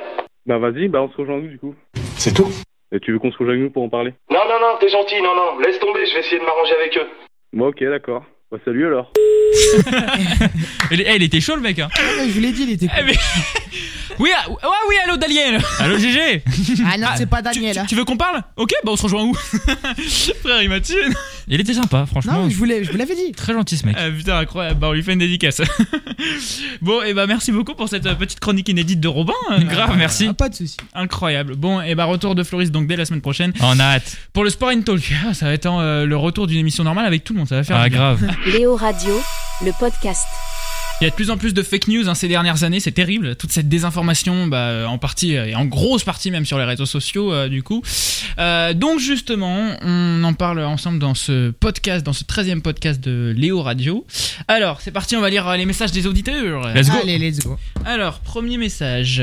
Bah 0.46 0.58
vas-y, 0.58 0.88
bah 0.88 1.00
on 1.00 1.08
se 1.10 1.16
rejoint 1.16 1.36
nous 1.38 1.46
du 1.48 1.58
coup? 1.60 1.76
C'est 2.16 2.34
tout? 2.34 2.48
Et 2.92 3.00
tu 3.00 3.12
veux 3.12 3.18
qu'on 3.18 3.30
se 3.30 3.36
rejoigne 3.38 3.60
nous 3.60 3.70
pour 3.70 3.82
en 3.82 3.88
parler? 3.88 4.14
Non, 4.30 4.40
non, 4.48 4.58
non, 4.60 4.76
t'es 4.80 4.88
gentil, 4.88 5.20
non, 5.20 5.34
non, 5.34 5.58
laisse 5.58 5.78
tomber, 5.78 6.06
je 6.06 6.14
vais 6.14 6.20
essayer 6.20 6.38
de 6.38 6.44
m'arranger 6.44 6.74
avec 6.74 6.96
eux. 6.96 7.06
Bon 7.52 7.68
ok 7.68 7.82
d'accord. 7.84 8.24
Bah 8.50 8.58
salut 8.64 8.86
alors. 8.86 9.12
Il, 10.90 11.02
eh, 11.02 11.16
il 11.16 11.22
était 11.22 11.40
chaud 11.40 11.56
le 11.56 11.60
mec. 11.62 11.78
Hein. 11.78 11.88
Ah, 11.98 12.00
mais 12.18 12.28
je 12.28 12.32
vous 12.34 12.40
l'ai 12.40 12.52
dit, 12.52 12.62
il 12.62 12.72
était 12.72 12.86
Eh, 12.86 12.96
cool. 13.00 13.06
mais- 13.06 14.07
Oui, 14.18 14.30
ah, 14.36 14.48
ouais, 14.50 14.56
oui, 14.88 14.94
allô 15.04 15.16
Daniel 15.16 15.60
Allô 15.78 15.96
GG 15.98 16.42
Ah 16.86 16.98
non, 16.98 17.06
c'est 17.16 17.26
pas 17.26 17.40
Daniel. 17.42 17.74
tu, 17.74 17.78
hein. 17.80 17.84
tu 17.88 17.94
veux 17.94 18.04
qu'on 18.04 18.16
parle? 18.16 18.42
Ok, 18.56 18.70
bah 18.84 18.90
on 18.92 18.96
se 18.96 19.02
rejoint 19.04 19.22
où? 19.24 19.34
Frère, 20.42 20.62
il 20.62 20.68
m'a 20.68 20.80
tué. 20.80 20.96
Il 21.46 21.60
était 21.60 21.74
sympa, 21.74 22.04
franchement. 22.06 22.32
Non, 22.32 22.50
je 22.50 22.56
vous 22.56 22.64
l'ai- 22.64 22.84
je 22.84 22.90
vous 22.90 22.98
l'avais 22.98 23.14
dit. 23.14 23.32
Très 23.32 23.52
gentil 23.52 23.76
ce 23.76 23.86
mec. 23.86 23.96
Ah, 23.98 24.10
putain, 24.10 24.38
incroyable. 24.38 24.80
Bah, 24.80 24.88
on 24.88 24.92
lui 24.92 25.02
fait 25.02 25.12
une 25.12 25.20
dédicace. 25.20 25.62
bon, 26.82 27.02
et 27.02 27.14
bah 27.14 27.26
merci 27.26 27.52
beaucoup 27.52 27.74
pour 27.74 27.88
cette 27.88 28.06
euh, 28.06 28.14
petite 28.14 28.40
chronique 28.40 28.68
inédite 28.68 29.00
de 29.00 29.08
Robin. 29.08 29.32
Euh, 29.52 29.58
Grave, 29.60 29.94
merci. 29.96 30.26
Ah, 30.30 30.34
pas 30.34 30.48
de 30.48 30.54
soucis. 30.54 30.76
Incroyable. 30.94 31.54
Bon, 31.56 31.80
et 31.80 31.94
bah 31.94 32.04
retour 32.04 32.34
de 32.34 32.42
Floris 32.42 32.70
donc 32.70 32.86
dès 32.86 32.96
la 32.96 33.04
semaine 33.04 33.20
prochaine 33.20 33.52
On 33.60 33.78
a 33.78 33.84
hâte. 33.84 34.16
pour 34.32 34.44
le 34.44 34.50
Sport 34.50 34.70
in 34.70 34.80
Talk. 34.82 35.12
Ah, 35.28 35.34
ça 35.34 35.46
va 35.46 35.52
être 35.52 35.66
euh, 35.66 36.04
le 36.06 36.16
retour 36.16 36.46
d'une 36.46 36.58
émission 36.58 36.84
normale 36.84 37.06
avec 37.06 37.24
tout 37.24 37.32
le 37.32 37.38
monde. 37.38 37.48
Ça 37.48 37.56
va 37.56 37.64
faire. 37.64 37.76
Ah, 37.76 37.88
grave. 37.88 38.20
Léo 38.46 38.74
Radio, 38.76 39.20
le 39.64 39.70
podcast. 39.78 40.24
Il 41.00 41.04
y 41.04 41.06
a 41.06 41.10
de 41.10 41.14
plus 41.14 41.30
en 41.30 41.36
plus 41.36 41.54
de 41.54 41.62
fake 41.62 41.86
news 41.86 42.08
hein, 42.08 42.16
ces 42.16 42.26
dernières 42.26 42.64
années, 42.64 42.80
c'est 42.80 42.90
terrible. 42.90 43.36
Toute 43.36 43.52
cette 43.52 43.68
désinformation, 43.68 44.48
bah, 44.48 44.56
euh, 44.56 44.84
en 44.86 44.98
partie 44.98 45.36
euh, 45.36 45.46
et 45.46 45.54
en 45.54 45.64
grosse 45.64 46.02
partie 46.02 46.32
même 46.32 46.44
sur 46.44 46.58
les 46.58 46.64
réseaux 46.64 46.86
sociaux, 46.86 47.32
euh, 47.32 47.48
du 47.48 47.62
coup. 47.62 47.84
Euh, 48.40 48.74
donc 48.74 48.98
justement, 48.98 49.76
on 49.82 50.24
en 50.24 50.34
parle 50.34 50.58
ensemble 50.58 50.98
dans 50.98 51.14
ce 51.14 51.50
podcast, 51.50 52.04
dans 52.04 52.12
ce 52.12 52.24
13e 52.24 52.62
podcast 52.62 53.00
de 53.00 53.32
Léo 53.36 53.62
Radio. 53.62 54.04
Alors, 54.48 54.80
c'est 54.80 54.90
parti, 54.90 55.14
on 55.14 55.20
va 55.20 55.30
lire 55.30 55.46
euh, 55.46 55.56
les 55.56 55.66
messages 55.66 55.92
des 55.92 56.08
auditeurs. 56.08 56.74
Let's 56.74 56.90
go. 56.90 56.98
Allez, 57.00 57.18
let's 57.18 57.38
go. 57.44 57.56
Alors, 57.84 58.18
premier 58.18 58.58
message. 58.58 59.22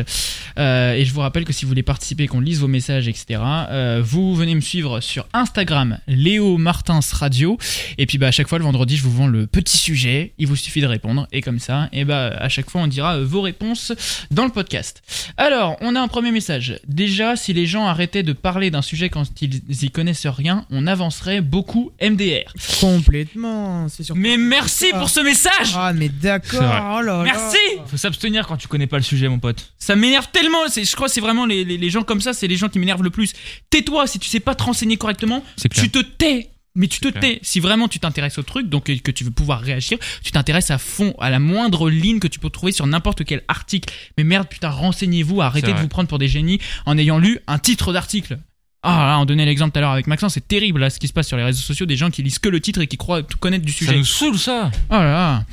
Euh, 0.58 0.94
et 0.94 1.04
je 1.04 1.14
vous 1.14 1.20
rappelle 1.20 1.44
que 1.44 1.52
si 1.52 1.66
vous 1.66 1.70
voulez 1.70 1.84
participer, 1.84 2.28
qu'on 2.28 2.40
lise 2.40 2.62
vos 2.62 2.70
messages, 2.70 3.10
etc., 3.10 3.42
euh, 3.70 4.02
vous 4.02 4.34
venez 4.34 4.56
me 4.56 4.62
suivre 4.62 5.02
sur 5.02 5.28
Instagram, 5.34 6.00
Léo 6.08 6.58
Martins 6.58 7.02
Radio. 7.12 7.58
Et 7.98 8.06
puis, 8.06 8.18
bah, 8.18 8.28
à 8.28 8.32
chaque 8.32 8.48
fois, 8.48 8.60
le 8.60 8.64
vendredi, 8.64 8.96
je 8.96 9.04
vous 9.04 9.12
vends 9.12 9.28
le 9.28 9.46
petit 9.46 9.78
sujet. 9.78 10.32
Il 10.38 10.48
vous 10.48 10.56
suffit 10.56 10.80
de 10.80 10.88
répondre. 10.88 11.28
Et 11.34 11.42
comme 11.42 11.60
ça, 11.60 11.65
et 11.92 12.06
bah, 12.06 12.28
à 12.40 12.50
chaque 12.50 12.70
fois, 12.70 12.82
on 12.82 12.88
dira 12.88 13.16
euh, 13.18 13.26
vos 13.26 13.42
réponses 13.42 13.92
dans 14.32 14.46
le 14.46 14.52
podcast. 14.52 15.02
Alors, 15.38 15.78
on 15.82 15.96
a 15.96 16.00
un 16.02 16.08
premier 16.08 16.32
message. 16.32 16.80
Déjà, 16.88 17.36
si 17.36 17.54
les 17.54 17.66
gens 17.66 17.86
arrêtaient 17.88 18.24
de 18.24 18.34
parler 18.34 18.72
d'un 18.72 18.82
sujet 18.82 19.10
quand 19.10 19.24
ils 19.42 19.62
y 19.84 19.90
connaissent 19.92 20.28
rien, 20.28 20.66
on 20.72 20.88
avancerait 20.88 21.42
beaucoup 21.42 21.92
MDR. 22.02 22.52
Complètement. 22.80 23.88
C'est 23.90 24.04
sûr. 24.04 24.16
Mais 24.16 24.38
merci 24.38 24.88
pour 24.92 25.10
ce 25.10 25.20
message! 25.20 25.74
Ah, 25.76 25.94
mais 25.94 26.10
d'accord. 26.10 26.62
Oh 26.62 27.02
là 27.02 27.02
là. 27.02 27.24
Merci! 27.24 27.58
Faut 27.88 27.98
s'abstenir 27.98 28.48
quand 28.48 28.58
tu 28.58 28.68
connais 28.68 28.88
pas 28.88 28.98
le 28.98 29.04
sujet, 29.04 29.28
mon 29.28 29.40
pote. 29.40 29.72
Ça 29.80 29.96
m'énerve 29.96 30.28
tellement. 30.32 30.68
c'est- 30.70 30.84
Je 30.86 30.96
crois 30.96 31.08
que 31.08 31.14
c'est 31.14 31.22
vraiment 31.22 31.46
les, 31.46 31.64
les- 31.64 31.78
les 31.78 31.90
gens 31.90 32.04
comme 32.04 32.22
ça, 32.22 32.34
c'est 32.34 32.48
les 32.48 32.56
gens 32.58 32.70
qui 32.70 32.80
m'énervent 32.80 33.04
le 33.04 33.10
plus. 33.10 33.34
Tais-toi 33.70 34.08
si 34.08 34.20
tu 34.20 34.30
sais 34.30 34.40
pas 34.40 34.56
te 34.56 34.64
renseigner 34.64 34.98
correctement. 34.98 35.44
Tu 35.82 35.90
te 35.92 36.00
tais. 36.00 36.50
Mais 36.76 36.88
tu 36.88 37.00
te 37.00 37.08
tais. 37.08 37.40
Si 37.42 37.60
vraiment 37.60 37.88
tu 37.88 38.00
t'intéresses 38.00 38.38
au 38.38 38.44
truc, 38.44 38.68
donc 38.70 38.86
que 39.02 39.12
tu 39.12 39.24
veux 39.24 39.32
pouvoir 39.32 39.62
réagir, 39.62 39.98
tu 40.24 40.32
t'intéresses 40.32 40.72
à 40.72 40.78
fond 40.78 41.14
à 41.20 41.30
la 41.30 41.40
moindre 41.40 41.90
ligne 41.90 42.20
que 42.20 42.28
tu 42.28 42.40
peux 42.40 42.50
trouver 42.50 42.72
sur 42.72 42.86
n'importe 42.86 43.24
quel 43.24 43.44
article. 43.48 43.94
Mais 44.18 44.24
merde, 44.24 44.48
putain, 44.50 44.70
renseignez-vous, 44.70 45.42
arrêtez 45.42 45.72
de 45.74 45.80
vous 45.80 45.88
prendre 45.88 46.10
pour 46.10 46.20
des 46.20 46.28
génies 46.28 46.60
en 46.86 46.98
ayant 46.98 47.18
lu 47.18 47.40
un 47.48 47.60
titre 47.60 47.94
d'article. 47.94 48.40
Ah 48.88 49.08
là, 49.08 49.20
on 49.20 49.26
donnait 49.26 49.46
l'exemple 49.46 49.72
tout 49.72 49.80
à 49.80 49.82
l'heure 49.82 49.90
avec 49.92 50.06
Maxence, 50.06 50.36
c'est 50.36 50.48
terrible 50.48 50.80
là 50.80 50.92
ce 50.92 51.00
qui 51.00 51.08
se 51.08 51.14
passe 51.14 51.28
sur 51.28 51.38
les 51.38 51.44
réseaux 51.44 51.60
sociaux, 51.62 51.88
des 51.88 51.98
gens 51.98 52.12
qui 52.12 52.22
lisent 52.22 52.38
que 52.38 52.50
le 52.50 52.60
titre 52.62 52.82
et 52.82 52.88
qui 52.88 52.98
croient 52.98 53.24
tout 53.24 53.40
connaître 53.40 53.66
du 53.66 53.72
Ça 53.72 53.80
sujet. 53.80 53.98
nous 53.98 54.06
saoule 54.06 54.38
ça. 54.38 54.70
Oh 54.92 54.94
là 54.94 55.04
là. 55.04 55.44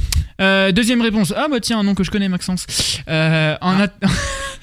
Euh, 0.43 0.71
deuxième 0.73 1.01
réponse. 1.01 1.33
Ah 1.35 1.47
bah 1.51 1.59
tiens, 1.61 1.79
un 1.79 1.83
nom 1.83 1.95
que 1.95 2.05
je 2.05 2.11
connais, 2.11 2.29
Maxence. 2.29 2.67
Euh, 3.09 3.57
en, 3.63 3.81
at- 3.81 3.95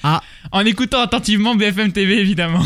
Ah. 0.04 0.22
en 0.52 0.64
écoutant 0.64 1.00
attentivement 1.00 1.56
BFM 1.56 1.90
TV, 1.92 2.20
évidemment. 2.20 2.64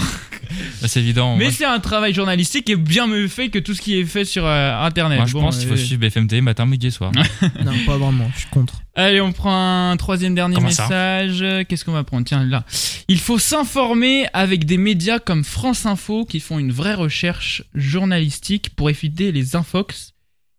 Bah, 0.83 0.89
c'est 0.89 1.01
évident. 1.01 1.37
Mais 1.37 1.45
moi, 1.45 1.53
c'est 1.53 1.65
un 1.65 1.81
travail 1.81 2.13
journalistique 2.15 2.67
qui 2.67 2.73
est 2.73 2.77
bien 2.77 3.07
mieux 3.07 3.29
fait 3.29 3.49
que 3.49 3.59
tout 3.59 3.75
ce 3.75 3.81
qui 3.81 3.99
est 3.99 4.05
fait 4.05 4.25
sur 4.25 4.45
euh, 4.47 4.79
Internet. 4.85 5.19
moi, 5.19 5.27
je 5.27 5.33
Bon, 5.33 5.41
pense 5.43 5.59
qu'il 5.59 5.69
faut 5.69 5.75
euh, 5.75 5.77
suivre 5.77 6.01
BFM 6.01 6.27
TV 6.27 6.41
matin, 6.41 6.67
midi 6.67 6.89
et 6.89 6.91
soir. 6.91 7.13
Non, 7.65 7.73
pas 7.87 7.97
vraiment. 7.97 8.29
Je 8.35 8.41
suis 8.41 8.49
contre. 8.51 8.75
Allez, 8.97 9.21
on 9.21 9.33
prend 9.33 9.91
un 9.91 9.97
troisième 9.97 10.35
dernier 10.35 10.55
Comment 10.57 10.69
message. 10.69 11.45
Qu'est-ce 11.69 11.85
qu'on 11.85 11.93
va 11.93 12.05
prendre? 12.05 12.25
Tiens, 12.27 12.45
là. 12.45 12.65
Il 13.09 13.19
faut 13.19 13.39
s'informer 13.39 14.27
avec 14.33 14.67
des 14.67 14.77
médias 14.79 15.19
comme 15.19 15.45
France 15.45 15.87
Info 15.87 16.25
qui 16.25 16.41
font 16.41 16.59
une 16.59 16.73
vraie 16.73 16.95
recherche 16.95 17.63
journalistique 17.75 18.71
pour 18.77 18.91
éviter 18.91 19.33
les 19.33 19.57
infox 19.57 20.13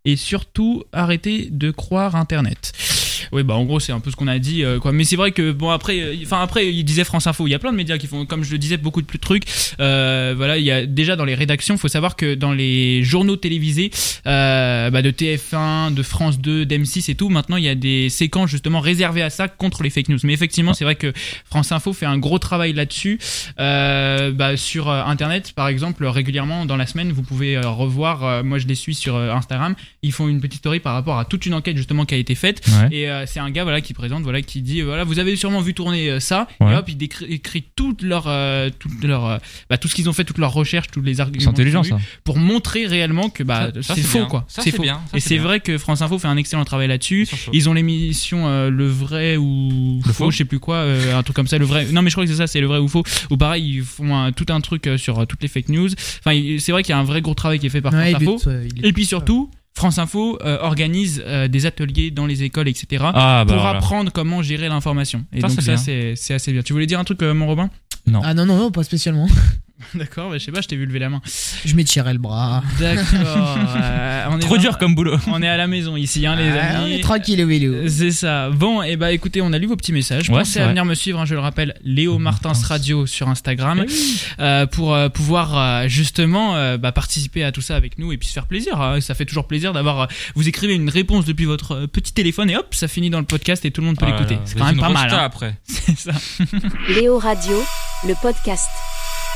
et 0.03 0.15
surtout 0.15 0.83
arrêter 0.93 1.47
de 1.51 1.71
croire 1.71 2.15
Internet. 2.15 2.73
Oui, 3.31 3.43
bah 3.43 3.55
en 3.55 3.65
gros, 3.65 3.79
c'est 3.79 3.91
un 3.91 3.99
peu 3.99 4.11
ce 4.11 4.15
qu'on 4.15 4.27
a 4.27 4.39
dit, 4.39 4.63
euh, 4.63 4.79
quoi. 4.79 4.91
Mais 4.91 5.03
c'est 5.03 5.15
vrai 5.15 5.31
que 5.31 5.51
bon 5.51 5.69
après, 5.69 5.99
euh, 5.99 6.15
enfin 6.23 6.41
après, 6.41 6.73
il 6.73 6.83
disait 6.83 7.03
France 7.03 7.27
Info. 7.27 7.47
Il 7.47 7.51
y 7.51 7.55
a 7.55 7.59
plein 7.59 7.71
de 7.71 7.77
médias 7.77 7.97
qui 7.97 8.07
font, 8.07 8.25
comme 8.25 8.43
je 8.43 8.51
le 8.51 8.57
disais, 8.57 8.77
beaucoup 8.77 9.01
de 9.01 9.07
plus 9.07 9.17
de 9.17 9.23
trucs. 9.23 9.43
Euh, 9.79 10.33
voilà, 10.35 10.57
il 10.57 10.63
y 10.63 10.71
a 10.71 10.85
déjà 10.85 11.15
dans 11.15 11.25
les 11.25 11.35
rédactions, 11.35 11.77
faut 11.77 11.87
savoir 11.87 12.15
que 12.15 12.35
dans 12.35 12.53
les 12.53 13.03
journaux 13.03 13.35
télévisés, 13.35 13.91
euh, 14.27 14.89
bah, 14.89 15.01
de 15.01 15.11
TF1, 15.11 15.93
de 15.93 16.03
France 16.03 16.39
2, 16.39 16.65
d'M6 16.65 17.11
et 17.11 17.15
tout, 17.15 17.29
maintenant 17.29 17.57
il 17.57 17.63
y 17.63 17.69
a 17.69 17.75
des 17.75 18.09
séquences 18.09 18.49
justement 18.49 18.79
réservées 18.79 19.21
à 19.21 19.29
ça 19.29 19.47
contre 19.47 19.83
les 19.83 19.89
fake 19.89 20.09
news. 20.09 20.19
Mais 20.23 20.33
effectivement, 20.33 20.73
c'est 20.73 20.85
vrai 20.85 20.95
que 20.95 21.13
France 21.45 21.71
Info 21.71 21.93
fait 21.93 22.05
un 22.05 22.17
gros 22.17 22.39
travail 22.39 22.73
là-dessus. 22.73 23.19
Bah, 23.57 24.57
sur 24.57 24.89
Internet, 24.89 25.53
par 25.55 25.67
exemple, 25.67 26.05
régulièrement 26.05 26.65
dans 26.65 26.77
la 26.77 26.87
semaine, 26.87 27.11
vous 27.11 27.23
pouvez 27.23 27.57
revoir. 27.57 28.43
moi, 28.43 28.57
je 28.57 28.67
les 28.67 28.75
suis 28.75 28.95
sur 28.95 29.17
Instagram. 29.17 29.75
Ils 30.01 30.11
font 30.11 30.27
une 30.27 30.41
petite 30.41 30.59
story 30.59 30.79
par 30.79 30.93
rapport 30.93 31.17
à 31.19 31.25
toute 31.25 31.45
une 31.45 31.53
enquête 31.53 31.77
justement 31.77 32.05
qui 32.05 32.15
a 32.15 32.17
été 32.17 32.35
faite. 32.35 32.61
Ouais. 32.67 32.95
Et 32.95 33.09
c'est 33.25 33.39
un 33.39 33.49
gars 33.51 33.63
voilà 33.63 33.81
qui 33.81 33.93
présente, 33.93 34.23
voilà 34.23 34.41
qui 34.41 34.61
dit 34.61 34.81
euh, 34.81 34.85
voilà 34.85 35.03
vous 35.03 35.19
avez 35.19 35.35
sûrement 35.35 35.61
vu 35.61 35.73
tourner 35.73 36.09
euh, 36.09 36.19
ça. 36.19 36.47
Ouais. 36.59 36.73
Et 36.73 36.75
hop, 36.75 36.85
il 36.89 36.97
décrit, 36.97 37.25
écrit 37.25 37.63
toute 37.75 38.01
leur, 38.01 38.25
euh, 38.27 38.69
toute 38.77 39.03
leur, 39.03 39.25
euh, 39.25 39.37
bah, 39.69 39.77
tout 39.77 39.87
ce 39.87 39.95
qu'ils 39.95 40.09
ont 40.09 40.13
fait, 40.13 40.23
toutes 40.23 40.37
leurs 40.39 40.53
recherches, 40.53 40.87
tous 40.91 41.01
les 41.01 41.21
arguments. 41.21 41.41
C'est 41.43 41.49
intelligent 41.49 41.83
ça. 41.83 41.97
pour 42.23 42.37
montrer 42.37 42.85
réellement 42.87 43.29
que 43.29 43.43
bah 43.43 43.69
c'est 43.81 44.01
faux 44.01 44.19
bien. 44.19 44.27
quoi. 44.27 44.45
C'est 44.47 44.71
faux. 44.71 44.81
bien. 44.81 45.01
Ça, 45.11 45.17
Et 45.17 45.19
c'est 45.19 45.37
vrai 45.37 45.59
que 45.59 45.77
France 45.77 46.01
Info 46.01 46.17
fait 46.19 46.27
un 46.27 46.37
excellent 46.37 46.65
travail 46.65 46.87
là-dessus. 46.87 47.27
Ils 47.53 47.69
ont 47.69 47.73
l'émission 47.73 48.47
euh, 48.47 48.69
le 48.69 48.87
vrai 48.87 49.37
ou 49.37 50.01
Le 50.05 50.11
faux, 50.13 50.25
faux 50.25 50.31
je 50.31 50.37
sais 50.37 50.45
plus 50.45 50.59
quoi, 50.59 50.77
euh, 50.77 51.17
un 51.17 51.23
truc 51.23 51.35
comme 51.35 51.47
ça. 51.47 51.57
Le 51.57 51.65
vrai. 51.65 51.85
Non 51.91 52.01
mais 52.01 52.09
je 52.09 52.15
crois 52.15 52.25
que 52.25 52.31
c'est 52.31 52.37
ça, 52.37 52.47
c'est 52.47 52.61
le 52.61 52.67
vrai 52.67 52.79
ou 52.79 52.87
faux. 52.87 53.03
Ou 53.29 53.37
pareil, 53.37 53.75
ils 53.77 53.83
font 53.83 54.15
un- 54.15 54.31
tout 54.31 54.45
un 54.49 54.61
truc 54.61 54.87
euh, 54.87 54.97
sur 54.97 55.19
euh, 55.19 55.25
toutes 55.25 55.41
les 55.41 55.47
fake 55.47 55.69
news. 55.69 55.89
Enfin, 56.25 56.39
c'est 56.59 56.71
vrai 56.71 56.83
qu'il 56.83 56.91
y 56.91 56.93
a 56.93 56.99
un 56.99 57.03
vrai 57.03 57.21
gros 57.21 57.33
travail 57.33 57.59
qui 57.59 57.67
est 57.67 57.69
fait 57.69 57.81
par 57.81 57.93
Ouais, 57.93 58.11
France 58.11 58.21
Info. 58.23 58.49
euh, 58.49 58.67
Et 58.83 58.91
puis 58.93 59.05
surtout, 59.05 59.49
France 59.75 59.97
Info 59.99 60.39
euh, 60.41 60.57
organise 60.61 61.21
euh, 61.25 61.47
des 61.49 61.65
ateliers 61.65 62.09
dans 62.09 62.25
les 62.25 62.43
écoles, 62.43 62.69
etc. 62.69 63.03
Ah 63.13 63.43
bah 63.45 63.53
pour 63.53 63.61
voilà. 63.61 63.77
apprendre 63.77 64.11
comment 64.11 64.41
gérer 64.41 64.69
l'information. 64.69 65.25
Et 65.33 65.41
Ça, 65.41 65.47
donc 65.47 65.55
c'est 65.55 65.61
ça, 65.61 65.73
bien. 65.73 65.77
c'est 65.77 66.13
c'est 66.15 66.33
assez 66.33 66.53
bien. 66.53 66.61
Tu 66.63 66.71
voulais 66.73 66.85
dire 66.87 66.99
un 66.99 67.03
truc, 67.03 67.21
euh, 67.21 67.33
mon 67.33 67.45
Robin? 67.45 67.69
Ah 68.23 68.33
non, 68.33 68.45
non, 68.45 68.57
non, 68.57 68.71
pas 68.71 68.83
spécialement. 68.83 69.27
D'accord, 69.93 70.29
bah, 70.29 70.37
je 70.37 70.43
sais 70.45 70.51
pas, 70.53 70.61
je 70.61 70.67
t'ai 70.67 70.77
vu 70.77 70.85
lever 70.85 70.99
la 70.99 71.09
main. 71.09 71.21
Je 71.65 71.75
m'étirais 71.75 72.13
le 72.13 72.19
bras. 72.19 72.63
D'accord. 72.79 73.03
euh, 73.75 74.25
on 74.29 74.37
est 74.37 74.41
Trop 74.41 74.55
dans- 74.55 74.61
dur 74.61 74.77
comme 74.77 74.95
boulot. 74.95 75.17
On 75.27 75.41
est 75.43 75.47
à 75.49 75.57
la 75.57 75.67
maison 75.67 75.97
ici, 75.97 76.25
hein, 76.25 76.35
les 76.37 76.47
Ah, 76.49 76.79
on 76.79 76.83
amis. 76.85 76.93
est 76.95 77.03
tranquille 77.03 77.43
au 77.43 77.47
vélo. 77.47 77.87
C'est 77.89 78.11
ça. 78.11 78.49
Bon, 78.51 78.81
et 78.81 78.95
bah 78.95 79.11
écoutez, 79.11 79.41
on 79.41 79.51
a 79.51 79.57
lu 79.59 79.67
vos 79.67 79.75
petits 79.75 79.91
messages. 79.91 80.29
Ouais, 80.29 80.39
Pensez 80.39 80.51
c'est 80.53 80.59
à 80.59 80.63
vrai. 80.63 80.71
venir 80.71 80.85
me 80.85 80.93
suivre, 80.95 81.19
hein, 81.19 81.25
je 81.25 81.33
le 81.33 81.41
rappelle, 81.41 81.75
Léo 81.83 82.17
Martins. 82.19 82.53
Radio 82.63 83.05
sur 83.05 83.27
Instagram, 83.27 83.83
Eh 83.87 83.91
euh, 84.41 84.65
pour 84.65 84.93
euh, 84.95 85.09
pouvoir 85.09 85.57
euh, 85.57 85.87
justement 85.89 86.55
euh, 86.55 86.77
bah, 86.77 86.91
participer 86.93 87.43
à 87.43 87.51
tout 87.51 87.61
ça 87.61 87.75
avec 87.75 87.99
nous 87.99 88.11
et 88.13 88.17
puis 88.17 88.27
se 88.29 88.33
faire 88.33 88.45
plaisir. 88.47 88.81
hein. 88.81 89.01
Ça 89.01 89.13
fait 89.13 89.25
toujours 89.25 89.45
plaisir 89.47 89.73
d'avoir. 89.73 89.99
euh, 90.01 90.05
vous 90.35 90.47
écrivez 90.47 90.73
une 90.73 90.89
réponse 90.89 91.25
depuis 91.25 91.45
votre 91.45 91.73
euh, 91.73 91.87
petit 91.87 92.13
téléphone 92.13 92.49
et 92.49 92.55
hop, 92.55 92.73
ça 92.73 92.87
finit 92.87 93.09
dans 93.09 93.19
le 93.19 93.25
podcast 93.25 93.65
et 93.65 93.71
tout 93.71 93.81
le 93.81 93.87
monde 93.87 93.97
peut 93.97 94.05
Ah 94.07 94.11
l'écouter. 94.11 94.37
C'est 94.45 94.57
quand 94.57 94.65
même 94.65 94.79
pas 94.79 94.89
mal. 94.89 95.13
hein. 95.13 95.17
après. 95.17 95.55
C'est 95.67 95.97
ça. 95.97 96.11
Léo 96.89 97.19
Radio, 97.19 97.61
le 98.07 98.13
podcast. 98.21 98.69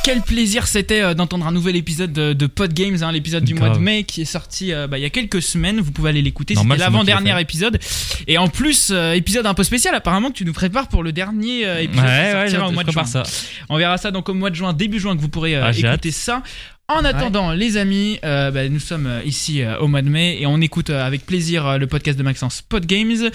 Quel 0.03 0.21
plaisir 0.21 0.65
c'était 0.65 1.01
euh, 1.01 1.13
d'entendre 1.13 1.45
un 1.45 1.51
nouvel 1.51 1.75
épisode 1.75 2.11
de, 2.13 2.33
de 2.33 2.47
Pod 2.47 2.73
Games, 2.73 2.97
hein, 3.01 3.11
l'épisode 3.11 3.43
du 3.43 3.53
mois 3.53 3.69
de 3.69 3.77
mai 3.79 4.03
qui 4.05 4.21
est 4.21 4.25
sorti 4.25 4.73
euh, 4.73 4.87
bah, 4.87 4.97
il 4.97 5.01
y 5.01 5.05
a 5.05 5.09
quelques 5.09 5.41
semaines. 5.41 5.79
Vous 5.81 5.91
pouvez 5.91 6.09
aller 6.09 6.21
l'écouter. 6.21 6.55
C'était 6.55 6.77
l'avant-dernier 6.77 7.39
épisode. 7.41 7.79
Et 8.27 8.37
en 8.37 8.47
plus, 8.47 8.89
euh, 8.91 9.13
épisode 9.13 9.45
un 9.45 9.53
peu 9.53 9.63
spécial 9.63 9.93
apparemment 9.93 10.29
que 10.29 10.35
tu 10.37 10.45
nous 10.45 10.53
prépares 10.53 10.87
pour 10.87 11.03
le 11.03 11.11
dernier 11.11 11.65
euh, 11.67 11.81
épisode 11.81 12.05
qui 12.05 12.55
Ouais, 12.55 12.63
au 12.63 12.71
mois 12.71 12.83
de 12.83 12.91
juin. 12.91 13.05
ça. 13.05 13.23
On 13.67 13.77
verra 13.77 13.97
ça 13.97 14.11
donc 14.11 14.29
au 14.29 14.33
mois 14.33 14.49
de 14.49 14.55
juin, 14.55 14.73
début 14.73 14.99
juin 14.99 15.15
que 15.15 15.21
vous 15.21 15.29
pourrez 15.29 15.55
euh, 15.55 15.65
Ah, 15.65 15.71
écouter 15.77 16.11
ça. 16.11 16.43
En 16.91 17.05
attendant, 17.05 17.51
les 17.53 17.77
amis, 17.77 18.17
euh, 18.23 18.49
bah, 18.49 18.67
nous 18.67 18.79
sommes 18.79 19.05
euh, 19.05 19.21
ici 19.23 19.61
euh, 19.61 19.77
au 19.77 19.87
mois 19.87 20.01
de 20.01 20.09
mai 20.09 20.39
et 20.41 20.47
on 20.47 20.59
écoute 20.59 20.89
euh, 20.89 21.05
avec 21.05 21.23
plaisir 21.23 21.67
euh, 21.67 21.77
le 21.77 21.85
podcast 21.85 22.17
de 22.17 22.23
Maxence 22.23 22.63
Pod 22.67 22.83
Games. 22.87 23.29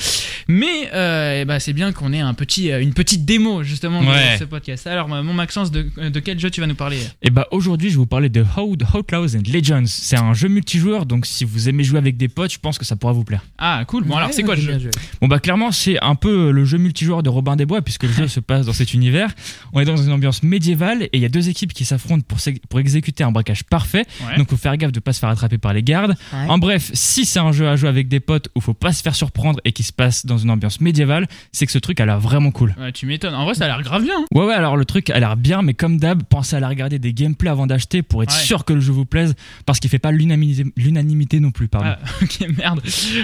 Mais 0.48 0.90
euh, 0.92 1.40
eh 1.40 1.44
bah, 1.44 1.60
c'est 1.60 1.72
bien 1.72 1.92
qu'on 1.92 2.12
ait 2.12 2.18
un 2.18 2.34
petit, 2.34 2.72
euh, 2.72 2.82
une 2.82 2.92
petite 2.92 3.24
démo 3.24 3.62
justement 3.62 4.02
de 4.02 4.08
Ouais. 4.08 4.36
ce 4.40 4.44
podcast. 4.44 4.88
Alors, 4.88 5.06
mon 5.08 5.32
Maxence, 5.32 5.70
de, 5.70 5.86
de 6.08 6.18
quel 6.20 6.40
jeu 6.40 6.50
tu 6.50 6.60
vas 6.60 6.66
nous 6.66 6.74
parler? 6.74 6.98
Et 7.22 7.30
bah 7.30 7.46
aujourd'hui, 7.52 7.90
je 7.90 7.94
vais 7.94 7.98
vous 7.98 8.06
parler 8.06 8.28
de 8.28 8.44
Out- 8.58 8.82
Outlaws 8.92 9.36
and 9.36 9.42
Legends. 9.52 9.84
C'est 9.86 10.18
un 10.18 10.34
jeu 10.34 10.48
multijoueur, 10.48 11.06
donc 11.06 11.24
si 11.24 11.44
vous 11.44 11.68
aimez 11.68 11.84
jouer 11.84 11.98
avec 11.98 12.16
des 12.16 12.26
potes, 12.28 12.52
je 12.52 12.58
pense 12.58 12.76
que 12.76 12.84
ça 12.84 12.96
pourra 12.96 13.12
vous 13.12 13.22
plaire. 13.24 13.44
Ah, 13.58 13.84
cool. 13.86 14.02
Bon, 14.02 14.16
alors, 14.16 14.32
c'est 14.32 14.42
quoi 14.42 14.56
le 14.56 14.62
jeu? 14.62 14.90
Bon 15.20 15.28
bah 15.28 15.38
clairement, 15.38 15.70
c'est 15.70 16.02
un 16.02 16.16
peu 16.16 16.50
le 16.50 16.64
jeu 16.64 16.78
multijoueur 16.78 17.22
de 17.22 17.28
Robin 17.30 17.54
des 17.54 17.66
Bois 17.66 17.82
puisque 17.82 18.02
le 18.02 18.12
jeu 18.12 18.26
se 18.36 18.40
passe 18.40 18.66
dans 18.66 18.72
cet 18.72 18.94
univers. 18.94 19.32
On 19.72 19.80
est 19.80 19.84
dans 19.84 19.96
une 19.96 20.10
ambiance 20.10 20.42
médiévale 20.42 21.04
et 21.04 21.10
il 21.12 21.20
y 21.20 21.24
a 21.24 21.28
deux 21.28 21.48
équipes 21.48 21.72
qui 21.72 21.84
s'affrontent 21.84 22.24
pour, 22.68 22.80
exécuter 22.80 23.22
un 23.22 23.30
braquage 23.44 23.64
parfait. 23.64 24.04
Ouais. 24.26 24.36
Donc 24.38 24.50
faut 24.50 24.56
faire 24.56 24.76
gaffe 24.76 24.92
de 24.92 25.00
pas 25.00 25.12
se 25.12 25.18
faire 25.20 25.28
attraper 25.28 25.58
par 25.58 25.72
les 25.72 25.82
gardes. 25.82 26.16
Ouais. 26.32 26.46
En 26.48 26.58
bref, 26.58 26.90
si 26.94 27.24
c'est 27.26 27.38
un 27.38 27.52
jeu 27.52 27.68
à 27.68 27.76
jouer 27.76 27.88
avec 27.88 28.08
des 28.08 28.20
potes 28.20 28.48
où 28.54 28.60
faut 28.60 28.74
pas 28.74 28.92
se 28.92 29.02
faire 29.02 29.14
surprendre 29.14 29.60
et 29.64 29.72
qui 29.72 29.82
se 29.82 29.92
passe 29.92 30.26
dans 30.26 30.38
une 30.38 30.50
ambiance 30.50 30.80
médiévale, 30.80 31.26
c'est 31.52 31.66
que 31.66 31.72
ce 31.72 31.78
truc 31.78 32.00
a 32.00 32.06
l'air 32.06 32.18
vraiment 32.20 32.50
cool. 32.50 32.74
Ouais, 32.78 32.92
tu 32.92 33.06
m'étonnes. 33.06 33.34
En 33.34 33.44
vrai, 33.44 33.54
ça 33.54 33.64
a 33.64 33.68
l'air 33.68 33.82
grave 33.82 34.02
bien. 34.02 34.14
hein. 34.18 34.24
Ouais 34.32 34.44
ouais, 34.46 34.54
alors 34.54 34.76
le 34.76 34.84
truc 34.84 35.10
a 35.10 35.18
l'air 35.20 35.36
bien, 35.36 35.62
mais 35.62 35.74
comme 35.74 35.98
d'hab, 35.98 36.22
pensez 36.24 36.54
à 36.54 36.58
aller 36.58 36.66
regarder 36.66 36.98
des 36.98 37.12
gameplays 37.12 37.50
avant 37.50 37.66
d'acheter 37.66 38.02
pour 38.02 38.22
être 38.22 38.34
Ouais. 38.34 38.40
sûr 38.42 38.64
que 38.64 38.72
le 38.72 38.80
jeu 38.80 38.92
vous 38.92 39.04
plaise, 39.04 39.34
parce 39.66 39.78
qu'il 39.80 39.90
fait 39.90 39.98
pas 39.98 40.10
l'unanimité 40.12 40.64
l'unanimité 40.76 41.40
non 41.40 41.50
plus, 41.50 41.68
pardon. 41.68 41.88
Ah, 41.90 41.98
ok, 42.22 42.48
merde. 42.56 42.80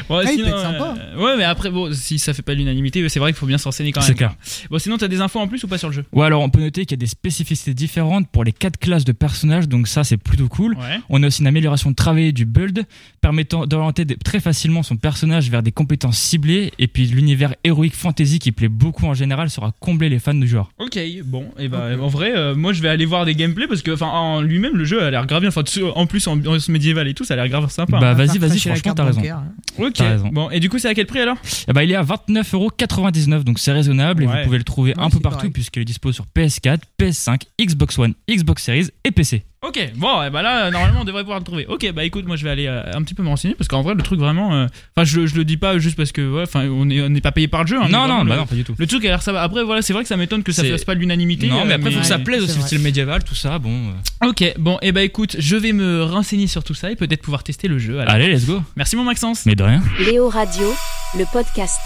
Bon, 0.09 0.17
Ah, 0.19 0.23
il 0.25 0.29
sinon, 0.31 0.45
peut 0.45 0.51
être 0.51 0.63
sympa. 0.63 0.95
euh, 0.99 1.23
ouais, 1.25 1.37
mais 1.37 1.45
après, 1.45 1.71
bon, 1.71 1.93
si 1.93 2.19
ça 2.19 2.35
fait 2.35 2.43
pas 2.43 2.55
l'unanimité, 2.55 3.09
c'est 3.09 3.19
vrai 3.19 3.33
qu'il 3.33 3.39
faut 3.39 3.47
bien 3.47 3.59
s'enseigner 3.59 3.93
quand 3.93 4.01
même. 4.01 4.07
C'est 4.09 4.15
clair. 4.15 4.35
Bon, 4.71 4.79
sinon, 4.79 4.99
t'as 4.99 5.09
des 5.09 5.21
infos 5.21 5.41
en 5.41 5.49
plus 5.49 5.63
ou 5.65 5.69
pas 5.69 5.79
sur 5.79 5.89
le 5.89 5.95
jeu? 5.95 6.05
Ouais, 6.13 6.27
alors 6.27 6.43
on 6.43 6.51
peut 6.51 6.61
noter 6.61 6.85
qu'il 6.87 6.97
y 6.97 6.99
a 6.99 7.05
des 7.05 7.07
spécificités 7.07 7.75
différentes 7.75 8.29
pour 8.29 8.45
les 8.45 8.53
quatre 8.53 8.79
classes 8.79 9.05
de 9.05 9.13
personnages, 9.13 9.69
donc 9.69 9.89
ça 9.89 10.05
c'est 10.11 10.17
plutôt 10.17 10.49
cool. 10.49 10.75
Ouais. 10.77 11.01
On 11.09 11.23
a 11.23 11.27
aussi 11.29 11.41
une 11.41 11.47
amélioration 11.47 11.91
de 11.91 11.95
travail 11.95 12.33
du 12.33 12.45
build, 12.45 12.85
permettant 13.21 13.67
d'orienter 13.67 14.05
très 14.25 14.41
facilement 14.41 14.83
son 14.83 14.97
personnage 14.97 15.51
vers 15.51 15.63
des 15.63 15.73
compétences 15.73 16.19
ciblées, 16.19 16.73
et 16.79 16.87
puis 16.89 17.07
l'univers 17.07 17.55
héroïque 17.65 17.95
fantasy 17.95 18.39
qui 18.39 18.53
plaît 18.53 18.69
beaucoup 18.69 19.07
en 19.07 19.15
général 19.15 19.51
sera 19.51 19.73
combler 19.81 20.09
les 20.09 20.19
fans 20.19 20.35
du 20.35 20.49
genre. 20.49 20.71
Ok, 20.79 20.99
bon, 21.25 21.47
et 21.59 21.69
bah 21.69 21.91
en 22.01 22.09
vrai, 22.09 22.33
euh, 22.37 22.55
moi 22.55 22.73
je 22.73 22.83
vais 22.83 22.89
aller 22.89 23.07
voir 23.07 23.25
des 23.25 23.35
gameplays 23.35 23.67
parce 23.69 23.83
que, 23.83 23.93
enfin, 23.93 24.09
en 24.09 24.41
lui-même, 24.43 24.77
le 24.77 24.85
jeu 24.85 25.03
a 25.03 25.11
l'air 25.11 25.27
grave 25.27 25.41
bien. 25.43 25.49
Enfin, 25.51 25.63
en 25.95 26.07
plus, 26.07 26.27
ambiance 26.27 26.69
médiévale 26.69 27.09
et 27.09 27.15
tout, 27.15 27.25
ça 27.25 27.35
a 27.35 27.37
l'air 27.37 27.49
grave 27.49 27.71
sympa. 27.71 27.99
Bah 28.01 28.15
vas-y, 28.15 28.39
vas-y, 28.39 28.59
franchement 28.59 28.95
t'as 28.95 29.05
raison. 29.05 29.23
hein. 29.25 29.45
ok, 29.79 29.99
raison. 29.99 30.29
bon, 30.33 30.51
et 30.51 30.61
du 30.61 30.69
coup, 30.69 30.79
c'est 30.79 30.89
à 30.89 30.95
quel 30.95 31.07
prix 31.07 31.21
alors? 31.21 31.37
Eh 31.69 31.73
bah, 31.73 31.85
il 31.85 31.91
est 31.93 31.95
à 31.95 32.03
29,99€, 32.03 33.45
donc 33.45 33.59
c'est 33.59 33.73
raisonnable, 33.73 34.25
et 34.25 34.27
vous 34.27 34.33
pouvez 34.45 34.59
le 34.59 34.65
trouver 34.65 34.91
Ouais, 34.91 34.95
un 35.05 35.11
peu 35.11 35.21
partout 35.21 35.51
puisqu'il 35.51 35.83
est 35.83 35.85
dispo 35.85 36.11
sur 36.11 36.27
PS4, 36.37 36.79
PS5, 36.99 37.43
Xbox 37.61 37.99
One, 37.99 38.15
Xbox 38.29 38.65
Series 38.65 38.89
et 39.05 39.11
PC. 39.13 39.45
Ok, 39.63 39.79
bon, 39.97 40.23
et 40.23 40.31
bah 40.31 40.41
là, 40.41 40.71
normalement, 40.71 41.03
on 41.03 41.05
devrait 41.05 41.21
pouvoir 41.23 41.39
le 41.39 41.45
trouver. 41.45 41.67
Ok, 41.67 41.93
bah 41.93 42.03
écoute, 42.05 42.25
moi 42.27 42.37
je 42.37 42.45
vais 42.45 42.51
aller 42.51 42.67
euh, 42.67 42.83
un 42.95 43.03
petit 43.03 43.13
peu 43.13 43.23
me 43.23 43.29
renseigner 43.29 43.55
parce 43.55 43.69
qu'en 43.69 43.83
vrai, 43.83 43.93
le 43.93 44.01
truc 44.03 44.19
vraiment. 44.19 44.55
euh, 44.55 44.67
Enfin, 44.97 45.05
je, 45.05 45.27
je 45.27 45.37
le 45.37 45.45
dis 45.45 45.59
pas 45.59 45.79
juste 45.79 45.99
parce 45.99 46.13
que, 46.13 46.43
enfin, 46.43 46.67
on 46.71 46.89
est, 46.89 47.03
on 47.03 47.11
n'est 47.11 47.21
pas 47.21 47.31
payé 47.31 47.47
par 47.47 47.61
le 47.65 47.67
jeu. 47.67 47.77
hein, 47.77 47.83
mais 47.85 47.93
non, 47.93 47.99
vraiment, 48.07 48.19
non, 48.21 48.25
bah 48.25 48.35
le- 48.37 48.41
non, 48.41 48.47
pas 48.47 48.55
du 48.55 48.65
tout. 48.65 48.75
Le 48.79 48.87
truc 48.87 49.05
a 49.05 49.09
l'air 49.09 49.21
ça 49.21 49.33
va. 49.33 49.43
Après, 49.43 49.63
voilà, 49.63 49.83
c'est 49.83 49.93
vrai 49.93 50.01
que 50.03 50.09
ça 50.09 50.17
m'étonne 50.17 50.43
que 50.43 50.53
ça 50.53 50.63
C'est- 50.63 50.71
fasse 50.71 50.85
pas 50.87 50.95
l'unanimité. 50.95 51.47
Non, 51.47 51.67
mais 51.67 51.73
euh, 51.73 51.77
après, 51.77 51.91
faut 51.91 52.01
que 52.01 52.07
ça 52.07 52.19
plaise 52.19 52.39
c'est 52.39 52.45
aussi, 52.45 52.55
le 52.55 52.59
vrai. 52.61 52.67
style 52.69 52.79
médiéval, 52.81 53.23
tout 53.23 53.35
ça, 53.35 53.59
bon. 53.59 53.91
euh. 54.23 54.29
Ok, 54.31 54.55
bon, 54.59 54.79
et 54.81 54.93
bah 54.93 55.03
écoute, 55.03 55.37
je 55.39 55.57
vais 55.57 55.75
me 55.75 56.05
renseigner 56.05 56.47
sur 56.47 56.65
tout 56.65 56.73
ça 56.75 56.91
et 56.91 56.97
peut-être 56.97 57.21
pouvoir 57.21 57.43
tester 57.43 57.69
le 57.69 57.79
jeu. 57.79 58.01
alors. 58.01 58.15
Allez, 58.15 58.33
let's 58.33 58.47
go. 58.47 58.63
Merci 58.77 58.97
mon 58.97 59.05
Maxence. 59.05 59.45
Mais 59.45 59.57
de 59.57 59.63
rien. 59.63 59.83
Léo 59.99 60.31
Radio, 60.31 60.73
le 61.19 61.25
podcast. 61.31 61.79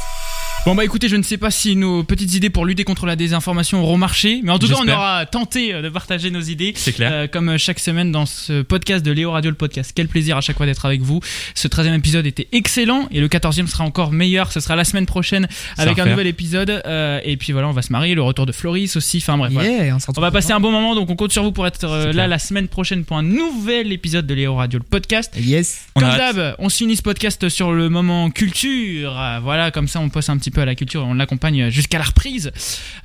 Bon 0.66 0.74
bah 0.74 0.82
écoutez, 0.82 1.10
je 1.10 1.16
ne 1.16 1.22
sais 1.22 1.36
pas 1.36 1.50
si 1.50 1.76
nos 1.76 2.04
petites 2.04 2.32
idées 2.32 2.48
pour 2.48 2.64
lutter 2.64 2.84
contre 2.84 3.04
la 3.04 3.16
désinformation 3.16 3.82
auront 3.82 3.98
marché, 3.98 4.40
mais 4.42 4.50
en 4.50 4.58
tout 4.58 4.66
cas 4.66 4.76
on 4.82 4.88
aura 4.88 5.26
tenté 5.26 5.74
euh, 5.74 5.82
de 5.82 5.90
partager 5.90 6.30
nos 6.30 6.40
idées. 6.40 6.72
C'est 6.74 6.94
clair. 6.94 7.10
Euh, 7.12 7.26
comme 7.26 7.50
euh, 7.50 7.58
chaque 7.58 7.78
semaine 7.78 8.10
dans 8.10 8.24
ce 8.24 8.62
podcast 8.62 9.04
de 9.04 9.12
Léo 9.12 9.30
Radio 9.30 9.50
le 9.50 9.58
podcast. 9.58 9.92
Quel 9.94 10.08
plaisir 10.08 10.38
à 10.38 10.40
chaque 10.40 10.56
fois 10.56 10.64
d'être 10.64 10.86
avec 10.86 11.02
vous. 11.02 11.20
Ce 11.54 11.68
13e 11.68 11.94
épisode 11.98 12.24
était 12.24 12.48
excellent 12.52 13.08
et 13.10 13.20
le 13.20 13.28
14e 13.28 13.66
sera 13.66 13.84
encore 13.84 14.10
meilleur. 14.10 14.52
Ce 14.52 14.60
sera 14.60 14.74
la 14.74 14.84
semaine 14.84 15.04
prochaine 15.04 15.48
avec 15.76 15.98
un 15.98 16.06
nouvel 16.06 16.26
épisode. 16.26 16.82
Euh, 16.86 17.20
et 17.24 17.36
puis 17.36 17.52
voilà, 17.52 17.68
on 17.68 17.72
va 17.72 17.82
se 17.82 17.92
marier, 17.92 18.14
le 18.14 18.22
retour 18.22 18.46
de 18.46 18.52
Floris 18.52 18.96
aussi. 18.96 19.18
Enfin 19.18 19.36
bref, 19.36 19.52
voilà. 19.52 19.98
On, 20.16 20.20
va 20.22 20.30
passer 20.30 20.52
un 20.52 20.60
bon 20.60 20.70
moment, 20.70 20.94
donc 20.94 21.10
on 21.10 21.16
compte 21.16 21.32
sur 21.32 21.42
vous 21.42 21.52
pour 21.52 21.66
être 21.66 21.84
euh, 21.84 22.06
là 22.06 22.12
clair. 22.12 22.28
la 22.28 22.38
semaine 22.38 22.68
prochaine 22.68 23.04
pour 23.04 23.18
un 23.18 23.22
nouvel 23.22 23.92
épisode 23.92 24.26
de 24.26 24.32
Léo 24.32 24.54
Radio 24.54 24.78
le 24.78 24.86
podcast. 24.86 25.30
Yes. 25.38 25.88
Comme 25.94 26.08
d'hab, 26.08 26.56
on 26.58 26.70
se 26.70 26.78
finit 26.78 26.96
ce 26.96 27.02
podcast 27.02 27.50
sur 27.50 27.72
le 27.72 27.90
moment 27.90 28.30
culture. 28.30 29.14
Voilà, 29.42 29.70
comme 29.70 29.88
ça 29.88 30.00
on 30.00 30.08
passe 30.08 30.30
un 30.30 30.38
petit 30.38 30.53
peu 30.53 30.53
à 30.62 30.64
la 30.64 30.74
culture 30.74 31.02
et 31.02 31.04
on 31.04 31.14
l'accompagne 31.14 31.70
jusqu'à 31.70 31.98
la 31.98 32.04
reprise. 32.04 32.50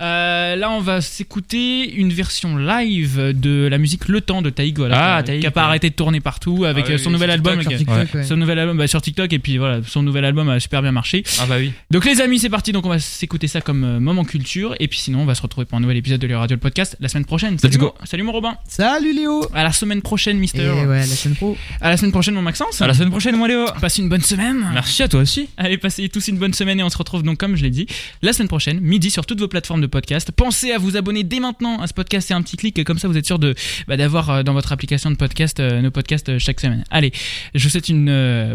Euh, 0.02 0.56
là, 0.56 0.72
on 0.72 0.80
va 0.82 1.02
s'écouter 1.02 1.92
une 1.94 2.12
version 2.12 2.58
live 2.58 3.34
de 3.34 3.68
la 3.70 3.78
musique 3.78 4.08
Le 4.08 4.22
Temps 4.22 4.42
de 4.42 4.50
Taïgo, 4.50 4.88
là, 4.88 4.96
Ah, 5.18 5.18
qui 5.18 5.20
a- 5.20 5.24
Taïgo. 5.34 5.42
qui 5.42 5.48
a 5.48 5.52
pas 5.52 5.64
arrêté 5.64 5.90
de 5.90 5.96
tourner 5.96 6.20
partout 6.20 6.66
avec 6.66 6.86
Ah 6.88 6.92
oui, 6.94 7.00
son 7.00 7.08
oui, 7.08 7.14
nouvel 7.14 7.32
album. 7.32 7.60
TikTok, 7.60 7.78
qui- 7.78 7.84
Sur 7.86 7.96
TikTok, 8.00 8.14
ouais. 8.16 8.24
Son 8.24 8.38
nouvel 8.38 8.60
album 8.60 8.78
bah, 8.78 8.88
sur 8.88 9.02
TikTok 9.02 9.34
et 9.34 9.40
puis 9.40 9.58
voilà, 9.58 9.80
son 9.86 10.04
nouvel 10.04 10.26
album 10.26 10.50
a 10.50 10.60
super 10.60 10.82
bien 10.82 10.92
marché. 10.92 11.24
Ah 11.40 11.46
bah 11.48 11.56
oui. 11.60 11.72
Donc 11.92 12.06
les 12.06 12.22
amis, 12.22 12.40
c'est 12.40 12.50
parti. 12.50 12.72
Donc 12.72 12.86
on 12.86 12.90
va 12.90 13.00
s'écouter 13.00 13.48
ça 13.48 13.62
comme 13.62 13.84
euh, 13.84 14.00
moment 14.00 14.24
culture 14.24 14.76
et 14.80 14.88
puis 14.88 15.00
sinon 15.00 15.22
on 15.22 15.26
va 15.26 15.36
se 15.36 15.42
retrouver 15.42 15.66
pour 15.66 15.78
un 15.78 15.82
nouvel 15.82 15.98
épisode 15.98 16.20
de 16.22 16.28
le 16.28 16.38
Radio 16.38 16.56
le 16.56 16.60
podcast 16.60 16.96
la 17.00 17.08
semaine 17.10 17.26
prochaine. 17.26 17.58
Salut, 17.58 17.78
go. 17.78 17.94
mon- 18.00 18.06
salut 18.06 18.24
mon 18.24 18.32
Robin. 18.32 18.56
Salut 18.68 19.14
Léo. 19.14 19.46
À 19.54 19.64
la 19.64 19.72
semaine 19.72 20.02
prochaine, 20.02 20.38
Et 20.38 20.40
Mister. 20.40 20.70
ouais, 20.70 21.00
la 21.00 21.06
chaîne 21.16 21.36
pro. 21.36 21.58
À 21.82 21.90
la 21.90 21.98
semaine 21.98 22.12
prochaine, 22.12 22.34
mon 22.36 22.42
Maxence. 22.42 22.82
À 22.82 22.88
la 22.88 22.94
semaine 22.94 23.10
prochaine, 23.12 23.36
moi 23.36 23.48
Léo. 23.48 23.66
Passe 23.82 23.98
une 23.98 24.10
bonne 24.10 24.22
semaine. 24.22 24.68
Merci 24.74 25.04
à 25.04 25.08
toi 25.08 25.22
aussi. 25.22 25.50
Allez, 25.58 25.78
passez 25.78 26.08
tous 26.10 26.28
une 26.28 26.38
bonne 26.38 26.54
semaine 26.54 26.80
et 26.80 26.84
on 26.84 26.90
se 26.90 26.98
retrouve 26.98 27.24
donc 27.24 27.39
comme 27.40 27.56
je 27.56 27.64
l'ai 27.64 27.72
dit, 27.72 27.88
la 28.22 28.34
semaine 28.34 28.48
prochaine, 28.48 28.80
midi, 28.80 29.10
sur 29.10 29.26
toutes 29.26 29.40
vos 29.40 29.48
plateformes 29.48 29.82
de 29.82 29.88
podcast. 29.88 30.32
Pensez 30.32 30.72
à 30.72 30.78
vous 30.78 30.98
abonner 30.98 31.24
dès 31.24 31.40
maintenant 31.40 31.80
à 31.82 31.88
ce 31.88 31.94
podcast, 31.94 32.28
c'est 32.28 32.36
un 32.36 32.42
petit 32.44 32.58
clic, 32.58 32.78
et 32.78 32.84
comme 32.84 33.00
ça 33.00 33.08
vous 33.08 33.18
êtes 33.18 33.26
sûr 33.26 33.40
de 33.40 33.56
bah, 33.88 33.98
d'avoir 33.98 34.30
euh, 34.30 34.44
dans 34.44 34.54
votre 34.54 34.72
application 34.72 35.10
de 35.10 35.16
podcast 35.16 35.60
euh, 35.60 35.82
nos 35.82 35.90
podcasts 35.90 36.30
euh, 36.30 36.38
chaque 36.40 36.60
semaine. 36.60 36.84
Allez, 36.92 37.12
je 37.56 37.64
vous 37.64 37.70
souhaite 37.70 37.90
une, 37.90 38.06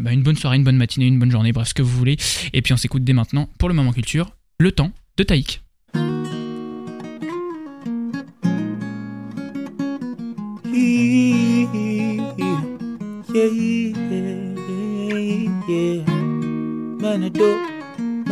bah, 0.01 0.13
une 0.13 0.23
bonne 0.23 0.37
soirée, 0.37 0.57
une 0.57 0.65
bonne 0.65 0.77
matinée, 0.77 1.07
une 1.07 1.19
bonne 1.19 1.31
journée, 1.31 1.53
bref, 1.53 1.69
ce 1.69 1.75
que 1.75 1.83
vous 1.83 1.97
voulez. 1.97 2.17
Et 2.53 2.63
puis 2.63 2.73
on 2.73 2.77
s'écoute 2.77 3.03
dès 3.03 3.13
maintenant, 3.15 3.49
pour 3.59 3.69
le 3.69 3.75
moment 3.75 3.93
culture, 3.93 4.31
le 4.61 4.71
temps 4.71 4.93
de 5.17 5.23
Taïk. 5.25 5.63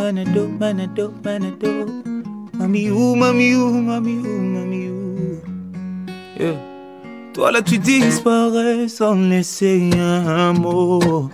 Manado, 0.03 0.49
manado, 0.59 1.13
manado. 1.25 1.87
Mami 2.59 2.91
ou, 2.91 3.15
mami 3.15 3.55
ou, 3.55 3.71
mami 3.81 4.19
ou, 4.19 4.41
mami 4.55 4.89
ou. 4.89 6.57
Toi 7.33 7.53
là 7.53 7.63
tu 7.63 7.79
disparais 7.79 8.89
sans 8.89 9.15
laisser 9.15 9.91
un 9.97 10.53
mot. 10.55 11.31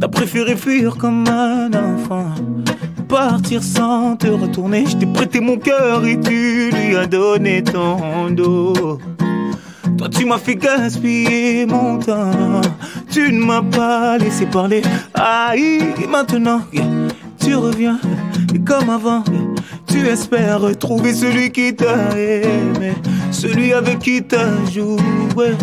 T'as 0.00 0.08
préféré 0.08 0.56
fuir 0.56 0.96
comme 0.96 1.24
un 1.28 1.70
enfant. 1.72 2.34
Partir 3.08 3.62
sans 3.62 4.16
te 4.16 4.26
retourner. 4.26 4.84
Je 4.86 4.96
t'ai 4.96 5.06
prêté 5.06 5.40
mon 5.40 5.56
cœur 5.56 6.04
et 6.04 6.18
tu 6.20 6.70
lui 6.70 6.96
as 6.96 7.06
donné 7.06 7.62
ton 7.62 8.30
dos. 8.30 8.98
Toi 9.96 10.08
tu 10.08 10.24
m'as 10.26 10.38
fait 10.38 10.56
gaspiller 10.56 11.66
mon 11.66 11.98
temps 11.98 12.60
Tu 13.10 13.32
ne 13.32 13.44
m'as 13.44 13.62
pas 13.62 14.16
laissé 14.18 14.46
parler 14.46 14.82
Aïe, 15.14 15.82
maintenant 16.08 16.60
yeah, 16.72 16.84
tu 17.48 17.54
reviens 17.54 17.98
Et 18.54 18.58
comme 18.58 18.90
avant. 18.90 19.24
Tu 19.86 20.06
espères 20.06 20.60
retrouver 20.60 21.14
celui 21.14 21.50
qui 21.50 21.74
t'a 21.74 22.10
aimé 22.16 22.92
Celui 23.30 23.72
avec 23.72 24.00
qui 24.00 24.22
t'as 24.22 24.64
joué. 24.70 25.56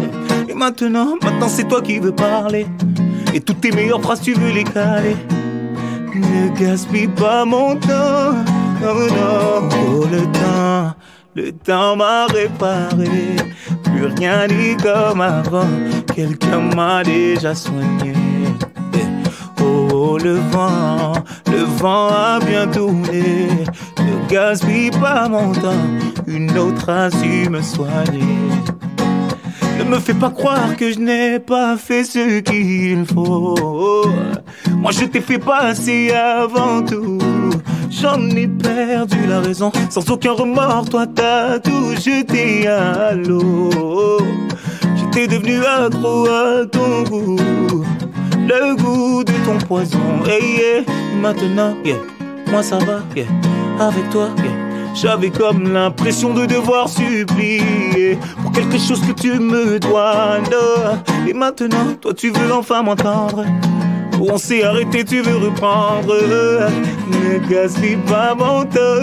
Et 0.50 0.54
maintenant, 0.54 1.16
maintenant 1.22 1.48
c'est 1.48 1.68
toi 1.68 1.82
qui 1.82 2.00
veux 2.00 2.16
parler. 2.16 2.66
Et 3.34 3.40
toutes 3.40 3.62
tes 3.62 3.72
meilleures 3.72 4.02
phrases 4.02 4.22
tu 4.22 4.34
veux 4.34 4.52
les 4.52 4.64
caler. 4.64 5.16
Ne 6.16 6.58
gaspille 6.58 7.08
pas 7.08 7.46
mon 7.46 7.76
temps. 7.76 8.34
Non, 8.82 8.96
non, 9.18 9.70
oh 9.88 10.06
le 10.12 10.22
temps 10.32 10.96
le 11.38 11.52
temps 11.52 11.98
m'a 11.98 12.28
réparé, 12.28 13.36
plus 13.84 14.06
rien 14.06 14.48
n'est 14.48 14.78
comme 14.82 15.20
avant. 15.20 15.68
Quelqu'un 16.16 16.62
m'a 16.74 17.04
déjà 17.04 17.54
soigné. 17.54 18.14
Le 20.14 20.36
vent, 20.52 21.14
le 21.52 21.64
vent 21.64 22.08
a 22.08 22.40
bien 22.40 22.68
tourné. 22.68 23.48
Ne 24.00 24.30
gaspille 24.30 24.92
pas 24.92 25.28
mon 25.28 25.52
temps, 25.52 25.86
une 26.28 26.56
autre 26.58 26.90
a 26.90 27.10
me 27.50 27.62
soigner. 27.62 28.46
Ne 29.80 29.84
me 29.84 30.00
fais 30.00 30.14
pas 30.14 30.30
croire 30.30 30.78
que 30.78 30.92
je 30.92 31.00
n'ai 31.00 31.40
pas 31.40 31.76
fait 31.76 32.04
ce 32.04 32.40
qu'il 32.40 33.06
faut. 33.06 34.06
Moi 34.78 34.92
je 34.92 35.06
t'ai 35.06 35.22
fait 35.22 35.40
passer 35.40 36.12
avant 36.12 36.84
tout. 36.84 37.20
J'en 37.90 38.22
ai 38.30 38.48
perdu 38.48 39.26
la 39.28 39.42
raison. 39.42 39.72
Sans 39.90 40.10
aucun 40.12 40.34
remords, 40.34 40.88
toi 40.88 41.08
t'as 41.08 41.60
tout 41.60 41.96
jeté 41.96 42.68
à 42.68 43.14
l'eau. 43.14 44.20
J'étais 44.96 45.28
devenu 45.28 45.66
accro 45.66 46.28
à 46.28 46.66
ton 46.66 47.04
goût. 47.04 47.86
Le 48.48 48.76
goût 48.76 49.24
de 49.24 49.34
ton 49.46 49.58
poison. 49.66 50.00
Hey. 50.28 50.86
Maintenant, 51.22 51.76
moi 52.52 52.62
ça 52.62 52.78
va, 52.78 53.02
avec 53.80 54.10
toi. 54.12 54.30
J'avais 54.94 55.30
comme 55.30 55.74
l'impression 55.74 56.34
de 56.34 56.46
devoir 56.46 56.88
supplier 56.88 58.18
pour 58.42 58.52
quelque 58.52 58.78
chose 58.78 59.02
que 59.02 59.12
tu 59.12 59.40
me 59.40 59.80
dois. 59.80 60.38
Et 61.28 61.34
maintenant, 61.34 61.96
toi 62.00 62.14
tu 62.14 62.30
veux 62.30 62.54
enfin 62.54 62.84
m'entendre. 62.84 63.46
On 64.20 64.38
s'est 64.38 64.64
arrêté, 64.64 65.04
tu 65.04 65.22
veux 65.22 65.38
reprendre. 65.38 66.16
Ne 67.10 67.40
gaspille 67.50 67.98
pas 68.08 68.36
mon 68.36 68.64
temps. 68.66 69.02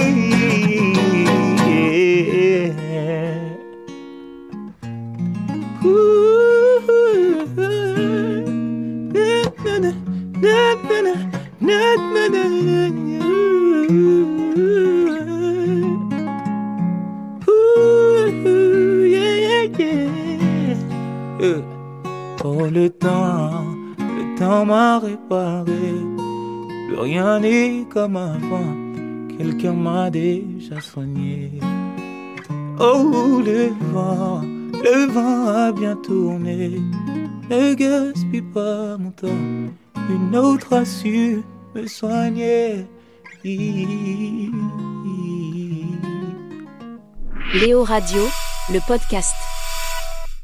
Oh 22.45 22.67
le 22.69 22.89
temps, 22.91 23.65
le 23.99 24.37
temps 24.37 24.65
m'a 24.65 24.99
réparé. 24.99 25.95
Plus 26.89 26.99
rien 26.99 27.39
n'est 27.39 27.87
comme 27.89 28.17
avant. 28.17 28.75
Quelqu'un 29.39 29.75
m'a 29.75 30.11
déjà 30.11 30.81
soigné. 30.81 31.53
Oh 32.81 33.41
le 33.45 33.69
vent, 33.93 34.43
le 34.73 35.07
vent 35.13 35.47
a 35.47 35.71
bien 35.73 35.95
tourné. 35.95 36.81
Ne 37.49 37.75
gaspille 37.75 38.43
pas 38.43 38.97
mon 38.99 39.13
temps. 39.13 39.29
Une 40.11 40.37
autre 40.37 40.73
a 40.75 40.85
su 40.85 41.43
me 41.75 41.87
soigner. 41.87 42.87
Léo 47.55 47.85
Radio, 47.85 48.23
le 48.71 48.81
podcast. 48.87 49.35